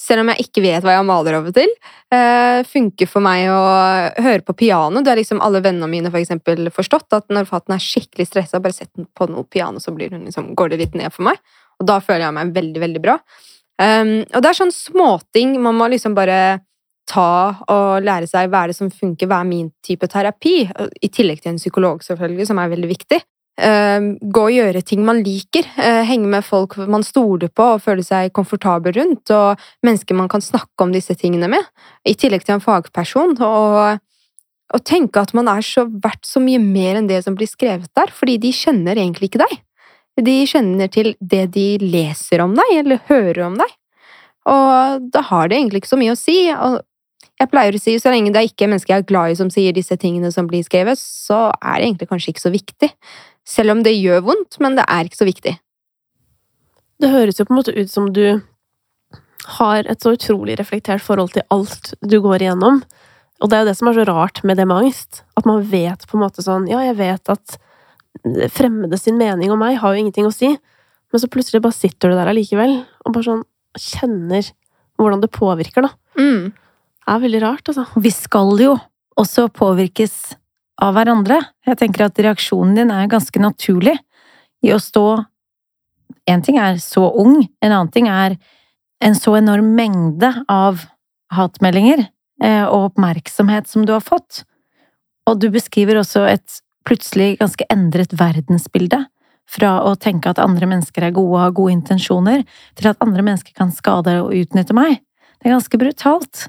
selv 0.00 0.24
om 0.24 0.32
jeg 0.32 0.48
ikke 0.48 0.64
vet 0.64 0.84
hva 0.84 0.96
jeg 0.96 1.06
maler 1.06 1.38
og 1.38 1.50
til. 1.54 1.70
Uh, 2.12 2.60
funker 2.66 3.10
for 3.10 3.24
meg 3.24 3.46
å 3.52 3.62
høre 4.24 4.42
på 4.46 4.56
piano. 4.64 5.02
Det 5.02 5.12
har 5.12 5.20
liksom 5.20 5.42
alle 5.44 5.62
vennene 5.64 5.90
mine 5.90 6.10
for 6.10 6.22
eksempel, 6.22 6.66
forstått 6.74 7.14
at 7.14 7.30
når 7.32 7.48
Faten 7.50 7.76
er 7.76 7.82
skikkelig 7.84 8.28
stressa, 8.30 8.62
bare 8.64 8.76
sett 8.76 8.90
på 8.90 9.30
noe 9.30 9.46
piano, 9.46 9.82
så 9.82 9.94
liksom, 9.94 10.54
går 10.58 10.74
det 10.74 10.82
litt 10.82 10.98
ned 10.98 11.14
for 11.14 11.28
meg. 11.30 11.38
Og 11.78 11.86
da 11.90 12.00
føler 12.02 12.26
jeg 12.26 12.38
meg 12.38 12.54
veldig, 12.56 12.84
veldig 12.88 13.02
bra. 13.04 13.18
Um, 13.78 14.16
og 14.30 14.38
det 14.42 14.50
er 14.50 14.58
sånn 14.58 14.74
småting 14.74 15.56
man 15.62 15.74
må 15.78 15.88
liksom 15.90 16.14
bare 16.14 16.62
ta 17.10 17.30
og 17.68 18.04
lære 18.06 18.28
seg 18.30 18.48
hva 18.48 18.62
er 18.64 18.70
det 18.70 18.78
som 18.78 18.90
funker, 18.90 19.28
hva 19.28 19.42
er 19.42 19.48
min 19.48 19.66
type 19.84 20.08
terapi, 20.08 20.62
i 21.04 21.10
tillegg 21.12 21.42
til 21.42 21.52
en 21.52 21.60
psykolog, 21.60 22.02
selvfølgelig, 22.06 22.46
som 22.48 22.60
er 22.62 22.70
veldig 22.72 22.90
viktig. 22.90 23.18
Uh, 23.54 24.16
gå 24.18 24.46
og 24.48 24.50
gjøre 24.50 24.80
ting 24.82 25.04
man 25.06 25.20
liker, 25.22 25.66
uh, 25.78 26.02
henge 26.02 26.26
med 26.26 26.42
folk 26.42 26.74
man 26.90 27.04
stoler 27.06 27.52
på 27.54 27.68
og 27.76 27.84
føler 27.84 28.02
seg 28.02 28.32
komfortabel 28.34 28.96
rundt, 28.96 29.30
og 29.30 29.60
mennesker 29.86 30.18
man 30.18 30.30
kan 30.32 30.42
snakke 30.42 30.82
om 30.82 30.90
disse 30.94 31.14
tingene 31.20 31.46
med, 31.52 31.68
i 32.02 32.16
tillegg 32.18 32.42
til 32.42 32.56
en 32.56 32.64
fagperson. 32.64 33.36
Og, 33.46 34.00
og 34.74 34.82
tenke 34.82 35.22
at 35.22 35.36
man 35.38 35.50
er 35.52 35.62
så 35.62 35.86
verdt 35.86 36.26
så 36.26 36.42
mye 36.42 36.58
mer 36.58 36.98
enn 36.98 37.06
det 37.10 37.22
som 37.26 37.38
blir 37.38 37.50
skrevet 37.50 37.92
der, 37.94 38.10
fordi 38.10 38.40
de 38.42 38.50
kjenner 38.54 38.98
egentlig 38.98 39.30
ikke 39.30 39.44
deg. 39.44 39.54
De 40.24 40.34
kjenner 40.46 40.90
til 40.90 41.14
det 41.18 41.46
de 41.54 41.68
leser 41.82 42.42
om 42.42 42.58
deg, 42.58 42.74
eller 42.82 43.06
hører 43.06 43.46
om 43.48 43.58
deg. 43.58 43.70
Og 44.50 45.06
da 45.14 45.22
har 45.30 45.48
det 45.48 45.58
egentlig 45.58 45.82
ikke 45.82 45.94
så 45.94 46.00
mye 46.00 46.14
å 46.14 46.18
si. 46.18 46.36
Og 46.52 46.80
jeg 47.40 47.50
pleier 47.50 47.74
å 47.74 47.82
si 47.82 47.96
så 47.98 48.12
lenge 48.14 48.30
det 48.34 48.40
er 48.40 48.48
ikke 48.48 48.68
mennesker 48.70 48.94
jeg 48.94 49.02
er 49.02 49.08
glad 49.08 49.32
i 49.32 49.38
som 49.38 49.50
sier 49.50 49.74
disse 49.74 49.96
tingene 50.00 50.30
som 50.34 50.46
blir 50.50 50.62
skrevet, 50.66 51.00
så 51.00 51.48
er 51.58 51.80
det 51.80 51.88
egentlig 51.88 52.10
kanskje 52.12 52.34
ikke 52.34 52.44
så 52.44 52.52
viktig. 52.54 52.90
Selv 53.44 53.74
om 53.74 53.82
det 53.84 53.96
gjør 53.96 54.22
vondt, 54.28 54.58
men 54.62 54.78
det 54.78 54.86
er 54.86 55.08
ikke 55.08 55.20
så 55.20 55.28
viktig. 55.28 55.56
Det 57.02 57.10
høres 57.10 57.40
jo 57.40 57.46
på 57.48 57.54
en 57.54 57.58
måte 57.58 57.74
ut 57.74 57.90
som 57.90 58.06
du 58.14 58.38
har 59.58 59.90
et 59.90 60.00
så 60.00 60.14
utrolig 60.14 60.56
reflektert 60.60 61.02
forhold 61.04 61.34
til 61.34 61.44
alt 61.52 61.92
du 62.00 62.16
går 62.22 62.46
igjennom. 62.46 62.80
Og 63.42 63.50
det 63.50 63.58
er 63.58 63.64
jo 63.64 63.70
det 63.72 63.76
som 63.80 63.90
er 63.90 63.98
så 63.98 64.06
rart 64.08 64.40
med 64.46 64.56
det 64.56 64.68
med 64.70 64.86
angst. 64.86 65.24
At 65.36 65.48
man 65.48 65.66
vet 65.68 66.06
på 66.08 66.16
en 66.16 66.24
måte 66.24 66.44
sånn 66.44 66.70
Ja, 66.70 66.80
jeg 66.86 66.96
vet 67.02 67.34
at 67.34 67.58
fremmede 68.54 68.96
sin 68.96 69.18
mening 69.18 69.50
om 69.52 69.58
meg 69.60 69.80
har 69.82 69.92
jo 69.92 70.00
ingenting 70.00 70.28
å 70.28 70.32
si, 70.32 70.54
men 70.54 71.20
så 71.20 71.28
plutselig 71.28 71.60
bare 71.64 71.76
sitter 71.76 72.12
du 72.12 72.16
der 72.16 72.30
allikevel 72.30 72.78
og 72.78 73.10
bare 73.10 73.26
sånn 73.26 73.42
kjenner 73.74 74.46
hvordan 75.02 75.20
det 75.20 75.34
påvirker, 75.34 75.84
da. 75.84 75.90
Mm 76.14 76.54
er 77.08 77.22
veldig 77.22 77.42
rart, 77.44 77.68
altså. 77.68 77.86
Vi 78.00 78.12
skal 78.14 78.54
jo 78.62 78.74
også 79.20 79.48
påvirkes 79.54 80.14
av 80.82 80.96
hverandre. 80.96 81.40
Jeg 81.68 81.78
tenker 81.80 82.06
at 82.06 82.18
reaksjonen 82.18 82.74
din 82.78 82.92
er 82.94 83.10
ganske 83.10 83.42
naturlig 83.42 83.96
i 84.64 84.74
å 84.74 84.80
stå 84.82 85.24
En 86.28 86.40
ting 86.40 86.56
er 86.56 86.78
så 86.80 87.02
ung, 87.20 87.34
en 87.60 87.72
annen 87.72 87.90
ting 87.92 88.06
er 88.08 88.38
en 89.04 89.16
så 89.16 89.34
enorm 89.36 89.74
mengde 89.76 90.30
av 90.48 90.80
hatmeldinger 91.36 92.00
eh, 92.00 92.64
og 92.64 92.94
oppmerksomhet 92.94 93.68
som 93.68 93.84
du 93.84 93.92
har 93.92 94.00
fått. 94.04 94.40
Og 95.28 95.40
du 95.40 95.50
beskriver 95.52 96.00
også 96.00 96.24
et 96.30 96.60
plutselig 96.88 97.34
ganske 97.42 97.66
endret 97.72 98.16
verdensbilde. 98.16 99.02
Fra 99.44 99.74
å 99.84 99.92
tenke 100.00 100.32
at 100.32 100.40
andre 100.40 100.68
mennesker 100.70 101.04
er 101.04 101.12
gode 101.16 101.34
og 101.34 101.42
har 101.42 101.56
gode 101.56 101.76
intensjoner, 101.76 102.44
til 102.78 102.88
at 102.88 103.04
andre 103.04 103.24
mennesker 103.26 103.52
kan 103.56 103.72
skade 103.74 104.16
og 104.22 104.32
utnytte 104.32 104.76
meg. 104.76 105.02
Det 105.36 105.50
er 105.50 105.56
ganske 105.58 105.80
brutalt. 105.80 106.46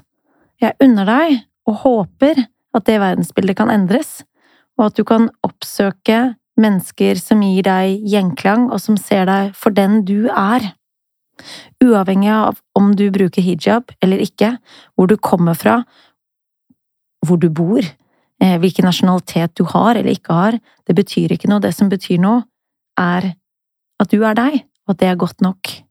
Jeg 0.62 0.76
unner 0.82 1.08
deg 1.08 1.36
og 1.68 1.82
håper 1.82 2.46
at 2.76 2.86
det 2.88 3.00
verdensbildet 3.00 3.58
kan 3.58 3.72
endres, 3.72 4.22
og 4.76 4.90
at 4.90 4.98
du 4.98 5.04
kan 5.08 5.30
oppsøke 5.46 6.36
mennesker 6.60 7.20
som 7.20 7.42
gir 7.44 7.64
deg 7.66 8.00
gjenklang, 8.08 8.70
og 8.72 8.80
som 8.80 8.96
ser 9.00 9.26
deg 9.28 9.52
for 9.56 9.74
den 9.76 10.02
du 10.08 10.28
er. 10.32 10.72
Uavhengig 11.84 12.32
av 12.32 12.60
om 12.78 12.94
du 12.96 13.08
bruker 13.12 13.44
hijab 13.44 13.92
eller 14.00 14.22
ikke, 14.24 14.54
hvor 14.96 15.10
du 15.10 15.16
kommer 15.20 15.56
fra, 15.58 15.82
hvor 17.26 17.40
du 17.40 17.50
bor, 17.52 17.82
eh, 18.40 18.56
hvilken 18.60 18.88
nasjonalitet 18.88 19.56
du 19.56 19.64
har 19.68 19.96
eller 19.96 20.16
ikke 20.16 20.32
har, 20.32 20.60
det 20.86 20.96
betyr 20.96 21.36
ikke 21.36 21.50
noe. 21.50 21.60
Det 21.60 21.74
som 21.76 21.92
betyr 21.92 22.20
noe, 22.22 22.44
er 22.96 23.34
at 24.00 24.12
du 24.12 24.22
er 24.24 24.36
deg, 24.36 24.62
og 24.86 24.94
at 24.94 25.02
det 25.02 25.10
er 25.10 25.20
godt 25.20 25.44
nok. 25.44 25.85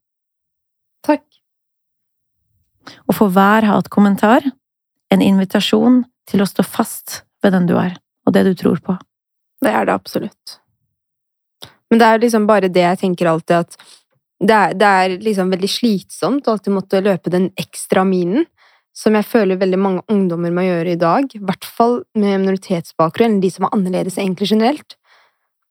Og 3.08 3.18
for 3.18 3.34
hver 3.34 3.66
hatkommentar 3.68 4.46
en 5.14 5.24
invitasjon 5.24 6.04
til 6.30 6.44
å 6.44 6.50
stå 6.50 6.66
fast 6.66 7.22
ved 7.44 7.54
den 7.56 7.68
du 7.70 7.76
er, 7.80 7.98
og 8.26 8.34
det 8.36 8.46
du 8.48 8.54
tror 8.58 8.82
på. 8.84 8.98
Det 9.64 9.72
er 9.72 9.88
det 9.88 9.96
absolutt. 9.96 10.58
Men 11.90 12.02
det 12.02 12.08
er 12.08 12.24
liksom 12.24 12.48
bare 12.50 12.72
det 12.72 12.84
jeg 12.84 13.02
tenker 13.04 13.30
alltid, 13.30 13.66
at 13.66 13.78
det 14.46 14.56
er, 14.56 14.74
det 14.76 14.90
er 14.90 15.16
liksom 15.24 15.54
veldig 15.54 15.70
slitsomt 15.72 16.48
å 16.48 16.56
alltid 16.56 16.76
måtte 16.76 17.04
løpe 17.06 17.32
den 17.34 17.52
ekstra 17.62 18.04
minen, 18.08 18.48
som 18.96 19.16
jeg 19.18 19.28
føler 19.28 19.60
veldig 19.60 19.80
mange 19.80 20.04
ungdommer 20.12 20.54
må 20.56 20.64
gjøre 20.66 20.94
i 20.94 21.00
dag, 21.00 21.28
i 21.36 21.42
hvert 21.44 21.68
fall 21.68 21.98
med 22.16 22.42
minoritetsbakgrunn, 22.44 23.42
de 23.44 23.52
som 23.52 23.68
er 23.68 23.76
annerledes 23.76 24.20
egentlig 24.22 24.50
generelt. 24.54 24.96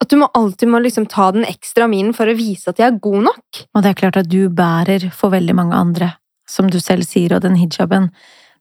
At 0.03 0.11
du 0.13 0.19
må 0.21 0.29
alltid 0.37 0.69
må 0.69 0.81
liksom 0.85 1.07
ta 1.09 1.31
den 1.33 1.47
ekstra 1.49 1.87
minen 1.89 2.13
for 2.17 2.29
å 2.29 2.37
vise 2.37 2.69
at 2.73 2.81
jeg 2.83 2.91
er 2.91 3.01
god 3.05 3.31
nok. 3.31 3.63
Og 3.73 3.85
det 3.85 3.93
er 3.93 4.01
klart 4.01 4.21
at 4.21 4.29
du 4.29 4.51
bærer 4.53 5.09
for 5.15 5.33
veldig 5.33 5.57
mange 5.57 5.79
andre 5.79 6.11
som 6.49 6.71
du 6.71 6.79
selv 6.83 7.07
sier, 7.09 7.35
og 7.35 7.45
den 7.45 7.57
hijaben, 7.59 8.11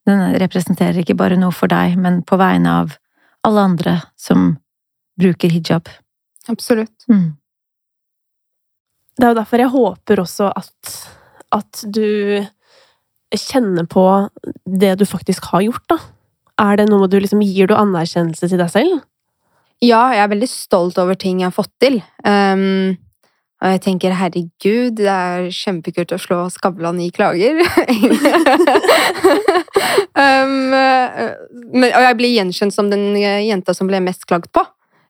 den 0.07 0.23
representerer 0.41 1.01
ikke 1.01 1.17
bare 1.19 1.37
noe 1.39 1.53
for 1.55 1.71
deg, 1.71 1.97
men 1.99 2.21
på 2.27 2.39
vegne 2.39 2.79
av 2.83 2.97
alle 3.47 3.67
andre 3.69 3.97
som 4.19 4.53
bruker 5.19 5.51
hijab. 5.53 5.89
Absolutt. 6.51 7.05
Mm. 7.11 7.35
Det 9.13 9.27
er 9.27 9.33
jo 9.33 9.39
derfor 9.39 9.61
jeg 9.61 9.73
håper 9.73 10.23
også 10.23 10.49
at, 10.57 10.93
at 11.53 11.83
du 11.85 12.41
kjenner 13.33 13.85
på 13.89 14.05
det 14.65 14.95
du 14.99 15.05
faktisk 15.09 15.51
har 15.53 15.65
gjort, 15.67 15.85
da. 15.91 15.99
Er 16.63 16.77
det 16.77 16.89
noe 16.91 17.07
du 17.09 17.17
liksom 17.17 17.41
Gir 17.41 17.69
du 17.69 17.75
anerkjennelse 17.77 18.49
til 18.49 18.61
deg 18.61 18.69
selv? 18.71 18.99
Ja, 19.83 20.13
jeg 20.13 20.23
er 20.23 20.31
veldig 20.31 20.49
stolt 20.49 20.99
over 21.01 21.17
ting 21.19 21.41
jeg 21.41 21.49
har 21.49 21.55
fått 21.55 21.73
til. 21.81 21.97
Um, 22.23 22.93
og 23.63 23.71
jeg 23.71 23.81
tenker 23.85 24.11
herregud, 24.19 24.97
det 24.97 25.07
er 25.07 25.45
kjempekult 25.55 26.11
å 26.11 26.19
slå 26.19 26.39
Skavlan 26.51 26.99
i 26.99 27.07
klager. 27.15 27.61
um, 30.19 30.73
men, 31.71 31.87
og 31.87 32.03
jeg 32.03 32.17
blir 32.19 32.33
gjenkjent 32.33 32.75
som 32.75 32.91
den 32.91 33.15
jenta 33.15 33.75
som 33.77 33.87
ble 33.87 34.03
mest 34.03 34.27
klagd 34.27 34.51
på. 34.51 34.65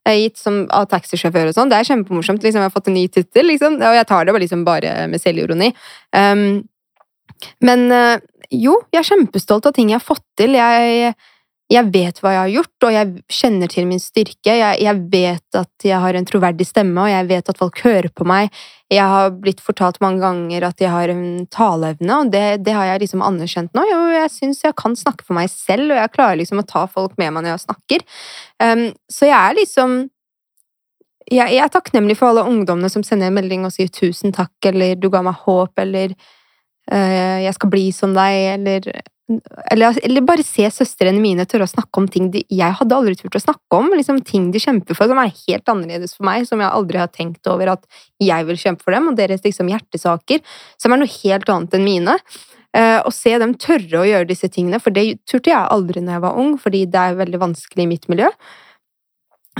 Jeg 0.06 0.14
er 0.14 0.22
gitt 0.22 0.38
som, 0.41 0.60
av 0.76 0.86
taxisjåfør 0.91 1.49
og 1.49 1.58
sånn. 1.58 1.72
Det 1.72 1.80
er 1.80 1.89
kjempemorsomt. 1.89 2.43
Liksom. 2.43 2.62
Jeg 2.62 2.70
har 2.70 2.76
fått 2.76 2.91
en 2.91 2.97
ny 2.99 3.08
tittel, 3.08 3.47
liksom. 3.49 3.80
og 3.82 3.97
jeg 3.97 4.08
tar 4.10 4.28
det 4.28 4.38
liksom 4.45 4.66
bare 4.68 5.08
med 5.10 5.24
selvironi. 5.24 5.72
Um, 6.14 6.62
men 7.64 7.88
uh, 7.89 8.18
jo, 8.54 8.78
jeg 8.93 9.01
er 9.01 9.10
kjempestolt 9.16 9.66
av 9.66 9.74
ting 9.74 9.89
jeg 9.89 9.97
har 9.97 10.06
fått 10.06 10.26
til. 10.38 10.60
Jeg 10.60 11.16
jeg 11.72 11.89
vet 11.93 12.18
hva 12.20 12.34
jeg 12.34 12.41
har 12.41 12.51
gjort, 12.51 12.86
og 12.86 12.91
jeg 12.93 13.22
kjenner 13.32 13.72
til 13.72 13.86
min 13.88 14.01
styrke. 14.01 14.51
Jeg, 14.51 14.80
jeg, 14.84 14.99
vet 15.09 15.57
at 15.57 15.86
jeg 15.88 15.99
har 16.03 16.18
en 16.18 16.28
troverdig 16.28 16.68
stemme, 16.68 17.05
og 17.05 17.09
jeg 17.09 17.28
vet 17.30 17.49
at 17.49 17.59
folk 17.59 17.80
hører 17.86 18.09
på 18.14 18.28
meg. 18.28 18.51
Jeg 18.91 19.05
har 19.09 19.32
blitt 19.41 19.64
fortalt 19.64 20.01
mange 20.03 20.22
ganger 20.22 20.68
at 20.68 20.84
jeg 20.84 20.91
har 20.93 21.14
en 21.14 21.45
taleevne, 21.53 22.18
og 22.20 22.34
det, 22.34 22.43
det, 22.68 22.76
har 22.76 22.91
jeg 22.91 23.05
liksom 23.05 23.24
anerkjent 23.26 23.72
nå. 23.78 23.86
Jo, 23.89 24.01
jeg 24.14 24.34
syns 24.34 24.61
jeg 24.66 24.78
kan 24.80 24.97
snakke 24.99 25.26
for 25.26 25.38
meg 25.39 25.49
selv, 25.53 25.88
og 25.88 26.01
jeg 26.01 26.14
klarer 26.18 26.41
liksom 26.41 26.61
å 26.61 26.68
ta 26.68 26.84
folk 26.91 27.16
med 27.22 27.32
meg 27.32 27.45
når 27.45 27.55
jeg 27.55 27.66
snakker. 27.66 28.05
Um, 28.59 28.86
så 29.11 29.32
jeg 29.32 29.39
er 29.39 29.57
liksom 29.61 29.97
jeg, 31.32 31.47
jeg, 31.55 31.64
er 31.64 31.72
takknemlig 31.72 32.20
for 32.20 32.34
alle 32.34 32.43
ungdommene 32.43 32.91
som 32.91 33.05
sender 33.07 33.32
en 33.32 33.38
melding 33.39 33.64
og 33.64 33.72
sier 33.72 33.88
'tusen 33.88 34.36
takk', 34.36 34.68
eller 34.74 34.99
'du 34.99 35.07
ga 35.09 35.24
meg 35.24 35.39
håp', 35.47 35.80
eller 35.80 36.11
uh, 36.91 37.39
'jeg 37.39 37.55
skal 37.55 37.72
bli 37.72 37.88
som 37.95 38.14
deg', 38.14 38.59
eller 38.59 38.91
eller, 39.72 39.98
eller, 40.04 40.26
bare 40.26 40.46
se 40.46 40.66
søstrene 40.72 41.22
mine 41.22 41.46
tørre 41.50 41.68
å 41.68 41.72
snakke 41.72 42.02
om 42.02 42.08
ting 42.12 42.30
de, 42.34 42.44
jeg 42.52 42.78
hadde 42.80 42.96
aldri 42.98 43.16
turt 43.20 43.38
å 43.38 43.42
snakke 43.42 43.80
om. 43.80 43.92
Liksom 43.96 44.22
ting 44.28 44.50
de 44.54 44.62
kjemper 44.62 44.98
for, 44.98 45.10
som 45.10 45.22
er 45.22 45.34
helt 45.34 45.72
annerledes 45.74 46.16
for 46.18 46.28
meg, 46.28 46.48
som 46.50 46.64
jeg 46.64 46.70
aldri 46.70 47.02
har 47.02 47.12
tenkt 47.14 47.50
over 47.52 47.76
at 47.76 47.86
jeg 48.24 48.48
vil 48.50 48.60
kjempe 48.60 48.86
for 48.86 48.96
dem, 48.96 49.12
og 49.12 49.20
deres 49.20 49.46
liksom, 49.46 49.72
hjertesaker, 49.74 50.44
som 50.82 50.96
er 50.96 51.02
noe 51.02 51.16
helt 51.20 51.54
annet 51.54 51.78
enn 51.78 51.88
mine. 51.88 52.18
Uh, 52.74 53.00
å 53.06 53.12
se 53.14 53.36
dem 53.38 53.54
tørre 53.62 54.00
å 54.02 54.08
gjøre 54.08 54.32
disse 54.32 54.50
tingene, 54.50 54.80
for 54.82 54.96
det 54.96 55.20
turte 55.30 55.52
jeg 55.52 55.74
aldri 55.76 56.02
når 56.02 56.18
jeg 56.18 56.26
var 56.26 56.40
ung, 56.42 56.56
fordi 56.62 56.86
det 56.90 57.02
er 57.02 57.20
veldig 57.20 57.42
vanskelig 57.44 57.86
i 57.86 57.92
mitt 57.92 58.08
miljø. 58.10 58.32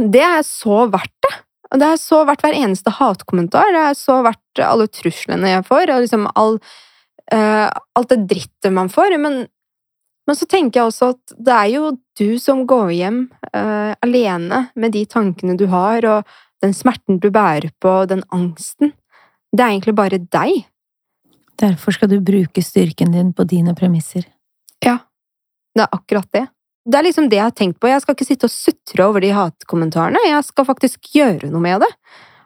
Det 0.02 0.24
er 0.26 0.42
så 0.48 0.88
verdt 0.90 1.14
det. 1.28 1.36
Og 1.74 1.82
det 1.82 1.90
er 1.90 2.00
så 2.02 2.22
verdt 2.26 2.42
hver 2.46 2.56
eneste 2.58 2.94
hatkommentar. 2.94 3.70
Det 3.74 3.84
er 3.90 3.96
så 3.98 4.20
verdt 4.26 4.62
alle 4.66 4.90
truslene 4.90 5.56
jeg 5.56 5.66
får, 5.70 5.90
og 5.90 6.04
liksom 6.06 6.28
all 6.38 6.58
uh, 7.34 7.70
alt 7.70 8.12
det 8.12 8.24
drittet 8.30 8.74
man 8.74 8.92
får. 8.94 9.18
Men 9.22 9.44
men 10.28 10.38
så 10.40 10.48
tenker 10.48 10.80
jeg 10.80 10.90
også 10.90 11.12
at 11.14 11.36
det 11.36 11.54
er 11.54 11.70
jo 11.74 11.94
du 12.20 12.40
som 12.40 12.64
går 12.70 12.92
hjem 12.96 13.20
uh, 13.52 13.94
alene 14.06 14.68
med 14.80 14.96
de 14.96 15.04
tankene 15.10 15.58
du 15.60 15.66
har, 15.72 16.06
og 16.08 16.30
den 16.64 16.76
smerten 16.76 17.20
du 17.20 17.30
bærer 17.34 17.74
på, 17.84 17.92
og 18.04 18.12
den 18.14 18.24
angsten. 18.32 18.94
Det 19.52 19.60
er 19.60 19.74
egentlig 19.74 19.96
bare 19.98 20.22
deg. 20.22 20.64
Derfor 21.60 21.96
skal 21.96 22.10
du 22.10 22.22
bruke 22.24 22.64
styrken 22.64 23.12
din 23.14 23.34
på 23.36 23.46
dine 23.46 23.76
premisser. 23.78 24.26
Ja, 24.84 25.02
det 25.76 25.86
er 25.86 25.96
akkurat 26.00 26.30
det. 26.34 26.48
Det 26.84 27.00
er 27.00 27.06
liksom 27.06 27.30
det 27.32 27.40
jeg 27.40 27.48
har 27.48 27.56
tenkt 27.56 27.80
på. 27.80 27.88
Jeg 27.88 28.04
skal 28.04 28.16
ikke 28.16 28.28
sitte 28.28 28.48
og 28.50 28.54
sutre 28.54 29.06
over 29.06 29.24
de 29.24 29.32
hatkommentarene, 29.36 30.24
jeg 30.28 30.48
skal 30.48 30.68
faktisk 30.68 31.12
gjøre 31.16 31.52
noe 31.52 31.64
med 31.64 31.84
det. 31.84 31.92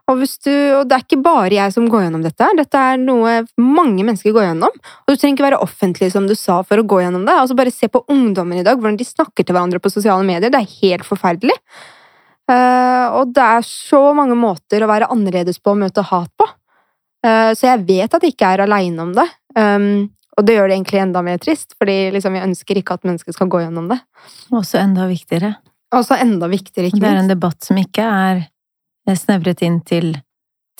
Og, 0.07 0.21
du, 0.23 0.53
og, 0.77 0.85
det 0.87 0.95
er 0.95 1.03
ikke 1.03 1.19
bare 1.19 1.51
jeg 1.51 1.73
som 1.75 1.87
går 1.91 2.05
gjennom 2.05 2.23
dette. 2.23 2.47
Dette 2.55 2.83
er 2.93 2.99
noe 3.01 3.41
mange 3.59 4.05
mennesker 4.07 4.31
går 4.35 4.45
gjennom. 4.45 4.71
Og 5.03 5.11
du 5.11 5.17
trenger 5.19 5.35
ikke 5.35 5.47
være 5.49 5.59
offentlig, 5.65 6.09
som 6.13 6.29
du 6.29 6.35
sa, 6.39 6.61
for 6.63 6.79
å 6.79 6.87
gå 6.87 7.01
gjennom 7.03 7.25
det. 7.27 7.35
Altså 7.35 7.57
Bare 7.59 7.73
se 7.75 7.89
på 7.91 8.05
ungdommen 8.13 8.61
i 8.61 8.63
dag, 8.63 8.79
hvordan 8.79 8.99
de 8.99 9.07
snakker 9.07 9.43
til 9.43 9.57
hverandre 9.57 9.83
på 9.83 9.91
sosiale 9.91 10.23
medier. 10.27 10.53
Det 10.53 10.61
er 10.61 10.75
helt 10.79 11.07
forferdelig. 11.07 11.57
Uh, 12.47 13.19
og 13.19 13.35
det 13.35 13.43
er 13.43 13.67
så 13.67 13.99
mange 14.15 14.37
måter 14.39 14.83
å 14.83 14.87
være 14.87 15.11
annerledes 15.11 15.59
på 15.59 15.75
og 15.75 15.81
møte 15.83 16.05
hat 16.07 16.31
på. 16.39 16.47
Uh, 17.27 17.51
så 17.51 17.73
jeg 17.73 17.83
vet 17.89 18.13
at 18.15 18.23
jeg 18.23 18.37
ikke 18.37 18.55
er 18.55 18.63
aleine 18.63 19.03
om 19.03 19.11
det. 19.17 19.27
Um, 19.59 20.07
og 20.37 20.45
det 20.47 20.55
gjør 20.55 20.69
det 20.69 20.77
egentlig 20.77 21.01
enda 21.01 21.23
mer 21.25 21.39
trist, 21.43 21.73
fordi 21.81 22.13
liksom, 22.15 22.37
jeg 22.37 22.47
ønsker 22.47 22.79
ikke 22.79 22.95
at 22.95 23.07
mennesker 23.09 23.35
skal 23.35 23.49
gå 23.51 23.65
gjennom 23.65 23.89
det. 23.91 23.97
Også 24.55 24.79
enda 24.79 25.09
viktigere. 25.09 25.57
Også 25.97 26.15
enda 26.21 26.47
viktigere, 26.51 26.91
ikke 26.91 27.01
minst. 27.01 27.07
Det 27.09 27.15
er 27.17 27.25
en 27.25 27.31
debatt 27.33 27.67
som 27.67 27.79
ikke 27.81 28.05
er 28.05 28.45
snevret 29.15 29.61
inn 29.63 29.79
til, 29.87 30.17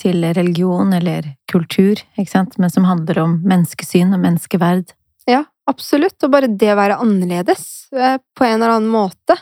til 0.02 0.26
religion 0.36 0.92
eller 0.98 1.32
kultur, 1.52 2.02
ikke 2.20 2.34
sant, 2.34 2.58
men 2.60 2.74
som 2.74 2.88
handler 2.90 3.22
om 3.24 3.38
menneskesyn 3.48 4.12
og 4.12 4.24
menneskeverd. 4.26 4.92
Ja, 5.30 5.46
absolutt. 5.70 6.20
Og 6.24 6.34
bare 6.34 6.52
det 6.52 6.74
å 6.74 6.80
være 6.80 7.00
annerledes 7.04 7.64
eh, 7.96 8.18
på 8.36 8.48
en 8.48 8.60
eller 8.60 8.78
annen 8.78 8.92
måte. 8.92 9.38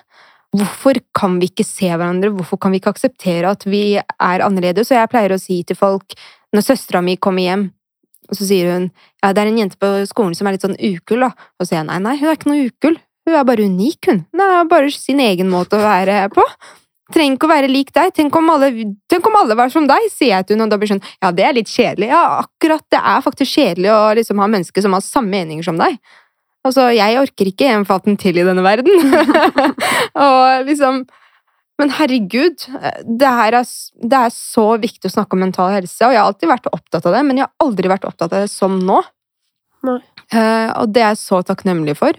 Hvorfor 0.55 0.99
kan 1.17 1.39
vi 1.41 1.49
ikke 1.49 1.65
se 1.67 1.89
hverandre? 1.89 2.31
Hvorfor 2.35 2.61
kan 2.61 2.73
vi 2.73 2.79
ikke 2.79 2.93
akseptere 2.95 3.51
at 3.51 3.65
vi 3.67 3.97
er 3.97 4.45
annerledes? 4.45 4.91
Og 4.91 4.99
jeg 4.99 5.11
pleier 5.11 5.35
å 5.35 5.41
si 5.41 5.61
til 5.67 5.77
folk, 5.79 6.15
når 6.55 6.69
søstera 6.69 7.01
mi 7.03 7.17
kommer 7.19 7.43
hjem, 7.43 7.65
og 8.29 8.37
så 8.37 8.47
sier 8.47 8.71
hun 8.73 8.85
ja, 8.87 9.33
det 9.33 9.41
er 9.41 9.49
en 9.51 9.59
jente 9.59 9.77
på 9.81 9.89
skolen 10.09 10.33
som 10.37 10.47
er 10.47 10.55
litt 10.55 10.65
sånn 10.65 10.77
ukul, 10.79 11.27
da. 11.27 11.33
Og 11.57 11.65
så 11.65 11.71
sier 11.71 11.81
jeg 11.81 11.89
nei, 11.89 11.99
nei, 12.05 12.15
hun 12.21 12.29
er 12.31 12.39
ikke 12.39 12.51
noe 12.51 12.69
ukul. 12.69 12.97
Hun 13.25 13.37
er 13.37 13.45
bare 13.49 13.65
unik, 13.65 14.09
hun. 14.09 14.23
Det 14.37 14.47
er 14.55 14.67
bare 14.69 14.91
sin 14.93 15.21
egen 15.23 15.49
måte 15.51 15.77
å 15.77 15.85
være 15.85 16.25
på. 16.33 16.45
Trenger 17.13 17.37
ikke 17.37 17.45
å 17.45 17.51
være 17.51 17.69
lik 17.69 17.91
deg. 17.93 18.13
Tenk 18.17 18.35
om, 18.39 18.47
alle, 18.49 18.71
tenk 19.11 19.27
om 19.29 19.35
alle 19.37 19.57
var 19.57 19.69
som 19.73 19.85
deg, 19.89 20.07
sier 20.09 20.39
jeg 20.39 20.47
til 20.47 20.55
henne, 20.55 20.65
og 20.65 20.73
da 20.73 20.79
blir 20.81 20.89
sånn 20.89 21.03
Ja, 21.21 21.29
det 21.35 21.45
er 21.45 21.57
litt 21.57 21.69
kjedelig. 21.69 22.09
Ja, 22.09 22.23
akkurat. 22.41 22.85
Det 22.89 23.01
er 23.01 23.25
faktisk 23.25 23.59
kjedelig 23.59 23.91
å 23.93 23.99
liksom 24.17 24.41
ha 24.41 24.47
mennesker 24.49 24.85
som 24.85 24.95
har 24.97 25.05
samme 25.05 25.29
meninger 25.35 25.67
som 25.67 25.77
deg. 25.81 25.99
Altså, 26.65 26.87
jeg 26.95 27.19
orker 27.21 27.51
ikke 27.51 27.69
en 27.69 27.85
faten 27.85 28.17
til 28.17 28.41
i 28.41 28.47
denne 28.47 28.65
verden. 28.65 29.13
og 30.25 30.65
liksom 30.65 31.03
Men 31.75 31.91
herregud, 31.91 32.63
det, 33.19 33.29
er, 33.29 33.57
det 33.59 34.19
er 34.21 34.29
så 34.31 34.63
viktig 34.79 35.09
å 35.09 35.15
snakke 35.17 35.35
om 35.35 35.41
mental 35.43 35.73
helse, 35.75 35.99
og 36.07 36.13
jeg 36.15 36.21
har 36.21 36.29
alltid 36.29 36.47
vært 36.47 36.69
opptatt 36.71 37.09
av 37.09 37.17
det, 37.17 37.23
men 37.27 37.41
jeg 37.41 37.43
har 37.49 37.65
aldri 37.67 37.91
vært 37.91 38.07
opptatt 38.07 38.31
av 38.31 38.45
det 38.45 38.51
som 38.53 38.77
nå. 38.79 39.01
Uh, 39.83 40.71
og 40.79 40.93
det 40.95 41.03
er 41.03 41.11
jeg 41.11 41.19
så 41.19 41.41
takknemlig 41.43 41.97
for. 41.99 42.15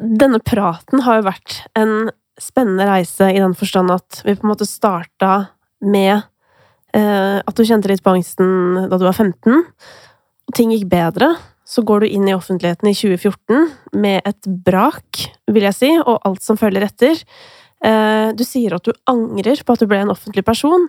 Denne 0.00 0.40
praten 0.40 1.04
har 1.04 1.20
jo 1.20 1.26
vært 1.28 1.58
en 1.76 2.08
spennende 2.40 2.88
reise 2.88 3.30
i 3.32 3.40
den 3.40 3.54
forstand 3.58 3.92
at 3.94 4.22
vi 4.24 4.34
på 4.34 4.46
en 4.46 4.52
måte 4.52 4.68
starta 4.68 5.50
med 5.84 6.22
eh, 6.96 7.38
at 7.38 7.56
du 7.56 7.64
kjente 7.64 7.90
litt 7.90 8.04
på 8.04 8.14
angsten 8.14 8.86
da 8.90 8.98
du 8.98 9.06
var 9.06 9.16
15, 9.16 9.62
og 10.50 10.56
ting 10.56 10.74
gikk 10.74 10.88
bedre. 10.90 11.34
Så 11.70 11.84
går 11.86 12.02
du 12.02 12.10
inn 12.10 12.26
i 12.26 12.34
offentligheten 12.34 12.88
i 12.90 12.96
2014 12.98 14.00
med 14.02 14.26
et 14.26 14.48
brak, 14.66 15.20
vil 15.46 15.66
jeg 15.68 15.76
si, 15.76 15.90
og 16.00 16.18
alt 16.26 16.42
som 16.42 16.58
følger 16.58 16.88
etter. 16.88 17.20
Eh, 17.86 18.32
du 18.34 18.42
sier 18.44 18.74
at 18.74 18.88
du 18.88 18.90
angrer 19.10 19.62
på 19.62 19.76
at 19.76 19.82
du 19.82 19.86
ble 19.90 20.00
en 20.02 20.12
offentlig 20.12 20.42
person, 20.46 20.88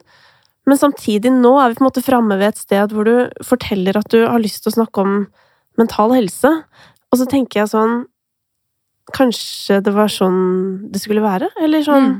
men 0.65 0.77
samtidig 0.77 1.31
nå 1.33 1.53
er 1.59 1.71
vi 1.71 1.77
på 1.77 1.85
en 1.85 1.89
måte 1.89 2.05
framme 2.05 2.37
ved 2.37 2.51
et 2.51 2.61
sted 2.61 2.93
hvor 2.93 3.07
du 3.07 3.45
forteller 3.45 3.97
at 3.97 4.09
du 4.13 4.23
har 4.23 4.41
lyst 4.41 4.61
til 4.63 4.73
å 4.73 4.77
snakke 4.79 5.05
om 5.05 5.13
mental 5.79 6.13
helse. 6.13 6.51
Og 7.11 7.19
så 7.19 7.27
tenker 7.29 7.61
jeg 7.61 7.71
sånn 7.71 8.03
Kanskje 9.15 9.79
det 9.83 9.93
var 9.95 10.11
sånn 10.11 10.91
det 10.93 11.01
skulle 11.03 11.23
være? 11.23 11.49
Eller 11.61 11.85
sånn 11.85 12.09
mm. 12.09 12.19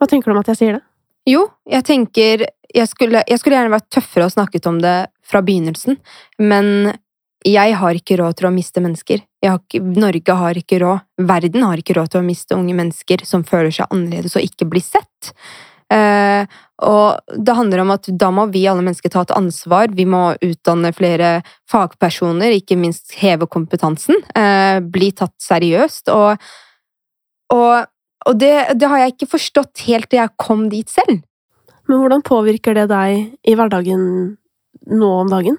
Hva 0.00 0.08
tenker 0.08 0.30
du 0.30 0.34
om 0.34 0.40
at 0.40 0.48
jeg 0.48 0.56
sier 0.56 0.78
det? 0.78 0.84
Jo, 1.28 1.44
jeg 1.68 1.84
tenker 1.84 2.46
jeg 2.70 2.88
skulle, 2.88 3.22
jeg 3.26 3.40
skulle, 3.40 3.58
gjerne 3.58 3.74
vært 3.74 3.90
tøffere 3.92 4.26
og 4.28 4.34
snakket 4.34 4.66
om 4.70 4.78
det 4.82 4.94
fra 5.26 5.42
begynnelsen, 5.44 5.98
men 6.38 6.92
jeg 7.46 7.74
har 7.80 7.96
ikke 7.96 8.18
råd 8.20 8.36
til 8.38 8.48
å 8.50 8.52
miste 8.54 8.82
mennesker. 8.84 9.22
Har 9.44 9.58
ikke, 9.58 9.80
Norge 9.80 10.36
har 10.36 10.60
ikke 10.60 10.78
råd, 10.82 11.06
verden 11.30 11.64
har 11.64 11.80
ikke 11.80 11.96
råd 11.96 12.12
til 12.12 12.20
å 12.20 12.26
miste 12.26 12.56
unge 12.56 12.76
mennesker 12.76 13.24
som 13.26 13.44
føler 13.48 13.72
seg 13.74 13.90
annerledes 13.90 14.36
og 14.36 14.44
ikke 14.44 14.68
blir 14.70 14.84
sett. 14.84 15.32
Uh, 15.90 16.46
og 16.86 17.34
det 17.34 17.56
handler 17.58 17.82
om 17.82 17.92
at 17.92 18.08
da 18.16 18.30
må 18.32 18.46
vi 18.52 18.62
alle 18.70 18.84
mennesker 18.86 19.12
ta 19.12 19.24
et 19.26 19.34
ansvar. 19.36 19.90
Vi 19.96 20.06
må 20.08 20.30
utdanne 20.38 20.92
flere 20.96 21.40
fagpersoner, 21.70 22.54
ikke 22.56 22.78
minst 22.80 23.16
heve 23.20 23.48
kompetansen. 23.50 24.20
Uh, 24.32 24.78
bli 24.80 25.10
tatt 25.16 25.34
seriøst. 25.42 26.12
Og, 26.14 26.52
og, 27.52 27.90
og 28.26 28.38
det, 28.40 28.54
det, 28.78 28.88
har 28.88 29.04
jeg 29.04 29.16
ikke 29.16 29.32
forstått 29.34 29.84
helt 29.88 30.10
til 30.10 30.22
jeg 30.22 30.38
kom 30.40 30.68
dit 30.72 30.90
selv. 30.90 31.20
Men 31.90 32.04
hvordan 32.04 32.22
påvirker 32.22 32.76
det 32.78 32.86
deg 32.92 33.50
i 33.50 33.56
hverdagen 33.58 34.06
nå 34.90 35.10
om 35.24 35.32
dagen? 35.32 35.58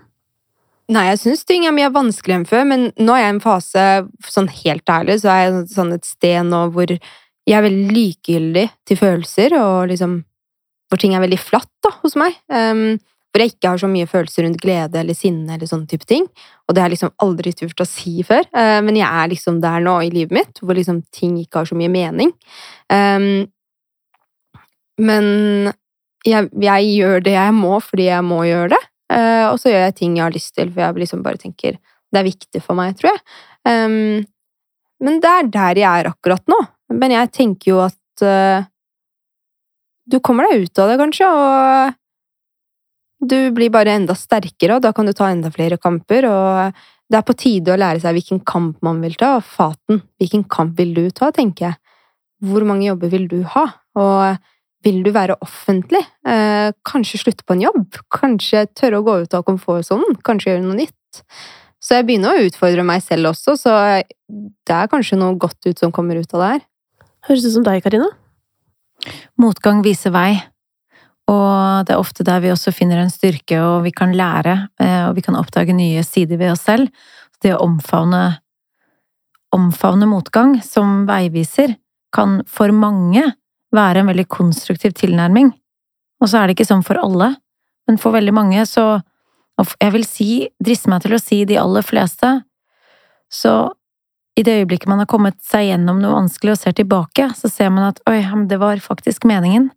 Nei, 0.91 1.05
jeg 1.11 1.19
syns 1.21 1.43
ting 1.47 1.63
er 1.67 1.75
mye 1.75 1.91
vanskeligere 1.93 2.41
enn 2.41 2.47
før, 2.49 2.63
men 2.67 2.85
nå 2.99 3.13
er 3.15 3.21
jeg 3.21 3.29
i 3.29 3.33
en 3.35 3.43
fase, 3.43 3.83
sånn 4.27 4.49
helt 4.51 4.91
ærlig, 4.91 5.21
så 5.21 5.31
er 5.31 5.41
jeg 5.43 5.61
sånn 5.71 5.93
et 5.95 6.07
sted 6.07 6.47
nå 6.47 6.65
hvor 6.75 6.91
jeg 7.51 7.59
er 7.59 7.67
veldig 7.67 7.95
likegyldig 7.95 8.67
til 8.87 8.99
følelser, 8.99 9.57
og 9.59 9.89
liksom 9.91 10.21
Hvor 10.91 10.99
ting 10.99 11.13
er 11.15 11.21
veldig 11.23 11.37
flatt 11.39 11.71
da, 11.79 11.87
hos 12.01 12.17
meg. 12.19 12.33
Um, 12.51 12.97
hvor 13.31 13.39
jeg 13.39 13.53
ikke 13.53 13.69
har 13.71 13.79
så 13.79 13.87
mye 13.87 14.07
følelser 14.11 14.43
rundt 14.43 14.59
glede 14.59 14.99
eller 14.99 15.15
sinne 15.15 15.53
eller 15.55 15.69
sånne 15.69 15.87
type 15.87 16.03
ting. 16.03 16.25
Og 16.67 16.75
det 16.75 16.81
har 16.81 16.89
jeg 16.89 16.97
liksom 16.97 17.13
aldri 17.23 17.53
turt 17.55 17.79
å 17.79 17.87
si 17.87 18.25
før. 18.27 18.43
Uh, 18.51 18.81
men 18.83 18.97
jeg 18.99 19.07
er 19.07 19.29
liksom 19.31 19.61
der 19.63 19.79
nå 19.85 19.93
i 20.03 20.09
livet 20.11 20.35
mitt, 20.35 20.59
hvor 20.59 20.75
liksom 20.75 20.99
ting 21.15 21.37
ikke 21.39 21.61
har 21.61 21.69
så 21.69 21.77
mye 21.79 21.93
mening. 21.93 22.33
Um, 22.91 23.47
men 24.99 25.71
jeg, 26.27 26.51
jeg, 26.59 26.91
gjør 26.99 27.23
det 27.23 27.37
jeg 27.37 27.55
må 27.55 27.79
fordi 27.79 28.09
jeg 28.09 28.27
må 28.27 28.41
gjøre 28.49 28.73
det. 28.75 28.81
Uh, 29.11 29.47
og 29.53 29.57
så 29.63 29.71
gjør 29.71 29.87
jeg 29.87 29.97
ting 30.01 30.19
jeg 30.19 30.25
har 30.27 30.35
lyst 30.35 30.55
til, 30.59 30.75
for 30.75 30.83
jeg 30.83 31.05
liksom 31.05 31.23
bare 31.23 31.39
tenker 31.39 31.79
det 32.11 32.19
er 32.19 32.27
viktig 32.27 32.59
for 32.67 32.75
meg, 32.75 32.99
tror 32.99 33.13
jeg. 33.13 33.23
Um, 33.63 34.27
men 35.01 35.23
det 35.23 35.31
er 35.31 35.49
der 35.55 35.79
jeg 35.81 36.03
er 36.03 36.11
akkurat 36.11 36.43
nå. 36.51 36.59
Men 36.91 37.13
jeg 37.15 37.31
tenker 37.35 37.71
jo 37.71 37.81
at 37.83 38.25
uh, 38.25 38.67
du 40.11 40.19
kommer 40.23 40.49
deg 40.49 40.65
ut 40.65 40.81
av 40.81 40.91
det, 40.91 40.97
kanskje, 41.01 41.27
og 41.31 41.97
du 43.21 43.37
blir 43.55 43.71
bare 43.73 43.93
enda 43.99 44.15
sterkere, 44.17 44.77
og 44.77 44.83
da 44.83 44.91
kan 44.95 45.07
du 45.07 45.13
ta 45.15 45.29
enda 45.29 45.51
flere 45.53 45.77
kamper, 45.81 46.25
og 46.27 46.81
det 47.11 47.19
er 47.19 47.27
på 47.27 47.37
tide 47.37 47.73
å 47.73 47.79
lære 47.79 48.01
seg 48.01 48.15
hvilken 48.17 48.41
kamp 48.47 48.79
man 48.85 49.01
vil 49.03 49.17
ta, 49.19 49.35
og 49.37 49.45
faten. 49.45 50.01
Hvilken 50.21 50.47
kamp 50.51 50.79
vil 50.79 50.95
du 50.97 51.03
ta, 51.13 51.29
tenker 51.35 51.69
jeg. 51.69 51.77
Hvor 52.41 52.65
mange 52.65 52.87
jobber 52.87 53.11
vil 53.11 53.27
du 53.29 53.41
ha? 53.53 53.67
Og 53.99 54.39
vil 54.81 55.03
du 55.05 55.11
være 55.13 55.35
offentlig? 55.45 56.01
Eh, 56.25 56.71
kanskje 56.87 57.19
slutte 57.21 57.45
på 57.45 57.53
en 57.53 57.65
jobb? 57.67 57.99
Kanskje 58.15 58.65
tørre 58.73 59.01
å 59.01 59.05
gå 59.05 59.19
ut 59.25 59.35
av 59.37 59.45
komfortsonen? 59.45 60.17
Kanskje 60.25 60.55
gjøre 60.55 60.65
noe 60.65 60.79
nytt? 60.79 61.21
Så 61.81 61.97
jeg 61.97 62.07
begynner 62.07 62.33
å 62.33 62.47
utfordre 62.47 62.85
meg 62.85 63.03
selv 63.05 63.31
også, 63.33 63.57
så 63.57 63.75
det 64.29 64.75
er 64.75 64.89
kanskje 64.89 65.17
noe 65.17 65.37
godt 65.41 65.65
ut 65.65 65.79
som 65.81 65.93
kommer 65.93 66.17
ut 66.17 66.33
av 66.37 66.43
det 66.43 66.49
her. 66.55 66.65
Høres 67.27 67.45
ut 67.45 67.53
som 67.53 67.65
deg, 67.65 67.83
Karina. 67.85 68.07
Motgang 69.41 69.83
viser 69.85 70.13
vei. 70.13 70.39
Og 71.29 71.85
det 71.85 71.93
er 71.93 72.01
ofte 72.01 72.25
der 72.27 72.41
vi 72.43 72.51
også 72.51 72.73
finner 72.75 73.01
en 73.01 73.13
styrke, 73.13 73.59
og 73.61 73.85
vi 73.85 73.93
kan 73.95 74.13
lære, 74.17 74.55
eh, 74.81 75.03
og 75.07 75.15
vi 75.15 75.23
kan 75.25 75.37
oppdage 75.37 75.75
nye 75.77 76.03
sider 76.03 76.39
ved 76.41 76.53
oss 76.55 76.65
selv. 76.65 76.89
Det 77.41 77.53
å 77.53 77.61
omfavne, 77.63 78.41
omfavne 79.53 80.09
motgang 80.09 80.57
som 80.65 81.05
veiviser 81.07 81.77
kan 82.13 82.41
for 82.49 82.73
mange 82.75 83.23
være 83.71 84.01
en 84.01 84.11
veldig 84.11 84.27
konstruktiv 84.27 84.97
tilnærming. 84.97 85.53
Og 86.21 86.29
så 86.29 86.41
er 86.41 86.47
det 86.47 86.57
ikke 86.57 86.69
sånn 86.69 86.85
for 86.85 86.99
alle, 86.99 87.35
men 87.87 87.97
for 88.01 88.13
veldig 88.17 88.33
mange 88.35 88.65
så 88.69 89.01
jeg 89.61 89.93
vil 89.93 90.05
si, 90.07 90.29
driste 90.63 90.89
meg 90.89 91.03
til 91.03 91.13
å 91.13 91.21
si 91.21 91.43
de 91.45 91.59
aller 91.61 91.85
fleste, 91.85 92.29
så 93.29 93.71
i 94.41 94.45
det 94.47 94.57
øyeblikket 94.61 94.89
man 94.89 95.03
har 95.03 95.09
kommet 95.09 95.37
seg 95.45 95.69
gjennom 95.69 96.01
noe 96.01 96.15
vanskelig 96.15 96.55
og 96.55 96.59
ser 96.59 96.75
tilbake, 96.77 97.29
så 97.37 97.49
ser 97.51 97.69
man 97.73 97.91
at 97.91 98.01
oi, 98.09 98.19
det 98.49 98.57
var 98.61 98.81
faktisk 98.81 99.27
meningen. 99.29 99.69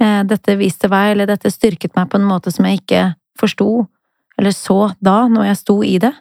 Eh, 0.00 0.22
dette 0.30 0.56
viste 0.60 0.90
vei, 0.90 1.10
eller 1.12 1.28
dette 1.30 1.52
styrket 1.52 1.94
meg 1.98 2.08
på 2.10 2.20
en 2.20 2.28
måte 2.28 2.52
som 2.54 2.66
jeg 2.68 2.82
ikke 2.82 3.04
forsto 3.38 3.84
eller 4.36 4.50
så 4.50 4.78
da, 4.98 5.24
når 5.30 5.50
jeg 5.50 5.60
sto 5.60 5.76
i 5.86 5.94
det. 6.02 6.12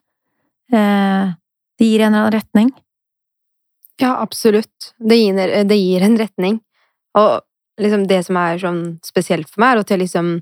Eh, 0.73 1.33
det 1.79 1.89
gir 1.89 2.05
en 2.05 2.17
retning. 2.33 2.69
Ja, 4.01 4.15
absolutt. 4.21 4.93
Det 4.97 5.17
gir, 5.17 5.65
det 5.65 5.77
gir 5.79 6.05
en 6.05 6.17
retning. 6.17 6.59
Og 7.17 7.41
liksom 7.81 8.07
det 8.09 8.21
som 8.27 8.37
er 8.37 8.61
sånn 8.61 8.83
spesielt 9.05 9.49
for 9.49 9.63
meg, 9.63 9.75
er 9.75 9.85
at 9.85 9.95
jeg 9.95 10.05
liksom 10.05 10.33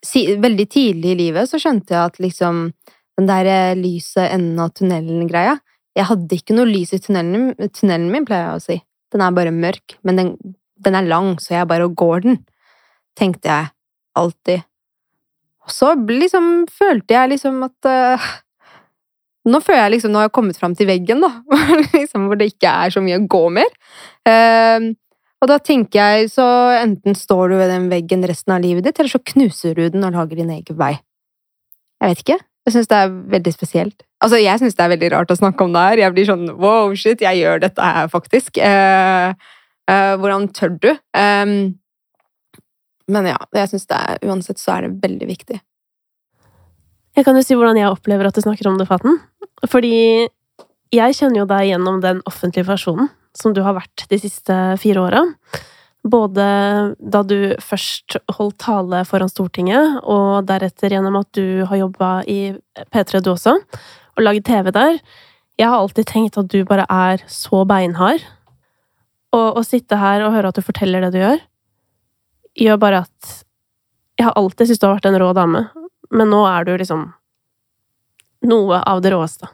Veldig 0.00 0.64
tidlig 0.72 1.10
i 1.12 1.16
livet 1.18 1.44
så 1.50 1.58
skjønte 1.60 1.92
jeg 1.92 2.08
at 2.08 2.14
liksom 2.24 2.70
den 3.18 3.28
der 3.28 3.48
eh, 3.50 3.74
lyset 3.78 4.30
enden 4.30 4.60
av 4.62 4.70
tunnelen-greia 4.76 5.58
Jeg 5.98 6.06
hadde 6.06 6.36
ikke 6.36 6.54
noe 6.54 6.68
lys 6.70 6.94
i 6.94 7.00
tunnelen, 7.02 7.50
tunnelen 7.74 8.10
min, 8.12 8.24
pleier 8.28 8.46
jeg 8.46 8.58
å 8.60 8.64
si. 8.64 8.76
Den 9.10 9.24
er 9.26 9.34
bare 9.34 9.52
mørk, 9.54 9.96
men 10.06 10.20
den 10.20 10.34
den 10.84 10.96
er 10.96 11.08
lang, 11.08 11.34
så 11.40 11.58
jeg 11.58 11.68
bare 11.70 11.88
går 11.88 12.24
den, 12.26 12.38
tenkte 13.18 13.50
jeg 13.50 13.72
alltid. 14.18 14.64
Og 15.66 15.74
så 15.74 15.92
liksom 16.08 16.46
følte 16.72 17.16
jeg 17.16 17.34
liksom 17.34 17.60
at 17.66 17.90
uh, 17.90 18.30
Nå 19.50 19.56
føler 19.64 19.86
jeg 19.86 19.92
liksom 19.94 20.12
Nå 20.12 20.20
har 20.20 20.26
jeg 20.26 20.34
kommet 20.36 20.58
fram 20.60 20.74
til 20.76 20.88
veggen, 20.88 21.22
da, 21.24 21.30
liksom, 21.96 22.26
hvor 22.28 22.40
det 22.40 22.50
ikke 22.52 22.72
er 22.84 22.92
så 22.92 23.02
mye 23.04 23.20
å 23.20 23.28
gå 23.30 23.44
mer. 23.60 23.70
Uh, 24.28 24.92
og 25.40 25.48
da 25.48 25.56
tenker 25.64 26.00
jeg 26.00 26.32
så 26.34 26.46
enten 26.76 27.16
står 27.16 27.52
du 27.52 27.56
ved 27.56 27.70
den 27.72 27.88
veggen 27.92 28.24
resten 28.28 28.52
av 28.56 28.60
livet 28.64 28.84
ditt, 28.84 29.00
eller 29.00 29.12
så 29.12 29.22
knuser 29.32 29.76
du 29.76 29.86
den 29.88 30.04
og 30.04 30.16
lager 30.16 30.42
din 30.42 30.52
egen 30.52 30.76
vei. 30.80 30.92
Jeg 32.00 32.12
vet 32.12 32.24
ikke. 32.24 32.38
Jeg 32.70 32.78
syns 32.78 32.90
det 32.90 32.98
er 33.02 33.14
veldig 33.34 33.52
spesielt. 33.52 34.04
Altså, 34.22 34.38
jeg 34.38 34.60
syns 34.62 34.76
det 34.78 34.84
er 34.84 34.92
veldig 34.94 35.08
rart 35.16 35.32
å 35.34 35.38
snakke 35.38 35.66
om 35.66 35.72
det 35.74 35.86
her. 35.88 36.04
Jeg 36.04 36.14
blir 36.14 36.28
sånn 36.28 36.46
wow, 36.54 36.92
shit, 36.94 37.24
jeg 37.24 37.40
gjør 37.42 37.64
dette 37.64 37.82
her, 37.82 38.06
faktisk. 38.12 38.60
Uh, 38.62 39.34
Uh, 39.90 40.14
hvordan 40.20 40.46
tør 40.54 40.74
du? 40.78 40.90
Um, 41.16 41.74
men 43.10 43.26
ja, 43.26 43.38
jeg 43.56 43.72
syns 43.72 43.88
det 43.90 43.98
er 43.98 44.28
Uansett 44.28 44.60
så 44.60 44.76
er 44.76 44.86
det 44.86 45.00
veldig 45.02 45.28
viktig. 45.30 45.58
Jeg 47.18 47.26
kan 47.26 47.34
jo 47.34 47.42
si 47.42 47.56
hvordan 47.58 47.80
jeg 47.80 47.90
opplever 47.90 48.28
at 48.28 48.36
du 48.36 48.44
snakker 48.44 48.68
om 48.70 48.78
det, 48.78 48.86
Faten. 48.86 49.18
Fordi 49.66 50.28
jeg 50.94 51.16
kjenner 51.16 51.42
jo 51.42 51.48
deg 51.50 51.72
gjennom 51.72 51.98
den 52.04 52.22
offentlige 52.28 52.68
versjonen 52.68 53.10
som 53.36 53.54
du 53.54 53.64
har 53.66 53.74
vært 53.76 54.06
de 54.10 54.18
siste 54.18 54.54
fire 54.82 55.02
åra. 55.02 55.24
Både 56.00 56.44
da 56.96 57.20
du 57.28 57.52
først 57.60 58.16
holdt 58.38 58.56
tale 58.62 59.02
foran 59.04 59.28
Stortinget, 59.28 60.00
og 60.02 60.46
deretter 60.48 60.94
gjennom 60.94 61.18
at 61.20 61.28
du 61.36 61.66
har 61.68 61.82
jobba 61.82 62.12
i 62.24 62.54
P3 62.88 63.20
du 63.20 63.34
også, 63.34 63.58
og 64.16 64.24
laget 64.24 64.48
TV 64.48 64.72
der. 64.72 65.00
Jeg 65.60 65.68
har 65.68 65.76
alltid 65.76 66.08
tenkt 66.08 66.38
at 66.40 66.48
du 66.48 66.62
bare 66.64 66.86
er 66.88 67.20
så 67.28 67.66
beinhard 67.68 68.24
og 69.36 69.60
å 69.60 69.62
sitte 69.66 69.98
her 70.00 70.24
og 70.24 70.34
høre 70.34 70.50
at 70.50 70.58
du 70.58 70.64
forteller 70.64 71.04
det 71.04 71.12
du 71.14 71.20
gjør, 71.20 71.42
gjør 72.58 72.82
bare 72.82 73.04
at 73.06 73.36
Jeg 74.18 74.26
har 74.26 74.36
alltid 74.36 74.68
syntes 74.68 74.80
du 74.80 74.84
har 74.84 74.98
vært 74.98 75.06
en 75.08 75.16
rå 75.16 75.30
dame, 75.32 75.60
men 76.12 76.28
nå 76.28 76.42
er 76.44 76.66
du 76.68 76.74
liksom 76.76 77.06
noe 78.44 78.80
av 78.84 79.00
det 79.00 79.14
råeste. 79.14 79.48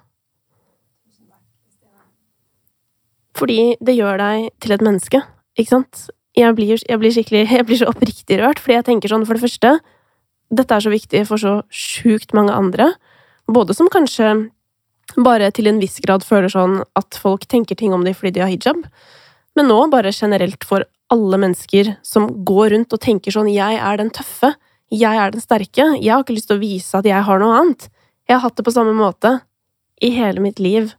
Fordi 3.38 3.76
det 3.78 3.94
gjør 3.94 4.18
deg 4.18 4.48
til 4.58 4.74
et 4.74 4.82
menneske, 4.82 5.20
ikke 5.54 5.70
sant? 5.70 6.06
Jeg 6.36 6.52
blir, 6.56 6.76
jeg 6.76 7.00
blir 7.00 7.14
skikkelig 7.14 7.44
Jeg 7.58 7.66
blir 7.68 7.80
så 7.80 7.90
oppriktig 7.90 8.40
rørt, 8.40 8.60
fordi 8.62 8.78
jeg 8.78 8.88
tenker 8.90 9.12
sånn, 9.12 9.26
for 9.28 9.38
det 9.38 9.46
første 9.46 9.78
Dette 10.56 10.76
er 10.76 10.84
så 10.84 10.92
viktig 10.92 11.24
for 11.26 11.42
så 11.42 11.54
sjukt 11.74 12.34
mange 12.36 12.54
andre, 12.54 12.92
både 13.50 13.74
som 13.74 13.88
kanskje 13.90 14.28
bare 15.22 15.48
til 15.54 15.66
en 15.66 15.80
viss 15.82 15.98
grad 16.04 16.22
føler 16.26 16.50
sånn 16.50 16.76
at 16.98 17.18
folk 17.18 17.48
tenker 17.50 17.78
ting 17.78 17.94
om 17.94 18.04
dem 18.06 18.14
fordi 18.14 18.36
de 18.36 18.44
har 18.44 18.52
hijab, 18.52 18.84
men 19.58 19.66
nå 19.66 19.78
bare 19.90 20.14
generelt 20.14 20.62
for 20.66 20.86
alle 21.10 21.38
mennesker 21.42 21.96
som 22.06 22.28
går 22.46 22.74
rundt 22.74 22.94
og 22.94 23.02
tenker 23.02 23.34
sånn 23.34 23.50
'jeg 23.50 23.78
er 23.78 23.96
den 23.96 24.10
tøffe', 24.10 24.54
'jeg 24.90 25.16
er 25.16 25.30
den 25.30 25.40
sterke', 25.40 26.02
jeg 26.02 26.12
har 26.12 26.22
ikke 26.22 26.36
lyst 26.38 26.48
til 26.48 26.58
å 26.58 26.62
vise 26.62 26.94
at 26.94 27.04
jeg 27.04 27.22
har 27.22 27.38
noe 27.38 27.58
annet. 27.58 27.88
Jeg 28.28 28.34
har 28.38 28.42
hatt 28.42 28.56
det 28.56 28.64
på 28.64 28.74
samme 28.74 28.94
måte 28.94 29.42
i 30.02 30.10
hele 30.10 30.40
mitt 30.40 30.58
liv 30.58 30.94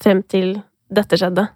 frem 0.00 0.22
til 0.22 0.62
dette 0.90 1.16
skjedde. 1.16 1.48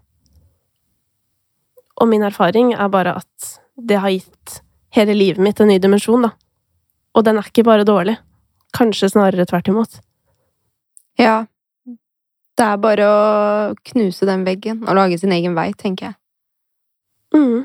Og 2.03 2.11
min 2.11 2.24
erfaring 2.26 2.72
er 2.74 2.90
bare 2.90 3.14
at 3.22 3.53
det 3.78 4.00
har 4.03 4.11
gitt 4.11 4.59
hele 4.92 5.14
livet 5.16 5.42
mitt 5.42 5.61
en 5.62 5.70
ny 5.70 5.78
dimensjon, 5.80 6.26
da. 6.26 6.32
Og 7.14 7.24
den 7.24 7.38
er 7.38 7.48
ikke 7.48 7.64
bare 7.66 7.86
dårlig. 7.86 8.16
Kanskje 8.74 9.12
snarere 9.12 9.46
tvert 9.46 9.68
imot. 9.70 10.00
Ja, 11.20 11.44
det 12.59 12.64
er 12.66 12.80
bare 12.80 13.07
å 13.09 13.20
knuse 13.92 14.26
den 14.28 14.44
veggen 14.48 14.82
og 14.86 14.96
lage 14.96 15.18
sin 15.20 15.32
egen 15.32 15.55
vei, 15.57 15.70
tenker 15.78 16.11
jeg. 16.11 16.18
Mm. 17.32 17.62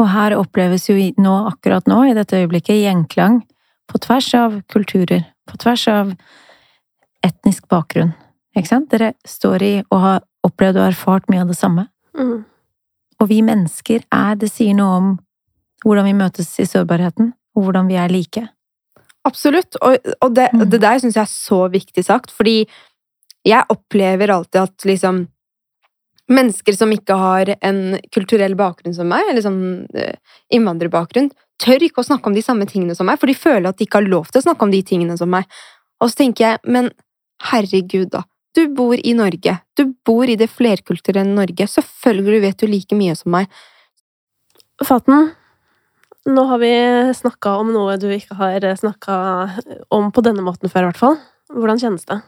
Og 0.00 0.08
her 0.08 0.36
oppleves 0.38 0.88
jo 0.88 0.96
nå, 0.96 1.34
akkurat 1.50 1.88
nå, 1.90 1.98
i 2.08 2.14
dette 2.16 2.38
øyeblikket, 2.40 2.80
gjenklang 2.80 3.42
på 3.90 4.00
tvers 4.00 4.30
av 4.38 4.60
kulturer, 4.72 5.26
på 5.48 5.58
tvers 5.60 5.84
av 5.92 6.14
etnisk 7.26 7.68
bakgrunn. 7.70 8.14
Ikke 8.56 8.70
sant? 8.70 8.88
Dere 8.92 9.12
står 9.28 9.64
i 9.64 9.74
og 9.82 9.98
har 10.00 10.24
opplevd 10.46 10.80
og 10.80 10.88
erfart 10.90 11.28
mye 11.32 11.44
av 11.44 11.52
det 11.52 11.58
samme. 11.58 11.86
Mm. 12.16 12.42
Og 13.22 13.30
vi 13.30 13.42
mennesker 13.46 14.02
er 14.10 14.38
Det 14.40 14.50
sier 14.50 14.74
noe 14.78 14.96
om 14.98 15.12
hvordan 15.82 16.06
vi 16.06 16.14
møtes 16.14 16.50
i 16.62 16.66
sårbarheten, 16.68 17.32
og 17.56 17.64
hvordan 17.66 17.88
vi 17.90 17.96
er 17.98 18.12
like. 18.12 18.44
Absolutt, 19.26 19.74
og, 19.82 19.96
og 20.22 20.34
det, 20.34 20.48
mm. 20.54 20.62
det 20.70 20.78
der 20.82 21.00
syns 21.02 21.16
jeg 21.18 21.24
er 21.24 21.30
så 21.30 21.58
viktig 21.72 22.04
sagt, 22.06 22.30
fordi 22.30 22.60
jeg 23.42 23.66
opplever 23.70 24.30
alltid 24.30 24.64
at 24.66 24.88
liksom 24.88 25.24
Mennesker 26.32 26.72
som 26.78 26.88
ikke 26.94 27.16
har 27.18 27.48
en 27.66 27.96
kulturell 28.14 28.54
bakgrunn 28.56 28.94
som 28.94 29.08
meg, 29.10 29.26
eller 29.28 29.42
sånn 29.44 29.58
uh, 29.90 30.36
innvandrerbakgrunn, 30.54 31.26
tør 31.60 31.82
ikke 31.82 32.00
å 32.00 32.06
snakke 32.06 32.30
om 32.30 32.36
de 32.36 32.44
samme 32.46 32.64
tingene 32.70 32.94
som 32.96 33.10
meg, 33.10 33.18
for 33.20 33.28
de 33.28 33.34
føler 33.36 33.66
at 33.68 33.76
de 33.76 33.84
ikke 33.84 33.98
har 33.98 34.06
lov 34.06 34.30
til 34.30 34.38
å 34.40 34.44
snakke 34.46 34.64
om 34.64 34.72
de 34.72 34.80
tingene 34.86 35.16
som 35.18 35.28
meg. 35.28 35.50
Og 36.00 36.12
så 36.12 36.22
tenker 36.22 36.46
jeg, 36.46 36.60
men 36.64 36.88
herregud, 37.50 38.06
da. 38.14 38.22
Du 38.52 38.66
bor 38.76 38.96
i 39.00 39.14
Norge. 39.16 39.58
Du 39.76 39.86
bor 40.04 40.28
i 40.28 40.36
det 40.36 40.50
flerkulturelle 40.52 41.32
Norge. 41.32 41.66
Selvfølgelig 41.68 42.42
vet 42.44 42.60
du 42.60 42.68
like 42.68 42.98
mye 42.98 43.14
som 43.16 43.32
meg. 43.32 43.48
Faten, 44.84 45.30
nå 46.28 46.44
har 46.50 46.60
vi 46.62 46.72
snakka 47.16 47.56
om 47.62 47.72
noe 47.72 47.96
du 48.00 48.08
ikke 48.12 48.36
har 48.38 48.66
snakka 48.78 49.16
om 49.94 50.10
på 50.12 50.24
denne 50.24 50.44
måten 50.44 50.70
før, 50.70 50.86
i 50.86 50.90
hvert 50.90 51.00
fall. 51.00 51.18
Hvordan 51.52 51.80
kjennes 51.80 52.04
det? 52.08 52.20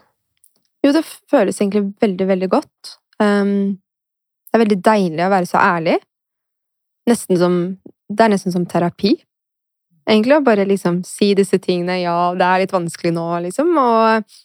Jo, 0.85 0.91
det 0.95 1.05
føles 1.31 1.61
egentlig 1.61 1.85
veldig, 2.01 2.27
veldig 2.29 2.49
godt. 2.51 2.95
Um, 3.21 3.77
det 4.45 4.57
er 4.57 4.63
veldig 4.65 4.81
deilig 4.85 5.23
å 5.25 5.31
være 5.33 5.49
så 5.49 5.61
ærlig. 5.61 5.99
Nesten 7.09 7.39
som 7.39 7.55
Det 8.05 8.21
er 8.21 8.29
nesten 8.29 8.53
som 8.53 8.67
terapi. 8.69 9.15
Egentlig 10.05 10.35
å 10.35 10.43
bare 10.45 10.67
liksom 10.69 10.99
si 11.07 11.31
disse 11.33 11.57
tingene. 11.57 11.95
Ja, 12.03 12.35
det 12.37 12.45
er 12.45 12.59
litt 12.61 12.73
vanskelig 12.75 13.15
nå, 13.15 13.23
liksom. 13.47 13.71
Og 13.81 14.35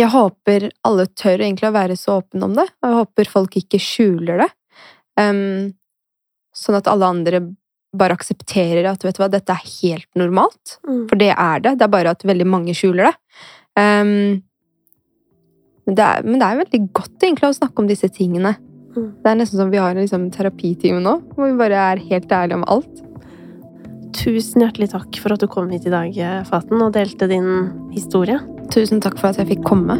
jeg 0.00 0.12
håper 0.14 0.68
alle 0.88 1.06
tør 1.12 1.42
egentlig 1.44 1.68
å 1.68 1.76
være 1.76 1.96
så 1.98 2.18
åpne 2.20 2.48
om 2.48 2.56
det. 2.58 2.66
Og 2.80 2.88
jeg 2.88 2.98
håper 3.02 3.30
folk 3.30 3.56
ikke 3.60 3.80
skjuler 3.82 4.44
det. 4.44 4.50
Um, 5.20 5.72
sånn 6.56 6.78
at 6.78 6.88
alle 6.90 7.08
andre 7.12 7.42
bare 7.90 8.14
aksepterer 8.14 8.86
at 8.86 9.02
vet 9.02 9.16
du 9.18 9.22
hva, 9.22 9.30
dette 9.32 9.52
er 9.54 9.72
helt 9.80 10.08
normalt. 10.18 10.78
Mm. 10.86 11.02
For 11.10 11.18
det 11.20 11.32
er 11.34 11.64
det. 11.64 11.74
Det 11.80 11.86
er 11.86 11.92
bare 11.92 12.14
at 12.14 12.24
veldig 12.26 12.46
mange 12.46 12.76
skjuler 12.78 13.10
det. 13.10 13.16
Um, 13.78 14.42
Men 15.88 15.96
det, 15.96 16.04
er, 16.06 16.22
men 16.22 16.38
det 16.38 16.46
er 16.46 16.58
veldig 16.60 16.80
godt 16.94 17.24
egentlig 17.24 17.48
å 17.48 17.56
snakke 17.56 17.82
om 17.82 17.88
disse 17.88 18.06
tingene. 18.14 18.52
Mm. 18.94 19.06
Det 19.24 19.30
er 19.30 19.38
nesten 19.40 19.58
som 19.58 19.70
vi 19.72 19.80
har 19.80 19.90
en 19.90 20.04
liksom, 20.04 20.28
terapitime 20.30 21.00
nå, 21.02 21.16
hvor 21.34 21.48
vi 21.48 21.56
bare 21.58 21.80
er 21.92 22.02
helt 22.10 22.30
ærlige 22.30 22.60
om 22.60 22.66
alt. 22.70 23.00
Tusen 24.14 24.62
hjertelig 24.62 24.90
takk 24.92 25.18
for 25.22 25.34
at 25.34 25.42
du 25.42 25.48
kom 25.50 25.70
hit 25.72 25.88
i 25.88 25.94
dag, 25.94 26.14
Faten, 26.46 26.78
og 26.84 26.94
delte 26.94 27.26
din 27.30 27.50
historie. 27.94 28.38
Tusen 28.70 29.02
takk 29.02 29.18
for 29.18 29.32
at 29.32 29.40
jeg 29.40 29.50
fikk 29.54 29.64
komme. 29.66 29.98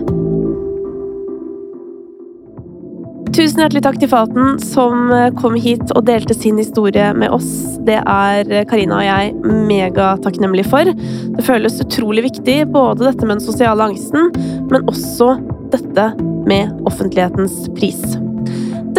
Tusen 3.30 3.62
hjertelig 3.62 3.82
takk 3.84 3.98
til 4.02 4.10
Faten 4.10 4.56
som 4.62 5.10
kom 5.38 5.54
hit 5.58 5.92
og 5.94 6.02
delte 6.08 6.34
sin 6.34 6.58
historie 6.58 7.12
med 7.14 7.30
oss. 7.30 7.48
Det 7.86 8.00
er 8.02 8.50
Karina 8.70 8.98
og 8.98 9.06
jeg 9.06 9.54
megatakknemlige 9.68 10.70
for. 10.70 10.90
Det 11.36 11.46
føles 11.46 11.78
utrolig 11.82 12.26
viktig, 12.26 12.58
både 12.74 13.06
dette 13.06 13.26
med 13.26 13.38
den 13.38 13.44
sosiale 13.44 13.86
angsten, 13.86 14.32
men 14.70 14.90
også 14.90 15.36
dette 15.70 16.10
med 16.50 16.74
offentlighetens 16.90 17.68
pris. 17.78 18.02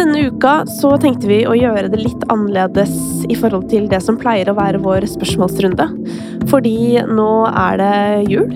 Denne 0.00 0.24
uka 0.32 0.62
så 0.80 0.94
tenkte 1.00 1.28
vi 1.28 1.42
å 1.44 1.56
gjøre 1.58 1.92
det 1.92 2.00
litt 2.00 2.24
annerledes 2.32 2.96
i 3.30 3.36
forhold 3.38 3.68
til 3.72 3.88
det 3.90 4.00
som 4.04 4.18
pleier 4.20 4.50
å 4.50 4.56
være 4.56 4.80
vår 4.82 5.06
spørsmålsrunde. 5.10 5.88
Fordi 6.50 7.02
nå 7.08 7.30
er 7.48 7.78
det 7.80 8.30
jul, 8.32 8.50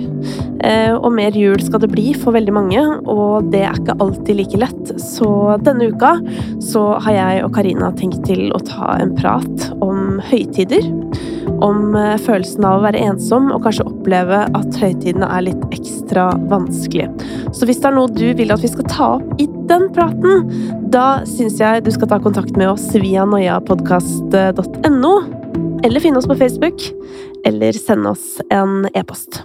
eh, 0.66 0.92
og 0.94 1.10
mer 1.16 1.36
jul 1.36 1.60
skal 1.62 1.82
det 1.82 1.90
bli 1.92 2.10
for 2.16 2.36
veldig 2.36 2.54
mange. 2.54 2.82
Og 3.06 3.50
det 3.52 3.62
er 3.66 3.78
ikke 3.78 3.98
alltid 4.02 4.40
like 4.40 4.60
lett, 4.60 4.94
så 5.02 5.56
denne 5.64 5.90
uka 5.92 6.16
så 6.64 6.88
har 7.04 7.18
jeg 7.18 7.44
og 7.46 7.54
Karina 7.56 7.92
tenkt 7.96 8.24
til 8.28 8.50
å 8.56 8.62
ta 8.64 8.96
en 9.00 9.14
prat 9.18 9.68
om 9.84 10.20
høytider. 10.30 10.88
Om 11.64 11.94
eh, 11.96 12.16
følelsen 12.20 12.66
av 12.68 12.80
å 12.80 12.86
være 12.86 13.04
ensom 13.06 13.52
og 13.54 13.62
kanskje 13.64 13.86
oppleve 13.88 14.44
at 14.46 14.80
høytidene 14.82 15.28
er 15.30 15.46
litt 15.48 15.68
ekstra 15.74 16.30
vanskelig. 16.50 17.08
Så 17.56 17.68
hvis 17.68 17.80
det 17.80 17.90
er 17.90 17.96
noe 17.96 18.12
du 18.12 18.28
vil 18.36 18.52
at 18.52 18.64
vi 18.64 18.72
skal 18.72 18.90
ta 18.90 19.12
opp 19.20 19.40
i 19.40 19.48
den 19.68 19.88
praten, 19.94 20.46
da 20.92 21.24
syns 21.28 21.60
jeg 21.60 21.84
du 21.86 21.90
skal 21.94 22.08
ta 22.12 22.20
kontakt 22.22 22.56
med 22.58 22.70
oss 22.74 22.86
via 22.94 23.26
noiapodkast.no. 23.28 25.14
Eller 25.84 26.00
finne 26.00 26.18
oss 26.22 26.30
på 26.30 26.38
Facebook. 26.38 26.88
Eller 27.46 27.72
sende 27.72 28.14
oss 28.16 28.40
en 28.50 28.88
e-post. 28.94 29.42